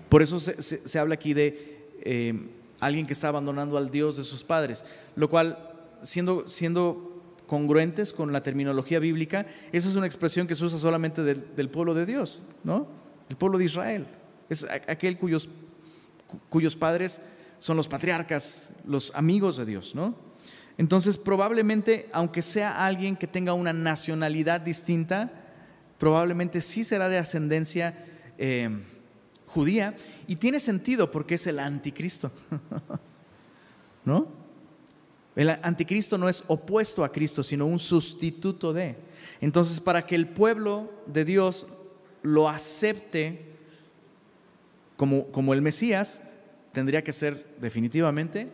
Por 0.09 0.23
eso 0.23 0.39
se, 0.39 0.99
habla 0.99 1.15
aquí 1.15 1.35
de 1.35 1.89
em, 2.03 2.49
alguien 2.81 3.07
que 3.07 3.15
está 3.15 3.29
abandonando 3.29 3.77
al 3.77 3.91
Dios 3.91 4.17
de 4.17 4.25
sus 4.25 4.45
padres, 4.45 4.85
lo 5.17 5.29
cual, 5.29 5.59
siendo, 6.03 6.47
siendo 6.47 7.23
congruentes 7.47 8.13
con 8.13 8.33
la 8.33 8.43
terminología 8.43 8.99
bíblica, 8.99 9.47
esa 9.73 9.89
es 9.89 9.97
una 9.97 10.07
expresión 10.07 10.47
que 10.47 10.55
se 10.55 10.65
usa 10.65 10.79
solamente 10.79 11.23
del, 11.23 11.69
pueblo 11.71 11.95
de 11.95 12.07
Dios, 12.07 12.47
¿no? 12.63 12.87
El 13.29 13.37
pueblo 13.37 13.59
de 13.59 13.65
Israel. 13.65 14.07
Es 14.49 14.65
aquel 14.65 15.19
cuyos, 15.19 15.49
cuyos 16.49 16.77
padres 16.77 17.21
son 17.59 17.77
los 17.77 17.89
patriarcas, 17.89 18.71
los 18.87 19.15
amigos 19.15 19.57
de 19.57 19.67
Dios, 19.67 19.95
¿no? 19.95 20.15
Entonces, 20.77 21.16
probablemente, 21.16 22.09
aunque 22.12 22.43
sea 22.43 22.85
alguien 22.85 23.16
que 23.16 23.27
tenga 23.27 23.55
una 23.55 23.72
nacionalidad 23.72 24.61
distinta, 24.61 25.31
probablemente 25.99 26.61
sí 26.61 26.83
será 26.83 27.09
de 27.09 27.18
ascendencia 27.18 28.05
eh, 28.39 28.68
judía 29.47 29.97
y 30.27 30.37
tiene 30.37 30.59
sentido 30.59 31.11
porque 31.11 31.37
es 31.37 31.47
el 31.47 31.61
anticristo, 31.61 32.33
¿no? 34.05 34.29
El 35.37 35.51
anticristo 35.51 36.16
no 36.16 36.29
es 36.29 36.45
opuesto 36.47 37.03
a 37.05 37.11
Cristo, 37.11 37.43
sino 37.43 37.66
un 37.66 37.79
sustituto 37.79 38.72
de. 38.72 38.97
Entonces, 39.41 39.81
para 39.81 40.07
que 40.07 40.14
el 40.14 40.29
pueblo 40.29 40.93
de 41.07 41.25
Dios 41.25 41.66
lo 42.22 42.49
acepte 42.49 43.45
como, 44.97 45.27
como 45.29 45.53
el 45.53 45.62
Mesías, 45.62 46.22
tendría 46.72 47.03
que 47.03 47.12
ser 47.12 47.57
definitivamente 47.61 48.49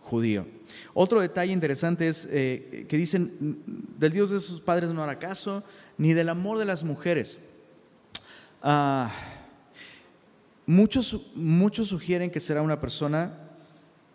judío. 0.00 0.46
Otro 0.94 1.20
detalle 1.20 1.52
interesante 1.52 2.08
es 2.08 2.28
eh, 2.30 2.86
que 2.88 2.96
dicen, 2.96 3.62
del 3.98 4.12
Dios 4.12 4.30
de 4.30 4.40
sus 4.40 4.60
padres 4.60 4.90
no 4.90 5.02
hará 5.02 5.18
caso, 5.18 5.62
ni 5.98 6.14
del 6.14 6.28
amor 6.28 6.58
de 6.58 6.64
las 6.64 6.84
mujeres. 6.84 7.38
Ah, 8.62 9.10
muchos, 10.66 11.20
muchos 11.34 11.88
sugieren 11.88 12.30
que 12.30 12.40
será 12.40 12.62
una 12.62 12.80
persona 12.80 13.38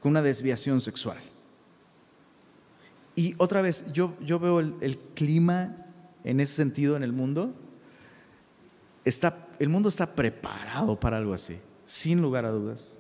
con 0.01 0.11
una 0.11 0.21
desviación 0.21 0.81
sexual. 0.81 1.17
Y 3.15 3.33
otra 3.39 3.61
vez, 3.61 3.91
yo, 3.91 4.15
yo 4.21 4.39
veo 4.39 4.59
el, 4.59 4.99
clima 5.15 5.75
en 6.23 6.39
ese 6.39 6.53
sentido 6.53 6.95
en 6.95 7.01
el 7.01 7.11
mundo. 7.11 7.51
Está, 9.05 9.47
el 9.57 9.69
mundo 9.69 9.89
está 9.89 10.13
preparado 10.13 10.99
para 10.99 11.17
algo 11.17 11.33
así, 11.33 11.57
sin 11.83 12.21
lugar 12.21 12.45
a 12.45 12.51
dudas. 12.51 12.97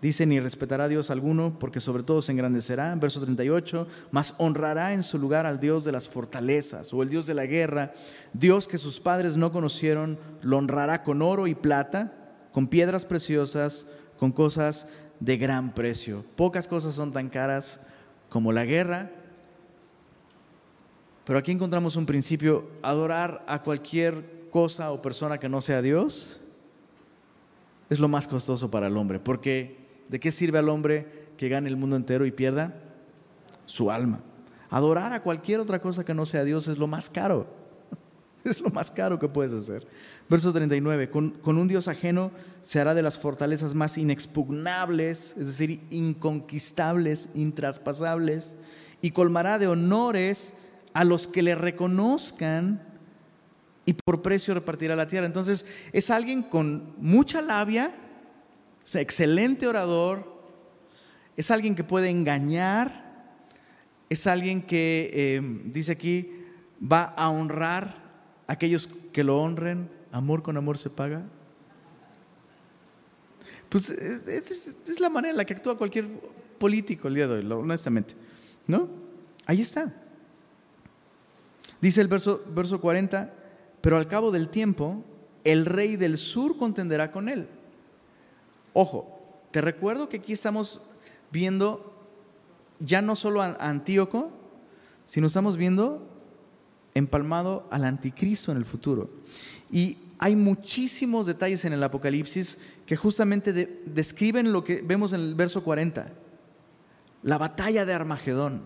Dice, 0.00 0.24
ni 0.24 0.40
respetará 0.40 0.84
a 0.84 0.88
Dios 0.88 1.10
alguno, 1.10 1.58
porque 1.58 1.78
sobre 1.78 2.02
todo 2.02 2.22
se 2.22 2.32
engrandecerá, 2.32 2.92
en 2.92 3.00
verso 3.00 3.20
38, 3.20 3.86
mas 4.10 4.34
honrará 4.38 4.94
en 4.94 5.02
su 5.02 5.18
lugar 5.18 5.44
al 5.44 5.60
Dios 5.60 5.84
de 5.84 5.92
las 5.92 6.08
fortalezas 6.08 6.94
o 6.94 7.02
el 7.02 7.10
Dios 7.10 7.26
de 7.26 7.34
la 7.34 7.44
guerra, 7.44 7.92
Dios 8.32 8.66
que 8.66 8.78
sus 8.78 8.98
padres 8.98 9.36
no 9.36 9.52
conocieron, 9.52 10.18
lo 10.40 10.56
honrará 10.56 11.02
con 11.02 11.20
oro 11.20 11.46
y 11.46 11.54
plata, 11.54 12.14
con 12.52 12.68
piedras 12.68 13.04
preciosas, 13.04 13.88
con 14.18 14.32
cosas 14.32 14.88
de 15.20 15.36
gran 15.36 15.74
precio. 15.74 16.24
Pocas 16.34 16.66
cosas 16.66 16.94
son 16.94 17.12
tan 17.12 17.28
caras 17.28 17.80
como 18.30 18.52
la 18.52 18.64
guerra, 18.64 19.10
pero 21.26 21.38
aquí 21.38 21.52
encontramos 21.52 21.96
un 21.96 22.06
principio, 22.06 22.70
adorar 22.80 23.44
a 23.46 23.62
cualquier 23.62 24.48
cosa 24.50 24.92
o 24.92 25.02
persona 25.02 25.38
que 25.38 25.48
no 25.48 25.60
sea 25.60 25.82
Dios 25.82 26.40
es 27.90 27.98
lo 27.98 28.08
más 28.08 28.26
costoso 28.26 28.70
para 28.70 28.86
el 28.86 28.96
hombre, 28.96 29.18
porque 29.18 29.79
¿de 30.10 30.20
qué 30.20 30.32
sirve 30.32 30.58
al 30.58 30.68
hombre 30.68 31.30
que 31.36 31.48
gane 31.48 31.68
el 31.68 31.76
mundo 31.76 31.96
entero 31.96 32.26
y 32.26 32.32
pierda 32.32 32.74
su 33.64 33.90
alma? 33.90 34.20
Adorar 34.68 35.12
a 35.12 35.22
cualquier 35.22 35.60
otra 35.60 35.80
cosa 35.80 36.04
que 36.04 36.14
no 36.14 36.26
sea 36.26 36.44
Dios 36.44 36.68
es 36.68 36.78
lo 36.78 36.86
más 36.86 37.08
caro. 37.08 37.46
Es 38.42 38.58
lo 38.58 38.70
más 38.70 38.90
caro 38.90 39.18
que 39.18 39.28
puedes 39.28 39.52
hacer. 39.52 39.86
Verso 40.30 40.50
39, 40.50 41.10
con, 41.10 41.32
con, 41.32 41.58
un 41.58 41.68
Dios 41.68 41.88
ajeno 41.88 42.30
se 42.62 42.80
hará 42.80 42.94
de 42.94 43.02
las 43.02 43.18
fortalezas 43.18 43.74
más 43.74 43.98
inexpugnables, 43.98 45.34
es 45.36 45.46
decir, 45.46 45.82
inconquistables, 45.90 47.28
intraspasables, 47.34 48.56
y 49.02 49.10
colmará 49.10 49.58
de 49.58 49.66
honores 49.66 50.54
a 50.94 51.04
los 51.04 51.28
que 51.28 51.42
le 51.42 51.54
reconozcan 51.54 52.82
y 53.84 53.92
por 53.92 54.22
precio 54.22 54.54
repartirá 54.54 54.96
la 54.96 55.08
tierra. 55.08 55.26
Entonces 55.26 55.66
es 55.92 56.10
alguien 56.10 56.42
con 56.42 56.94
mucha 56.98 57.42
labia, 57.42 57.90
es 58.90 58.96
excelente 58.96 59.68
orador, 59.68 60.24
es 61.36 61.52
alguien 61.52 61.76
que 61.76 61.84
puede 61.84 62.10
engañar, 62.10 63.32
es 64.08 64.26
alguien 64.26 64.62
que, 64.62 65.10
eh, 65.12 65.60
dice 65.66 65.92
aquí, 65.92 66.32
va 66.80 67.04
a 67.04 67.30
honrar 67.30 68.02
a 68.48 68.52
aquellos 68.54 68.88
que 69.12 69.22
lo 69.22 69.40
honren, 69.40 69.88
amor 70.10 70.42
con 70.42 70.56
amor 70.56 70.76
se 70.76 70.90
paga. 70.90 71.22
Pues 73.68 73.90
es, 73.90 74.76
es 74.88 74.98
la 74.98 75.08
manera 75.08 75.30
en 75.30 75.36
la 75.36 75.44
que 75.44 75.54
actúa 75.54 75.78
cualquier 75.78 76.08
político 76.58 77.06
el 77.06 77.14
día 77.14 77.28
de 77.28 77.34
hoy, 77.34 77.52
honestamente. 77.52 78.14
¿No? 78.66 78.88
Ahí 79.46 79.60
está. 79.60 79.94
Dice 81.80 82.00
el 82.00 82.08
verso, 82.08 82.42
verso 82.52 82.80
40, 82.80 83.32
pero 83.80 83.96
al 83.96 84.08
cabo 84.08 84.32
del 84.32 84.48
tiempo, 84.48 85.04
el 85.44 85.64
rey 85.64 85.94
del 85.94 86.18
sur 86.18 86.56
contenderá 86.56 87.12
con 87.12 87.28
él. 87.28 87.46
Ojo, 88.82 89.20
te 89.50 89.60
recuerdo 89.60 90.08
que 90.08 90.16
aquí 90.16 90.32
estamos 90.32 90.80
viendo 91.30 91.92
ya 92.78 93.02
no 93.02 93.14
solo 93.14 93.42
a 93.42 93.54
Antíoco, 93.60 94.30
sino 95.04 95.26
estamos 95.26 95.58
viendo 95.58 96.08
empalmado 96.94 97.68
al 97.70 97.84
anticristo 97.84 98.52
en 98.52 98.56
el 98.56 98.64
futuro. 98.64 99.10
Y 99.70 99.98
hay 100.18 100.34
muchísimos 100.34 101.26
detalles 101.26 101.66
en 101.66 101.74
el 101.74 101.82
Apocalipsis 101.82 102.56
que 102.86 102.96
justamente 102.96 103.52
describen 103.84 104.50
lo 104.50 104.64
que 104.64 104.80
vemos 104.80 105.12
en 105.12 105.20
el 105.20 105.34
verso 105.34 105.62
40, 105.62 106.14
la 107.22 107.36
batalla 107.36 107.84
de 107.84 107.92
Armagedón 107.92 108.62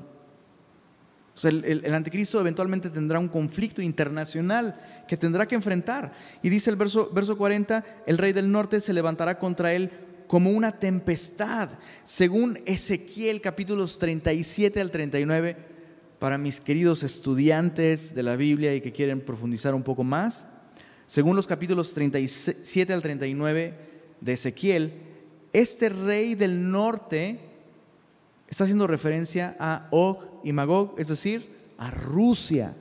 el, 1.42 1.92
anticristo 1.92 2.40
eventualmente 2.40 2.90
tendrá 2.90 3.18
un 3.18 3.28
conflicto 3.28 3.82
internacional 3.82 4.80
que 5.08 5.16
tendrá 5.16 5.46
que 5.46 5.56
enfrentar. 5.56 6.12
Y 6.42 6.48
dice 6.48 6.70
el 6.70 6.76
verso, 6.76 7.10
verso 7.12 7.36
40, 7.36 7.84
el 8.06 8.18
rey 8.18 8.32
del 8.32 8.50
norte 8.50 8.80
se 8.80 8.92
levantará 8.92 9.38
contra 9.38 9.74
él 9.74 9.90
como 10.28 10.50
una 10.50 10.72
tempestad, 10.72 11.70
según 12.02 12.58
Ezequiel 12.66 13.40
capítulos 13.40 13.98
37 13.98 14.80
al 14.80 14.90
39, 14.90 15.56
para 16.18 16.38
mis 16.38 16.60
queridos 16.60 17.02
estudiantes 17.02 18.14
de 18.14 18.22
la 18.22 18.36
Biblia 18.36 18.74
y 18.74 18.80
que 18.80 18.92
quieren 18.92 19.20
profundizar 19.20 19.74
un 19.74 19.82
poco 19.82 20.04
más. 20.04 20.46
Según 21.06 21.36
los 21.36 21.46
capítulos 21.46 21.92
37 21.92 22.92
al 22.92 23.02
39 23.02 23.74
de 24.20 24.32
Ezequiel, 24.32 24.92
este 25.52 25.88
rey 25.88 26.34
del 26.34 26.70
norte 26.70 27.40
está 28.48 28.64
haciendo 28.64 28.86
referencia 28.86 29.56
a 29.58 29.88
Og 29.90 30.33
y 30.44 30.52
Magog, 30.52 30.94
es 30.98 31.08
decir, 31.08 31.48
a 31.78 31.90
Rusia. 31.90 32.76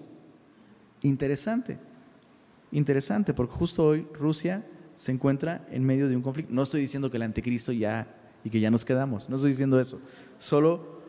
Interesante, 1.01 1.77
interesante, 2.71 3.33
porque 3.33 3.53
justo 3.53 3.87
hoy 3.87 4.05
Rusia 4.13 4.63
se 4.95 5.11
encuentra 5.11 5.65
en 5.71 5.83
medio 5.83 6.07
de 6.07 6.15
un 6.15 6.21
conflicto. 6.21 6.53
No 6.53 6.61
estoy 6.61 6.81
diciendo 6.81 7.09
que 7.09 7.17
el 7.17 7.23
anticristo 7.23 7.71
ya 7.71 8.07
y 8.43 8.49
que 8.49 8.59
ya 8.59 8.69
nos 8.69 8.85
quedamos, 8.85 9.29
no 9.29 9.37
estoy 9.37 9.51
diciendo 9.51 9.79
eso. 9.79 9.99
Solo, 10.37 11.01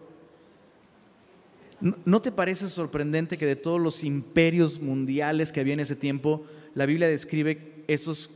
¿no 1.81 2.23
te 2.23 2.33
parece 2.33 2.71
sorprendente 2.71 3.37
que 3.37 3.47
de 3.47 3.57
todos 3.57 3.81
los 3.81 4.05
imperios 4.05 4.81
mundiales 4.81 5.53
que 5.53 5.61
había 5.61 5.75
en 5.75 5.81
ese 5.81 5.97
tiempo, 5.97 6.45
la 6.75 6.87
Biblia 6.87 7.09
describe 7.09 7.85
esos, 7.89 8.31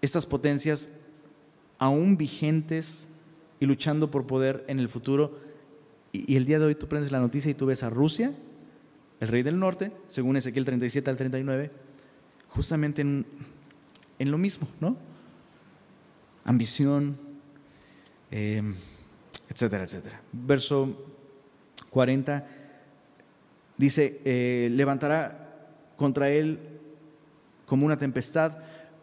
estas 0.00 0.26
potencias 0.26 0.88
aún 1.78 2.16
vigentes 2.16 3.08
y 3.60 3.66
luchando 3.66 4.10
por 4.10 4.26
poder 4.26 4.64
en 4.66 4.80
el 4.80 4.88
futuro? 4.88 5.43
Y, 6.14 6.36
el 6.36 6.44
día 6.44 6.60
de 6.60 6.66
hoy 6.66 6.74
tú 6.76 6.86
prendes 6.86 7.10
la 7.10 7.18
noticia 7.18 7.50
y 7.50 7.54
tú 7.54 7.66
ves 7.66 7.82
a 7.82 7.90
Rusia, 7.90 8.32
el 9.18 9.28
rey 9.28 9.42
del 9.42 9.58
norte, 9.58 9.90
según 10.06 10.36
Ezequiel 10.36 10.64
37 10.64 11.10
al 11.10 11.16
39, 11.16 11.72
justamente 12.50 13.02
en, 13.02 13.26
lo 14.20 14.38
mismo, 14.38 14.68
¿no? 14.80 14.96
Ambición, 16.44 17.16
em, 18.30 18.76
etcétera, 19.50 19.84
etcétera. 19.84 20.20
Verso 20.32 21.04
40 21.90 22.46
dice, 23.76 24.20
eh, 24.24 24.68
levantará 24.70 25.66
contra 25.96 26.30
él 26.30 26.60
como 27.66 27.86
una 27.86 27.98
tempestad, 27.98 28.58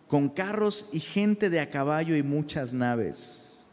con 0.07 0.29
carros 0.29 0.87
y 0.93 1.01
gente 1.01 1.49
de 1.49 1.59
a 1.59 1.69
caballo 1.69 2.15
y 2.15 2.23
muchas 2.23 2.71
naves. 2.71 3.65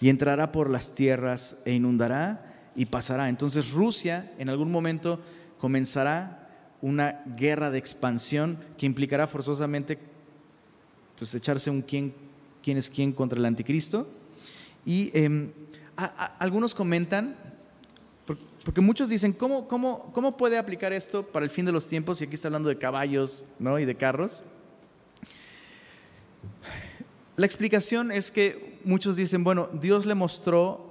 Y 0.00 0.08
entrará 0.08 0.52
por 0.52 0.70
las 0.70 0.94
tierras 0.94 1.56
e 1.64 1.72
inundará 1.72 2.49
y 2.74 2.86
pasará. 2.86 3.28
Entonces 3.28 3.72
Rusia 3.72 4.32
en 4.38 4.48
algún 4.48 4.70
momento 4.70 5.20
comenzará 5.58 6.48
una 6.82 7.22
guerra 7.36 7.70
de 7.70 7.78
expansión 7.78 8.58
que 8.78 8.86
implicará 8.86 9.26
forzosamente 9.26 9.98
pues, 11.18 11.34
echarse 11.34 11.70
un 11.70 11.82
quién, 11.82 12.14
quién 12.62 12.78
es 12.78 12.88
quién 12.88 13.12
contra 13.12 13.38
el 13.38 13.44
anticristo. 13.44 14.08
Y 14.84 15.10
em, 15.12 15.50
algunos 16.38 16.74
comentan, 16.74 17.36
porque 18.64 18.80
muchos 18.80 19.08
dicen, 19.08 19.32
¿cómo, 19.32 19.68
cómo, 19.68 20.10
cómo 20.14 20.36
puede 20.36 20.56
aplicar 20.56 20.92
esto 20.92 21.22
para 21.22 21.44
el 21.44 21.50
fin 21.50 21.66
de 21.66 21.72
los 21.72 21.88
tiempos? 21.88 22.20
Y 22.20 22.24
aquí 22.24 22.34
está 22.34 22.48
hablando 22.48 22.68
de 22.68 22.78
caballos 22.78 23.44
¿no? 23.58 23.78
y 23.78 23.84
de 23.84 23.94
carros. 23.96 24.42
La 27.36 27.46
explicación 27.46 28.12
es 28.12 28.30
que 28.30 28.78
muchos 28.84 29.16
dicen, 29.16 29.44
bueno, 29.44 29.68
Dios 29.72 30.06
le 30.06 30.14
mostró 30.14 30.89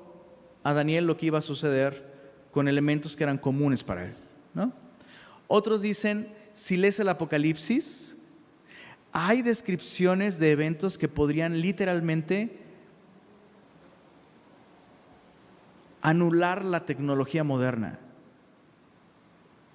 a 0.64 0.74
Daniel 0.74 1.06
lo 1.06 1.18
que 1.18 1.28
iba 1.28 1.40
a 1.40 1.44
suceder 1.44 2.10
con 2.52 2.68
elementos 2.68 3.16
que 3.16 3.24
eran 3.24 3.38
comunes 3.38 3.84
para 3.84 4.06
él. 4.06 4.14
Otros 5.48 5.82
dicen, 5.82 6.30
si 6.54 6.78
lees 6.78 7.00
el 7.00 7.10
Apocalipsis, 7.10 8.18
hay 9.12 9.42
descripciones 9.42 10.40
de 10.40 10.52
eventos 10.52 10.98
que 10.98 11.08
podrían 11.08 11.62
literalmente 11.62 12.60
anular 16.02 16.64
la 16.64 16.86
tecnología 16.86 17.44
moderna. 17.44 18.00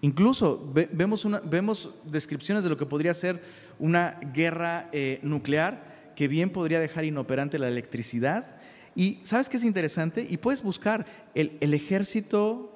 Incluso 0.00 0.70
vemos, 0.92 1.26
vemos, 1.44 1.94
descripciones 2.04 2.62
de 2.62 2.70
lo 2.70 2.76
que 2.76 2.86
podría 2.86 3.14
ser 3.14 3.42
una 3.78 4.20
guerra 4.34 4.88
eh, 4.92 5.18
nuclear 5.22 6.12
que 6.14 6.28
bien 6.28 6.50
podría 6.50 6.78
dejar 6.78 7.04
inoperante 7.04 7.58
la 7.58 7.68
electricidad. 7.68 8.53
Y 8.96 9.18
sabes 9.22 9.48
qué 9.48 9.56
es 9.56 9.64
interesante? 9.64 10.26
Y 10.28 10.36
puedes 10.36 10.62
buscar 10.62 11.06
el, 11.34 11.74
ejército, 11.74 12.70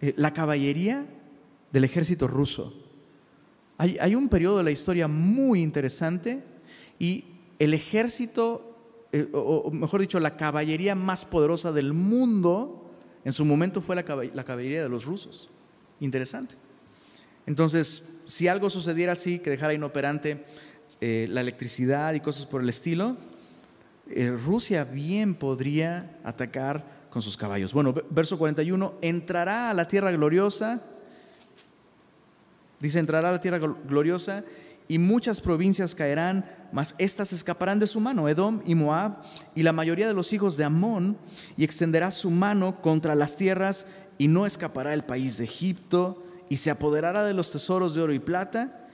eh, 0.00 0.14
la 0.16 0.32
caballería 0.32 1.06
del 1.72 1.84
ejército 1.84 2.28
ruso. 2.28 2.72
Hay, 3.78 4.14
un 4.14 4.30
periodo 4.30 4.58
de 4.58 4.64
la 4.64 4.70
historia 4.70 5.06
muy 5.06 5.60
interesante 5.60 6.42
y 6.98 7.24
el 7.58 7.74
ejército, 7.74 8.74
eh, 9.12 9.28
o 9.32 9.70
mejor 9.70 10.00
dicho, 10.00 10.18
la 10.18 10.38
caballería 10.38 10.94
más 10.94 11.26
poderosa 11.26 11.72
del 11.72 11.92
mundo, 11.92 12.86
en 13.26 13.32
su 13.32 13.44
momento 13.44 13.82
fue 13.82 13.94
la, 13.96 14.04
caballería 14.04 14.82
de 14.82 14.88
los 14.88 15.04
rusos. 15.04 15.50
Interesante. 16.00 16.54
Entonces, 17.44 18.20
si 18.24 18.48
algo 18.48 18.70
sucediera 18.70 19.12
así, 19.12 19.40
que 19.40 19.50
dejara 19.50 19.74
inoperante 19.74 20.44
eh, 21.00 21.26
la 21.28 21.42
electricidad 21.42 22.14
y 22.14 22.20
cosas 22.20 22.46
por 22.46 22.62
el 22.62 22.68
estilo, 22.68 23.16
eh, 24.08 24.30
Rusia 24.30 24.84
bien 24.84 25.34
podría 25.34 26.18
atacar 26.22 26.84
con 27.10 27.22
sus 27.22 27.36
caballos. 27.36 27.72
Bueno, 27.72 27.94
verso 28.10 28.38
41, 28.38 28.94
entrará 29.00 29.70
a 29.70 29.74
la 29.74 29.88
tierra 29.88 30.10
gloriosa, 30.12 30.82
dice, 32.78 32.98
entrará 32.98 33.30
a 33.30 33.32
la 33.32 33.40
tierra 33.40 33.58
gloriosa 33.58 34.44
y 34.88 34.98
muchas 34.98 35.40
provincias 35.40 35.94
caerán, 35.94 36.44
mas 36.72 36.94
éstas 36.98 37.32
escaparán 37.32 37.78
de 37.78 37.86
su 37.86 38.00
mano, 38.00 38.28
Edom 38.28 38.60
y 38.64 38.74
Moab, 38.74 39.16
y 39.54 39.62
la 39.62 39.72
mayoría 39.72 40.06
de 40.06 40.14
los 40.14 40.32
hijos 40.32 40.56
de 40.56 40.64
Amón, 40.64 41.16
y 41.56 41.64
extenderá 41.64 42.10
su 42.10 42.30
mano 42.30 42.80
contra 42.80 43.14
las 43.14 43.36
tierras, 43.36 43.86
y 44.18 44.28
no 44.28 44.46
escapará 44.46 44.94
el 44.94 45.04
país 45.04 45.38
de 45.38 45.44
Egipto, 45.44 46.22
y 46.48 46.58
se 46.58 46.70
apoderará 46.70 47.24
de 47.24 47.34
los 47.34 47.50
tesoros 47.50 47.94
de 47.94 48.02
oro 48.02 48.12
y 48.12 48.18
plata, 48.18 48.85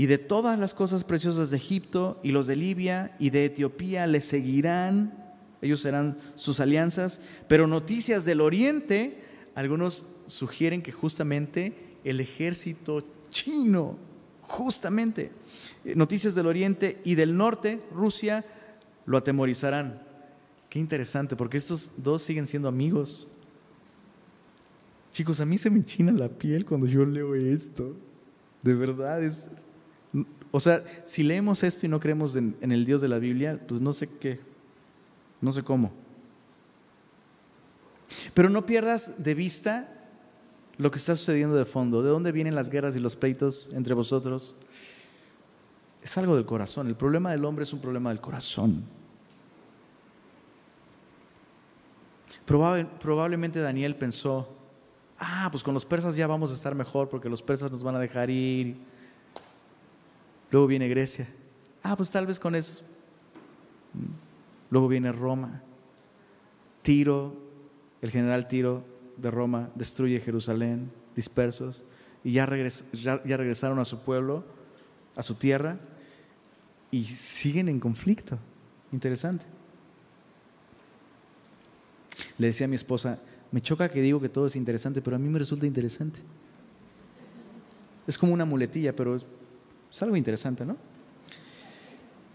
y 0.00 0.06
de 0.06 0.16
todas 0.16 0.58
las 0.58 0.72
cosas 0.72 1.04
preciosas 1.04 1.50
de 1.50 1.58
Egipto, 1.58 2.18
y 2.22 2.32
los 2.32 2.46
de 2.46 2.56
Libia 2.56 3.14
y 3.18 3.28
de 3.28 3.44
Etiopía 3.44 4.06
le 4.06 4.22
seguirán, 4.22 5.34
ellos 5.60 5.82
serán 5.82 6.16
sus 6.36 6.58
alianzas, 6.58 7.20
pero 7.48 7.66
noticias 7.66 8.24
del 8.24 8.40
oriente, 8.40 9.22
algunos 9.54 10.06
sugieren 10.26 10.80
que 10.80 10.90
justamente 10.90 11.74
el 12.02 12.18
ejército 12.18 13.04
chino, 13.28 13.98
justamente. 14.40 15.32
Eh, 15.84 15.94
noticias 15.94 16.34
del 16.34 16.46
Oriente 16.46 16.98
y 17.04 17.14
del 17.14 17.36
Norte, 17.36 17.82
Rusia, 17.92 18.42
lo 19.04 19.18
atemorizarán. 19.18 20.00
Qué 20.70 20.78
interesante, 20.78 21.36
porque 21.36 21.58
estos 21.58 21.92
dos 21.98 22.22
siguen 22.22 22.46
siendo 22.46 22.68
amigos. 22.68 23.28
Chicos, 25.12 25.42
a 25.42 25.44
mí 25.44 25.58
se 25.58 25.68
me 25.68 25.76
enchina 25.76 26.10
la 26.10 26.30
piel 26.30 26.64
cuando 26.64 26.86
yo 26.86 27.04
leo 27.04 27.34
esto. 27.34 27.94
De 28.62 28.72
verdad, 28.72 29.22
es... 29.22 29.50
O 30.52 30.58
sea, 30.58 30.84
si 31.04 31.22
leemos 31.22 31.62
esto 31.62 31.86
y 31.86 31.88
no 31.88 32.00
creemos 32.00 32.34
en, 32.34 32.56
el 32.60 32.84
Dios 32.84 33.00
de 33.00 33.08
la 33.08 33.18
Biblia, 33.18 33.60
pues 33.66 33.80
no 33.80 33.92
sé 33.92 34.08
qué, 34.08 34.40
no 35.40 35.52
sé 35.52 35.62
cómo. 35.62 35.92
Pero 38.34 38.50
no 38.50 38.66
pierdas 38.66 39.22
de 39.22 39.34
vista 39.34 39.92
lo 40.76 40.90
que 40.90 40.98
está 40.98 41.14
sucediendo 41.14 41.56
de 41.56 41.64
fondo, 41.64 42.02
de 42.02 42.10
dónde 42.10 42.32
vienen 42.32 42.54
las 42.54 42.68
guerras 42.68 42.96
y 42.96 43.00
los 43.00 43.14
pleitos 43.14 43.70
entre 43.74 43.94
vosotros. 43.94 44.56
Es 46.02 46.16
algo 46.18 46.34
del 46.34 46.46
corazón. 46.46 46.88
El 46.88 46.96
problema 46.96 47.30
del 47.30 47.44
hombre 47.44 47.64
es 47.64 47.72
un 47.72 47.80
problema 47.80 48.10
del 48.10 48.20
corazón. 48.20 48.84
probablemente 53.00 53.60
Daniel 53.60 53.94
pensó, 53.94 54.48
ah, 55.20 55.48
pues 55.52 55.62
con 55.62 55.72
los 55.72 55.84
persas 55.84 56.16
ya 56.16 56.26
vamos 56.26 56.50
a 56.50 56.54
estar 56.54 56.74
mejor 56.74 57.08
porque 57.08 57.28
los 57.28 57.42
persas 57.42 57.70
nos 57.70 57.84
van 57.84 57.94
a 57.94 58.00
dejar 58.00 58.28
ir. 58.28 58.76
Luego 60.50 60.66
viene 60.66 60.88
Grecia. 60.88 61.28
Ah, 61.82 61.96
pues 61.96 62.10
tal 62.10 62.26
vez 62.26 62.38
con 62.38 62.54
eso. 62.54 62.84
Luego 64.70 64.88
viene 64.88 65.12
Roma. 65.12 65.62
Tiro, 66.82 67.36
el 68.00 68.10
general 68.10 68.48
Tiro 68.48 68.84
de 69.16 69.30
Roma 69.30 69.70
destruye 69.74 70.20
Jerusalén, 70.20 70.90
dispersos, 71.14 71.86
y 72.24 72.32
ya, 72.32 72.46
ya, 72.92 73.36
regresaron 73.36 73.78
a 73.78 73.84
su 73.84 74.00
pueblo, 74.02 74.44
a 75.16 75.22
su 75.22 75.34
tierra, 75.34 75.78
y 76.90 77.04
siguen 77.04 77.68
en 77.68 77.80
conflicto. 77.80 78.38
Interesante. 78.92 79.46
Le 82.38 82.48
decía 82.48 82.66
a 82.66 82.68
mi 82.68 82.76
esposa, 82.76 83.18
me 83.52 83.60
choca 83.60 83.88
que 83.88 84.00
digo 84.00 84.20
que 84.20 84.28
todo 84.28 84.46
es 84.46 84.56
interesante, 84.56 85.00
pero 85.00 85.16
a 85.16 85.18
mí 85.18 85.28
me 85.28 85.38
resulta 85.38 85.66
interesante. 85.66 86.20
Es 88.06 88.18
como 88.18 88.32
una 88.32 88.44
muletilla, 88.44 88.94
pero 88.94 89.16
es, 89.90 90.02
algo 90.02 90.16
interesante, 90.16 90.64
¿no? 90.64 90.76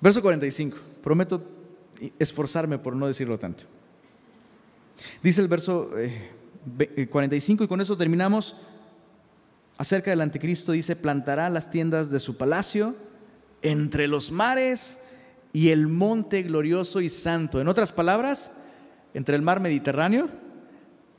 Verso 0.01 0.21
45. 0.21 0.77
Prometo 1.01 1.43
esforzarme 2.19 2.77
por 2.77 2.95
no 2.95 3.07
decirlo 3.07 3.39
tanto. 3.39 3.65
Dice 5.21 5.41
el 5.41 5.47
verso 5.47 5.89
eh, 5.97 7.07
45 7.09 7.63
eh, 7.63 7.65
y 7.65 7.67
con 7.67 7.81
eso 7.81 7.97
terminamos. 7.97 8.55
Acerca 9.77 10.09
del 10.09 10.21
anticristo 10.21 10.71
dice, 10.71 10.95
plantará 10.95 11.49
las 11.49 11.69
tiendas 11.69 12.09
de 12.09 12.19
su 12.19 12.37
palacio 12.37 12.95
entre 13.61 14.07
los 14.07 14.31
mares 14.31 14.99
y 15.51 15.69
el 15.69 15.87
monte 15.87 16.43
glorioso 16.43 17.01
y 17.01 17.09
santo. 17.09 17.59
En 17.59 17.67
otras 17.67 17.91
palabras, 17.91 18.51
entre 19.13 19.35
el 19.35 19.41
mar 19.41 19.59
Mediterráneo 19.59 20.29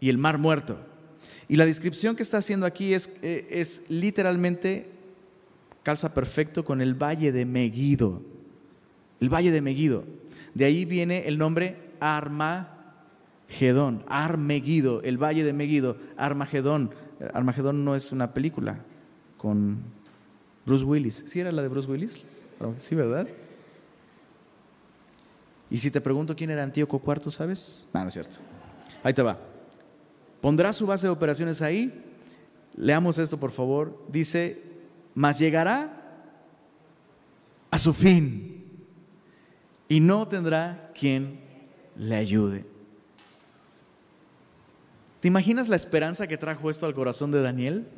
y 0.01 0.11
el 0.11 0.19
mar 0.19 0.39
muerto. 0.39 0.79
Y 1.49 1.57
la 1.57 1.65
descripción 1.65 2.17
que 2.17 2.23
está 2.23 2.39
haciendo 2.39 2.67
aquí 2.67 2.93
es, 2.93 3.11
eh, 3.23 3.49
es 3.51 3.83
literalmente, 3.89 4.91
calza 5.87 6.13
perfecto 6.13 6.65
con 6.65 6.81
el 6.81 7.01
valle 7.01 7.31
de 7.31 7.47
Megido. 7.47 8.21
El 9.21 9.33
valle 9.33 9.53
de 9.53 9.61
Megido. 9.61 10.03
De 10.53 10.65
ahí 10.65 10.85
viene 10.85 11.29
el 11.29 11.39
nombre 11.39 11.77
Arma 12.01 13.05
Gedón, 13.49 14.03
Armegido, 14.09 15.01
el 15.03 15.17
valle 15.17 15.45
de 15.45 15.53
Megido, 15.53 15.97
Armagedón. 16.17 16.91
Armagedón 17.33 17.85
no 17.85 17.95
es 17.95 18.11
una 18.11 18.35
película 18.35 18.81
con 19.39 19.79
Bruce 20.65 20.85
Willis. 20.85 21.23
¿Sí 21.29 21.39
era 21.39 21.53
la 21.53 21.63
de 21.63 21.69
Bruce 21.69 21.89
Willis? 21.89 22.19
Sí, 22.79 22.97
¿verdad? 22.97 23.29
Y 25.71 25.79
si 25.79 25.93
te 25.93 26.01
pregunto 26.01 26.35
quién 26.35 26.51
era 26.51 26.65
Antíoco 26.65 27.01
IV, 27.01 27.31
¿sabes? 27.31 27.87
No, 27.95 28.01
no 28.01 28.09
es 28.09 28.13
cierto. 28.13 28.39
Ahí 29.05 29.15
te 29.15 29.23
va. 29.23 29.39
Pondrá 30.41 30.73
su 30.73 30.85
base 30.85 31.07
de 31.07 31.13
operaciones 31.13 31.63
ahí. 31.63 32.03
Leamos 32.75 33.19
esto, 33.19 33.39
por 33.39 33.53
favor. 33.53 34.05
Dice, 34.11 34.66
mas 35.17 35.39
llegará 35.39 35.91
a 37.71 37.79
su 37.79 37.95
fin 37.95 38.65
y 39.89 39.99
no 39.99 40.29
tendrá 40.29 40.93
quien 40.95 41.41
le 41.97 42.17
ayude. 42.17 42.67
¿Te 45.21 45.29
imaginas 45.29 45.69
la 45.69 45.77
esperanza 45.77 46.27
que 46.27 46.37
trajo 46.37 46.69
esto 46.69 46.85
al 46.85 46.93
corazón 46.93 47.31
de 47.31 47.41
Daniel? 47.41 47.89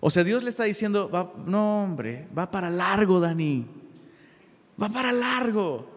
O 0.00 0.10
sea, 0.10 0.24
Dios 0.24 0.42
le 0.42 0.50
está 0.50 0.64
diciendo, 0.64 1.08
va, 1.08 1.32
no 1.46 1.84
hombre, 1.84 2.28
va 2.36 2.50
para 2.50 2.68
largo, 2.68 3.18
Dani. 3.18 3.66
Va 4.80 4.90
para 4.90 5.12
largo. 5.12 5.90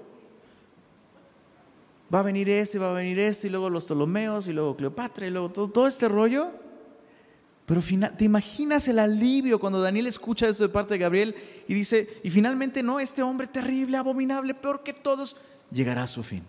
Va 2.14 2.22
a 2.22 2.24
venir 2.24 2.48
este, 2.48 2.80
va 2.80 2.92
a 2.92 2.94
venir 2.94 3.20
este, 3.20 3.48
y 3.48 3.50
luego 3.50 3.70
los 3.70 3.86
Ptolomeos, 3.86 4.48
y 4.48 4.54
luego 4.54 4.78
Cleopatra, 4.78 5.28
y 5.28 5.32
luego 5.32 5.50
todo, 5.50 5.68
todo 5.70 5.86
este 5.86 6.08
rollo. 6.08 6.50
Pero 7.70 7.84
¿te 8.18 8.26
imaginas 8.26 8.88
el 8.88 8.98
alivio 8.98 9.60
cuando 9.60 9.80
Daniel 9.80 10.08
escucha 10.08 10.48
eso 10.48 10.64
de 10.64 10.70
parte 10.70 10.96
de 10.96 10.98
Gabriel 10.98 11.36
y 11.68 11.76
dice, 11.76 12.20
y 12.24 12.32
finalmente 12.32 12.82
no, 12.82 13.00
este 13.00 13.22
hombre 13.22 13.46
terrible, 13.46 13.96
abominable, 13.96 14.56
peor 14.56 14.82
que 14.82 14.92
todos, 14.92 15.36
llegará 15.72 16.02
a 16.02 16.08
su 16.08 16.24
fin 16.24 16.42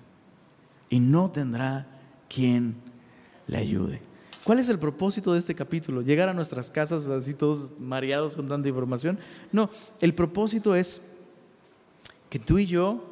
y 0.88 0.98
no 0.98 1.30
tendrá 1.30 1.86
quien 2.26 2.74
le 3.48 3.58
ayude. 3.58 4.00
¿Cuál 4.44 4.60
es 4.60 4.70
el 4.70 4.78
propósito 4.78 5.34
de 5.34 5.40
este 5.40 5.54
capítulo? 5.54 6.00
¿Llegar 6.00 6.30
a 6.30 6.32
nuestras 6.32 6.70
casas 6.70 7.06
así 7.08 7.34
todos 7.34 7.78
mareados 7.78 8.34
con 8.34 8.48
tanta 8.48 8.70
información? 8.70 9.18
No, 9.52 9.68
el 10.00 10.14
propósito 10.14 10.74
es 10.74 11.02
que 12.30 12.38
tú 12.38 12.58
y 12.58 12.64
yo 12.64 13.04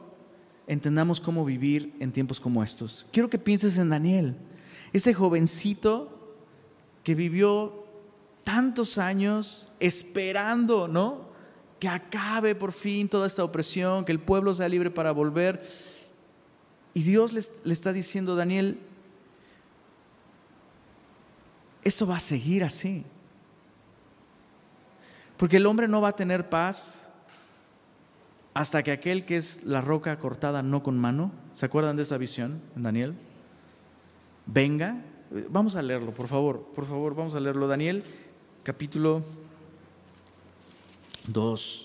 entendamos 0.66 1.20
cómo 1.20 1.44
vivir 1.44 1.94
en 2.00 2.10
tiempos 2.10 2.40
como 2.40 2.64
estos. 2.64 3.06
Quiero 3.12 3.28
que 3.28 3.38
pienses 3.38 3.76
en 3.76 3.90
Daniel, 3.90 4.34
ese 4.94 5.12
jovencito 5.12 6.38
que 7.04 7.14
vivió 7.14 7.84
tantos 8.48 8.96
años 8.96 9.68
esperando, 9.78 10.88
¿no? 10.88 11.28
Que 11.78 11.86
acabe 11.86 12.54
por 12.54 12.72
fin 12.72 13.06
toda 13.06 13.26
esta 13.26 13.44
opresión, 13.44 14.06
que 14.06 14.12
el 14.12 14.20
pueblo 14.20 14.54
sea 14.54 14.70
libre 14.70 14.90
para 14.90 15.12
volver. 15.12 15.68
Y 16.94 17.02
Dios 17.02 17.34
le, 17.34 17.42
está 17.70 17.92
diciendo, 17.92 18.36
Daniel, 18.36 18.78
esto 21.82 22.06
va 22.06 22.16
a 22.16 22.20
seguir 22.20 22.64
así. 22.64 23.04
Porque 25.36 25.58
el 25.58 25.66
hombre 25.66 25.86
no 25.86 26.00
va 26.00 26.08
a 26.08 26.16
tener 26.16 26.48
paz 26.48 27.06
hasta 28.54 28.82
que 28.82 28.92
aquel 28.92 29.26
que 29.26 29.36
es 29.36 29.62
la 29.64 29.82
roca 29.82 30.18
cortada 30.18 30.62
no 30.62 30.82
con 30.82 30.96
mano, 30.96 31.32
¿se 31.52 31.66
acuerdan 31.66 31.96
de 31.96 32.04
esa 32.04 32.16
visión 32.16 32.62
en 32.74 32.82
Daniel? 32.82 33.14
Venga, 34.46 35.02
vamos 35.50 35.76
a 35.76 35.82
leerlo, 35.82 36.14
por 36.14 36.28
favor, 36.28 36.72
por 36.74 36.86
favor, 36.86 37.14
vamos 37.14 37.34
a 37.34 37.40
leerlo. 37.40 37.68
Daniel 37.68 38.04
capítulo 38.62 39.22
2. 41.28 41.84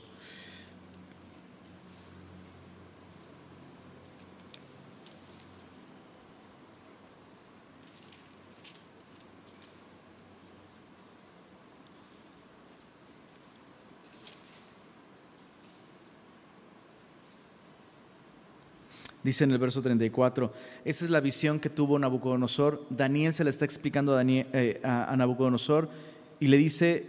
Dice 19.24 19.46
en 19.46 19.52
el 19.52 19.58
verso 19.58 19.82
34, 19.82 20.52
esa 20.84 21.06
es 21.06 21.10
la 21.10 21.22
visión 21.22 21.62
que 21.62 21.70
tuvo 21.70 21.98
Nabucodonosor. 21.98 22.86
Daniel 22.90 23.34
se 23.34 23.46
le 23.46 23.52
está 23.52 23.64
explicando 23.64 24.12
a, 24.12 24.16
Daniel, 24.18 24.48
eh, 24.52 24.82
a 24.84 25.16
Nabucodonosor 25.16 25.90
y 26.44 26.48
le 26.48 26.58
dice, 26.58 27.08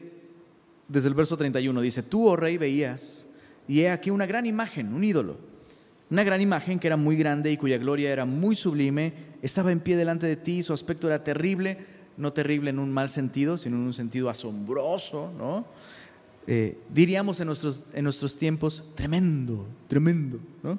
desde 0.87 1.09
el 1.09 1.14
verso 1.14 1.37
31, 1.37 1.80
dice, 1.80 2.05
tú, 2.05 2.28
oh 2.28 2.37
rey, 2.37 2.57
veías, 2.57 3.26
y 3.66 3.80
he 3.80 3.91
aquí 3.91 4.11
una 4.11 4.26
gran 4.26 4.47
imagen, 4.47 4.95
un 4.95 5.03
ídolo, 5.03 5.39
una 6.09 6.22
gran 6.22 6.41
imagen 6.41 6.78
que 6.78 6.87
era 6.87 6.97
muy 6.97 7.16
grande 7.16 7.51
y 7.51 7.57
cuya 7.57 7.76
gloria 7.78 8.12
era 8.12 8.26
muy 8.26 8.55
sublime, 8.55 9.12
estaba 9.43 9.72
en 9.72 9.80
pie 9.80 9.97
delante 9.97 10.28
de 10.28 10.37
ti, 10.37 10.62
su 10.62 10.72
aspecto 10.72 11.09
era 11.09 11.24
terrible, 11.24 11.78
no 12.16 12.32
terrible 12.32 12.70
en 12.70 12.78
un 12.78 12.93
mal 12.93 13.11
sentido, 13.11 13.59
sino 13.59 13.74
en 13.74 13.82
un 13.82 13.93
sentido 13.93 14.30
asombroso, 14.30 15.32
¿no? 15.37 15.66
Eh, 16.47 16.78
diríamos 16.92 17.40
en 17.40 17.47
nuestros, 17.47 17.86
en 17.95 18.05
nuestros 18.05 18.36
tiempos, 18.36 18.84
tremendo, 18.95 19.66
tremendo. 19.88 20.38
¿no? 20.62 20.78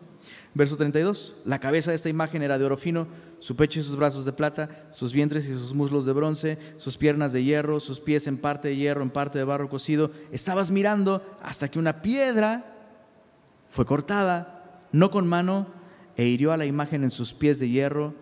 Verso 0.53 0.77
32, 0.77 1.35
la 1.45 1.59
cabeza 1.59 1.91
de 1.91 1.95
esta 1.95 2.09
imagen 2.09 2.41
era 2.41 2.57
de 2.57 2.65
oro 2.65 2.77
fino, 2.77 3.07
su 3.39 3.55
pecho 3.55 3.79
y 3.79 3.83
sus 3.83 3.95
brazos 3.95 4.25
de 4.25 4.33
plata, 4.33 4.87
sus 4.91 5.11
vientres 5.11 5.47
y 5.49 5.53
sus 5.53 5.73
muslos 5.73 6.05
de 6.05 6.13
bronce, 6.13 6.57
sus 6.77 6.97
piernas 6.97 7.33
de 7.33 7.43
hierro, 7.43 7.79
sus 7.79 7.99
pies 7.99 8.27
en 8.27 8.37
parte 8.37 8.69
de 8.69 8.75
hierro, 8.75 9.01
en 9.01 9.09
parte 9.09 9.37
de 9.37 9.43
barro 9.43 9.69
cocido. 9.69 10.11
Estabas 10.31 10.71
mirando 10.71 11.21
hasta 11.41 11.67
que 11.67 11.79
una 11.79 12.01
piedra 12.01 12.73
fue 13.69 13.85
cortada, 13.85 14.87
no 14.91 15.11
con 15.11 15.27
mano, 15.27 15.67
e 16.15 16.25
hirió 16.25 16.53
a 16.53 16.57
la 16.57 16.65
imagen 16.65 17.03
en 17.03 17.11
sus 17.11 17.33
pies 17.33 17.59
de 17.59 17.69
hierro 17.69 18.13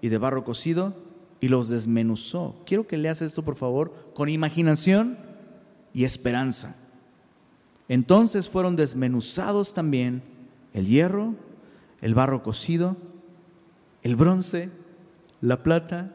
y 0.00 0.08
de 0.08 0.18
barro 0.18 0.44
cocido 0.44 0.96
y 1.40 1.48
los 1.48 1.68
desmenuzó. 1.68 2.62
Quiero 2.64 2.86
que 2.86 2.96
leas 2.96 3.20
esto, 3.20 3.44
por 3.44 3.56
favor, 3.56 3.92
con 4.14 4.28
imaginación 4.28 5.18
y 5.92 6.04
esperanza. 6.04 6.81
Entonces 7.92 8.48
fueron 8.48 8.74
desmenuzados 8.74 9.74
también 9.74 10.22
el 10.72 10.86
hierro, 10.86 11.34
el 12.00 12.14
barro 12.14 12.42
cocido, 12.42 12.96
el 14.02 14.16
bronce, 14.16 14.70
la 15.42 15.62
plata 15.62 16.10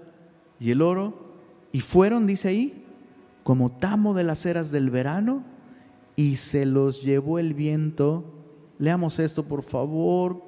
y 0.59 0.71
el 0.71 0.81
oro, 0.81 1.35
y 1.71 1.81
fueron, 1.81 2.25
dice 2.25 2.47
ahí, 2.47 2.83
como 3.43 3.71
tamo 3.71 4.15
de 4.15 4.23
las 4.23 4.43
eras 4.47 4.71
del 4.71 4.89
verano, 4.89 5.43
y 6.15 6.37
se 6.37 6.65
los 6.65 7.03
llevó 7.03 7.37
el 7.37 7.53
viento. 7.53 8.25
Leamos 8.79 9.19
esto, 9.19 9.43
por 9.43 9.61
favor, 9.61 10.41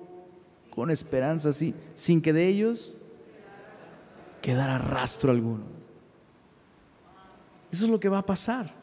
con 0.72 0.90
esperanza, 0.90 1.50
así, 1.50 1.76
sin 1.94 2.24
que 2.24 2.34
de 2.34 2.48
ellos 2.48 2.98
quedara 4.42 4.80
rastro 4.80 5.30
alguno. 5.30 5.66
Eso 7.72 7.86
es 7.86 7.92
lo 7.92 8.00
que 8.00 8.10
va 8.10 8.18
a 8.18 8.26
pasar. 8.26 8.79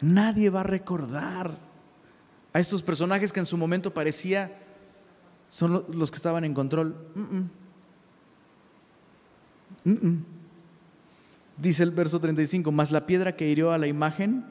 Nadie 0.00 0.50
va 0.50 0.60
a 0.60 0.64
recordar 0.64 1.58
a 2.52 2.60
estos 2.60 2.82
personajes 2.82 3.32
que 3.32 3.40
en 3.40 3.46
su 3.46 3.56
momento 3.56 3.92
parecía 3.92 4.58
son 5.48 5.84
los 5.88 6.10
que 6.10 6.16
estaban 6.16 6.44
en 6.44 6.54
control. 6.54 6.96
Dice 11.56 11.82
el 11.82 11.90
verso 11.90 12.20
35, 12.20 12.72
más 12.72 12.90
la 12.90 13.06
piedra 13.06 13.36
que 13.36 13.48
hirió 13.48 13.72
a 13.72 13.78
la 13.78 13.86
imagen, 13.86 14.44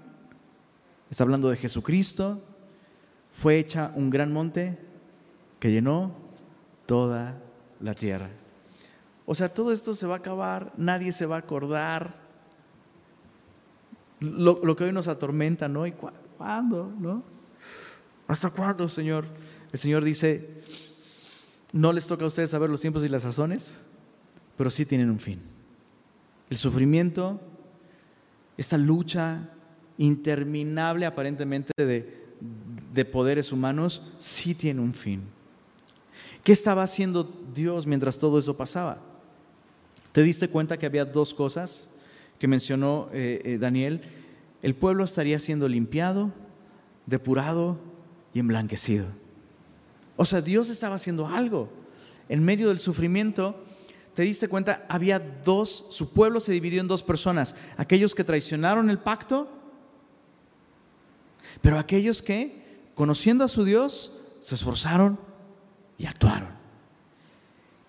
está 1.10 1.24
hablando 1.24 1.50
de 1.50 1.58
Jesucristo, 1.58 2.42
fue 3.32 3.60
hecha 3.60 3.92
un 3.96 4.10
gran 4.10 4.32
monte 4.32 4.80
que 5.60 5.72
llenó 5.72 6.16
toda 6.86 7.38
la 7.80 7.94
tierra. 7.94 8.30
O 9.26 9.36
sea, 9.36 9.54
todo 9.54 9.72
esto 9.72 9.94
se 9.94 10.08
va 10.08 10.16
a 10.16 10.18
acabar, 10.20 10.72
nadie 10.78 11.12
se 11.12 11.26
va 11.26 11.36
a 11.36 11.40
acordar 11.40 12.25
lo, 14.20 14.76
que 14.76 14.86
hoy 14.86 14.92
nos 14.92 15.08
atormenta, 15.08 15.68
¿no? 15.68 15.86
¿Y 15.86 15.94
cuándo, 16.38 16.94
no? 17.00 17.24
¿Hasta 18.28 18.50
cuándo, 18.50 18.88
Señor? 18.88 19.26
El 19.72 19.80
Señor 19.80 20.04
dice, 20.04 20.62
no 21.72 21.94
les 21.94 22.08
toca 22.08 22.26
a 22.26 22.28
ustedes 22.28 22.50
saber 22.50 22.70
los 22.70 22.82
tiempos 22.82 23.04
y 23.04 23.10
las 23.10 23.24
sazones, 23.24 23.82
pero 24.58 24.70
sí 24.70 24.86
tienen 24.86 25.10
un 25.10 25.20
fin. 25.20 25.42
El 26.50 26.58
sufrimiento, 26.58 27.42
esta 28.58 28.78
lucha 28.78 29.50
interminable 29.98 31.06
aparentemente 31.06 31.72
de, 31.78 32.26
de 32.94 33.06
poderes 33.06 33.52
humanos, 33.52 34.14
sí 34.18 34.56
tiene 34.56 34.82
un 34.82 34.94
fin. 34.94 35.24
¿Qué 36.44 36.52
estaba 36.52 36.84
haciendo 36.84 37.24
Dios 37.54 37.88
mientras 37.88 38.18
todo 38.18 38.40
eso 38.40 38.56
pasaba? 38.56 39.00
¿Te 40.12 40.22
diste 40.22 40.48
cuenta 40.48 40.78
que 40.78 40.86
había 40.86 41.04
dos 41.04 41.34
cosas 41.34 41.90
que 42.40 42.48
mencionó 42.48 43.10
eh, 43.12 43.42
eh, 43.44 43.58
Daniel, 43.58 44.02
el 44.62 44.76
pueblo 44.76 45.04
estaría 45.04 45.40
siendo 45.40 45.68
limpiado, 45.68 46.34
depurado 47.06 47.78
y 48.34 48.40
emblanquecido. 48.40 49.08
O 50.18 50.26
sea, 50.26 50.42
Dios 50.42 50.70
estaba 50.70 50.96
haciendo 50.96 51.28
algo. 51.28 51.70
En 52.30 52.44
medio 52.44 52.70
del 52.70 52.80
sufrimiento, 52.80 53.64
te 54.14 54.24
diste 54.24 54.48
cuenta, 54.48 54.86
había 54.90 55.20
dos, 55.20 55.88
su 55.90 56.14
pueblo 56.14 56.40
se 56.40 56.54
dividió 56.54 56.82
en 56.82 56.88
dos 56.88 57.04
personas, 57.04 57.56
aquellos 57.78 58.16
que 58.16 58.24
traicionaron 58.24 58.90
el 58.90 58.98
pacto, 58.98 59.50
pero 61.62 61.78
aquellos 61.78 62.22
que, 62.22 62.90
conociendo 62.96 63.44
a 63.44 63.50
su 63.50 63.66
Dios, 63.66 64.14
se 64.40 64.56
esforzaron 64.56 65.20
y 65.98 66.06
actuaron. 66.06 66.55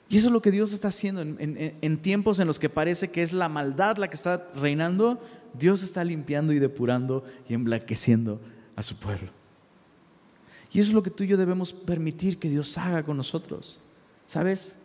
Y 0.09 0.19
eso 0.19 0.29
es 0.29 0.33
lo 0.33 0.41
que 0.41 0.53
Dios 0.53 0.73
está 0.73 0.89
haciendo 0.89 1.21
en, 1.21 1.99
tiempos 1.99 2.39
en 2.39 2.47
los 2.47 2.59
que 2.59 2.69
parece 2.69 3.11
que 3.11 3.23
es 3.23 3.33
la 3.33 3.49
maldad 3.49 3.97
la 3.97 4.09
que 4.09 4.15
está 4.15 4.49
reinando. 4.55 5.21
Dios 5.53 5.83
está 5.83 6.05
limpiando 6.05 6.53
y 6.53 6.61
depurando 6.61 7.25
y 7.49 7.55
emblanqueciendo 7.55 8.41
a 8.77 8.83
su 8.83 8.97
pueblo. 8.97 9.31
Y 10.73 10.81
eso 10.81 10.91
es 10.91 10.95
lo 10.95 11.03
que 11.03 11.11
tú 11.11 11.25
y 11.25 11.29
yo 11.29 11.37
debemos 11.37 11.73
permitir 11.73 12.39
que 12.39 12.49
Dios 12.49 12.77
haga 12.79 13.03
con 13.03 13.17
nosotros. 13.17 13.81
¿Sabes? 14.27 14.77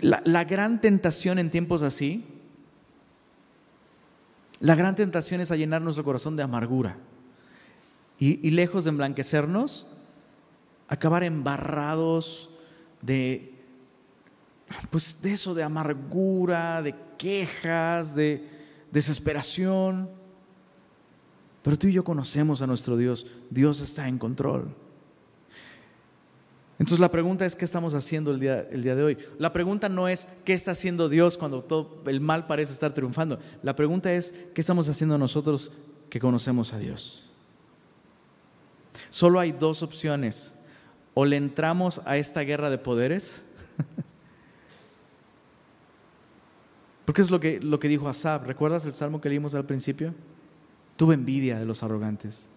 La, 0.00 0.44
gran 0.44 0.80
tentación 0.80 1.38
en 1.38 1.50
tiempos 1.50 1.82
así, 1.82 2.24
la 4.60 4.74
gran 4.74 4.94
tentación 4.94 5.40
es 5.40 5.50
a 5.50 5.56
llenar 5.56 5.80
nuestro 5.80 6.04
corazón 6.04 6.36
de 6.36 6.42
amargura. 6.42 6.96
Y, 8.18 8.46
y 8.46 8.50
lejos 8.50 8.84
de 8.84 8.90
emblanquecernos, 8.90 9.86
acabar 10.88 11.24
embarrados 11.24 12.50
de 13.02 13.53
pues 14.90 15.20
de 15.22 15.32
eso, 15.32 15.54
de 15.54 15.62
amargura, 15.62 16.82
de 16.82 16.94
quejas, 17.18 18.14
de 18.14 18.48
desesperación. 18.90 20.10
Pero 21.62 21.78
tú 21.78 21.86
y 21.86 21.92
yo 21.92 22.04
conocemos 22.04 22.62
a 22.62 22.66
nuestro 22.66 22.96
Dios. 22.96 23.26
Dios 23.50 23.80
está 23.80 24.08
en 24.08 24.18
control. 24.18 24.74
Entonces 26.78 27.00
la 27.00 27.10
pregunta 27.10 27.46
es, 27.46 27.54
¿qué 27.54 27.64
estamos 27.64 27.94
haciendo 27.94 28.32
el 28.32 28.40
día, 28.40 28.66
el 28.70 28.82
día 28.82 28.96
de 28.96 29.04
hoy? 29.04 29.18
La 29.38 29.52
pregunta 29.52 29.88
no 29.88 30.08
es, 30.08 30.26
¿qué 30.44 30.54
está 30.54 30.72
haciendo 30.72 31.08
Dios 31.08 31.38
cuando 31.38 31.62
todo 31.62 32.02
el 32.06 32.20
mal 32.20 32.46
parece 32.46 32.72
estar 32.72 32.92
triunfando? 32.92 33.38
La 33.62 33.76
pregunta 33.76 34.12
es, 34.12 34.34
¿qué 34.54 34.60
estamos 34.60 34.88
haciendo 34.88 35.16
nosotros 35.16 35.72
que 36.10 36.18
conocemos 36.18 36.72
a 36.72 36.78
Dios? 36.78 37.32
Solo 39.08 39.38
hay 39.38 39.52
dos 39.52 39.82
opciones. 39.82 40.54
O 41.14 41.24
le 41.24 41.36
entramos 41.36 42.00
a 42.06 42.16
esta 42.16 42.40
guerra 42.40 42.70
de 42.70 42.78
poderes, 42.78 43.42
porque 47.04 47.22
es 47.22 47.30
lo 47.30 47.40
que, 47.40 47.60
lo 47.60 47.78
que 47.78 47.88
dijo 47.88 48.08
Asab. 48.08 48.46
¿Recuerdas 48.46 48.86
el 48.86 48.94
salmo 48.94 49.20
que 49.20 49.28
leímos 49.28 49.54
al 49.54 49.66
principio? 49.66 50.14
Tuve 50.96 51.14
envidia 51.14 51.58
de 51.58 51.66
los 51.66 51.82
arrogantes. 51.82 52.48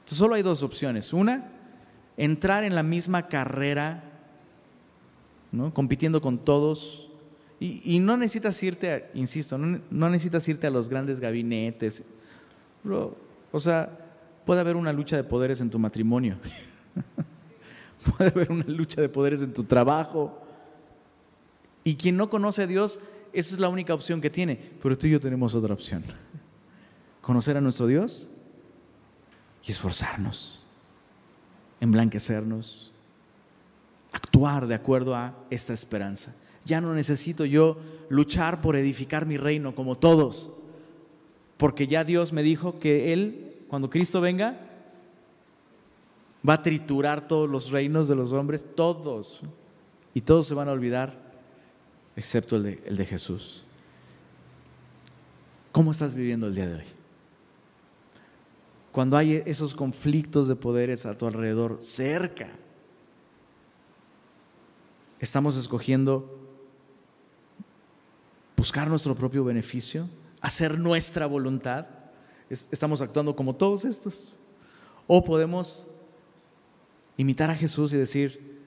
Entonces 0.00 0.18
solo 0.18 0.34
hay 0.34 0.42
dos 0.42 0.62
opciones. 0.62 1.12
Una, 1.12 1.50
entrar 2.16 2.64
en 2.64 2.74
la 2.74 2.82
misma 2.82 3.28
carrera, 3.28 4.04
¿no? 5.50 5.72
compitiendo 5.72 6.20
con 6.20 6.38
todos. 6.38 7.08
Y, 7.60 8.00
no 8.00 8.16
necesitas 8.16 8.60
irte, 8.64 9.08
insisto, 9.14 9.56
no, 9.56 10.10
necesitas 10.10 10.48
irte 10.48 10.66
a 10.66 10.70
los 10.70 10.88
grandes 10.88 11.20
gabinetes. 11.20 12.02
o 12.84 13.60
sea, 13.60 14.02
puede 14.44 14.60
haber 14.60 14.74
una 14.74 14.92
lucha 14.92 15.16
de 15.16 15.22
poderes 15.22 15.60
en 15.60 15.70
tu 15.70 15.78
matrimonio. 15.78 16.38
puede 18.16 18.30
haber 18.30 18.50
una 18.50 18.64
lucha 18.64 19.00
de 19.00 19.08
poderes 19.08 19.42
en 19.42 19.52
tu 19.52 19.62
trabajo. 19.62 20.42
Y 21.84 21.94
quien 21.94 22.16
no 22.16 22.28
conoce 22.28 22.62
a 22.62 22.66
Dios, 22.66 22.98
esa 23.32 23.54
es 23.54 23.60
la 23.60 23.68
única 23.68 23.94
opción 23.94 24.20
que 24.20 24.30
tiene. 24.30 24.58
Pero 24.82 24.96
tú 24.96 25.06
y 25.06 25.10
yo 25.10 25.20
tenemos 25.20 25.54
otra 25.54 25.74
opción. 25.74 26.04
Conocer 27.20 27.56
a 27.56 27.60
nuestro 27.60 27.86
Dios 27.86 28.28
y 29.64 29.70
esforzarnos 29.70 30.62
emblanquecernos, 31.82 32.92
actuar 34.12 34.68
de 34.68 34.74
acuerdo 34.74 35.16
a 35.16 35.34
esta 35.50 35.74
esperanza. 35.74 36.32
Ya 36.64 36.80
no 36.80 36.94
necesito 36.94 37.44
yo 37.44 37.76
luchar 38.08 38.60
por 38.60 38.76
edificar 38.76 39.26
mi 39.26 39.36
reino 39.36 39.74
como 39.74 39.98
todos, 39.98 40.52
porque 41.56 41.88
ya 41.88 42.04
Dios 42.04 42.32
me 42.32 42.44
dijo 42.44 42.78
que 42.78 43.12
Él, 43.12 43.56
cuando 43.66 43.90
Cristo 43.90 44.20
venga, 44.20 44.60
va 46.48 46.54
a 46.54 46.62
triturar 46.62 47.26
todos 47.26 47.50
los 47.50 47.72
reinos 47.72 48.06
de 48.06 48.14
los 48.14 48.32
hombres, 48.32 48.64
todos, 48.76 49.40
y 50.14 50.20
todos 50.20 50.46
se 50.46 50.54
van 50.54 50.68
a 50.68 50.72
olvidar, 50.72 51.20
excepto 52.16 52.56
el 52.56 52.62
de, 52.62 52.82
el 52.86 52.96
de 52.96 53.06
Jesús. 53.06 53.64
¿Cómo 55.70 55.90
estás 55.90 56.14
viviendo 56.14 56.46
el 56.46 56.54
día 56.54 56.68
de 56.68 56.76
hoy? 56.76 57.02
cuando 58.92 59.16
hay 59.16 59.42
esos 59.46 59.74
conflictos 59.74 60.46
de 60.46 60.54
poderes 60.54 61.06
a 61.06 61.16
tu 61.16 61.26
alrededor, 61.26 61.78
cerca, 61.80 62.50
estamos 65.18 65.56
escogiendo 65.56 66.38
buscar 68.54 68.88
nuestro 68.88 69.14
propio 69.14 69.44
beneficio, 69.44 70.08
hacer 70.42 70.78
nuestra 70.78 71.24
voluntad, 71.26 71.86
estamos 72.50 73.00
actuando 73.00 73.34
como 73.34 73.56
todos 73.56 73.86
estos, 73.86 74.36
o 75.06 75.24
podemos 75.24 75.88
imitar 77.16 77.50
a 77.50 77.56
Jesús 77.56 77.94
y 77.94 77.96
decir, 77.96 78.60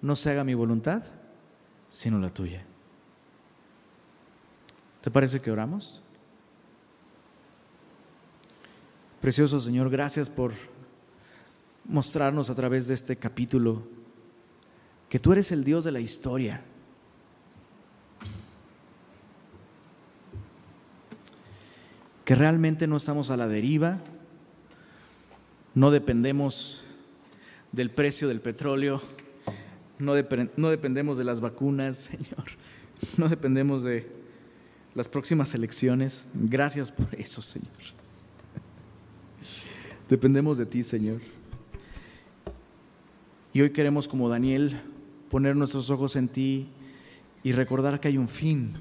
no 0.00 0.14
se 0.14 0.30
haga 0.30 0.44
mi 0.44 0.54
voluntad, 0.54 1.02
sino 1.88 2.20
la 2.20 2.32
tuya. 2.32 2.64
¿Te 5.02 5.10
parece 5.10 5.40
que 5.40 5.50
oramos? 5.50 6.00
Precioso 9.20 9.60
Señor, 9.60 9.90
gracias 9.90 10.30
por 10.30 10.52
mostrarnos 11.84 12.50
a 12.50 12.54
través 12.54 12.86
de 12.86 12.94
este 12.94 13.16
capítulo 13.16 13.82
que 15.08 15.18
tú 15.18 15.32
eres 15.32 15.50
el 15.50 15.64
Dios 15.64 15.82
de 15.82 15.90
la 15.90 15.98
historia. 15.98 16.62
Que 22.24 22.36
realmente 22.36 22.86
no 22.86 22.96
estamos 22.96 23.30
a 23.30 23.36
la 23.36 23.48
deriva, 23.48 23.98
no 25.74 25.90
dependemos 25.90 26.84
del 27.72 27.90
precio 27.90 28.28
del 28.28 28.40
petróleo, 28.40 29.02
no, 29.98 30.14
dependemos 30.14 31.18
de 31.18 31.24
las 31.24 31.40
vacunas, 31.40 31.96
Señor, 32.10 32.44
no 33.16 33.28
dependemos 33.28 33.82
de 33.82 34.21
las 34.94 35.08
próximas 35.08 35.54
elecciones. 35.54 36.26
Gracias 36.34 36.90
por 36.92 37.08
eso, 37.18 37.42
Señor. 37.42 37.68
Dependemos 40.08 40.58
de 40.58 40.66
ti, 40.66 40.82
Señor. 40.82 41.20
Y 43.54 43.60
hoy 43.60 43.70
queremos, 43.70 44.08
como 44.08 44.28
Daniel, 44.28 44.80
poner 45.30 45.56
nuestros 45.56 45.90
ojos 45.90 46.16
en 46.16 46.28
ti 46.28 46.68
y 47.42 47.52
recordar 47.52 48.00
que 48.00 48.08
hay 48.08 48.18
un 48.18 48.28
fin. 48.28 48.74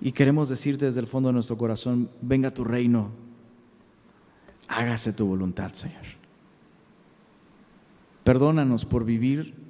Y 0.00 0.12
queremos 0.12 0.48
decirte 0.48 0.84
desde 0.84 1.00
el 1.00 1.06
fondo 1.06 1.30
de 1.30 1.34
nuestro 1.34 1.56
corazón, 1.56 2.08
venga 2.20 2.52
tu 2.52 2.64
reino, 2.64 3.10
hágase 4.68 5.12
tu 5.12 5.26
voluntad, 5.26 5.72
Señor. 5.72 6.04
Perdónanos 8.24 8.84
por 8.84 9.04
vivir 9.04 9.65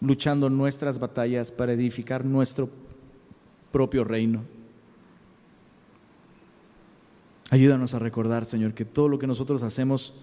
luchando 0.00 0.50
nuestras 0.50 0.98
batallas 0.98 1.50
para 1.52 1.72
edificar 1.72 2.24
nuestro 2.24 2.68
propio 3.72 4.04
reino. 4.04 4.44
Ayúdanos 7.50 7.94
a 7.94 7.98
recordar, 7.98 8.44
Señor, 8.44 8.74
que 8.74 8.84
todo 8.84 9.08
lo 9.08 9.18
que 9.18 9.26
nosotros 9.26 9.62
hacemos 9.62 10.14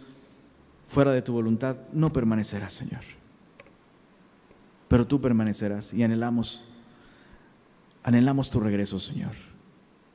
fuera 0.85 1.11
de 1.11 1.21
tu 1.21 1.33
voluntad 1.33 1.77
no 1.93 2.11
permanecerá, 2.11 2.69
Señor. 2.69 3.01
Pero 4.87 5.07
tú 5.07 5.21
permanecerás 5.21 5.93
y 5.93 6.03
anhelamos, 6.03 6.65
anhelamos 8.03 8.49
tu 8.51 8.59
regreso, 8.59 8.99
Señor. 8.99 9.31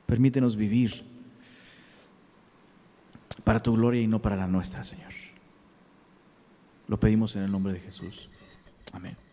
Permítenos 0.05 0.55
vivir 0.55 1.03
para 3.43 3.61
tu 3.61 3.73
gloria 3.73 4.01
y 4.01 4.07
no 4.07 4.21
para 4.21 4.35
la 4.35 4.47
nuestra, 4.47 4.83
Señor. 4.83 5.11
Lo 6.87 6.99
pedimos 6.99 7.35
en 7.35 7.43
el 7.43 7.51
nombre 7.51 7.73
de 7.73 7.79
Jesús. 7.79 8.29
Amén. 8.93 9.28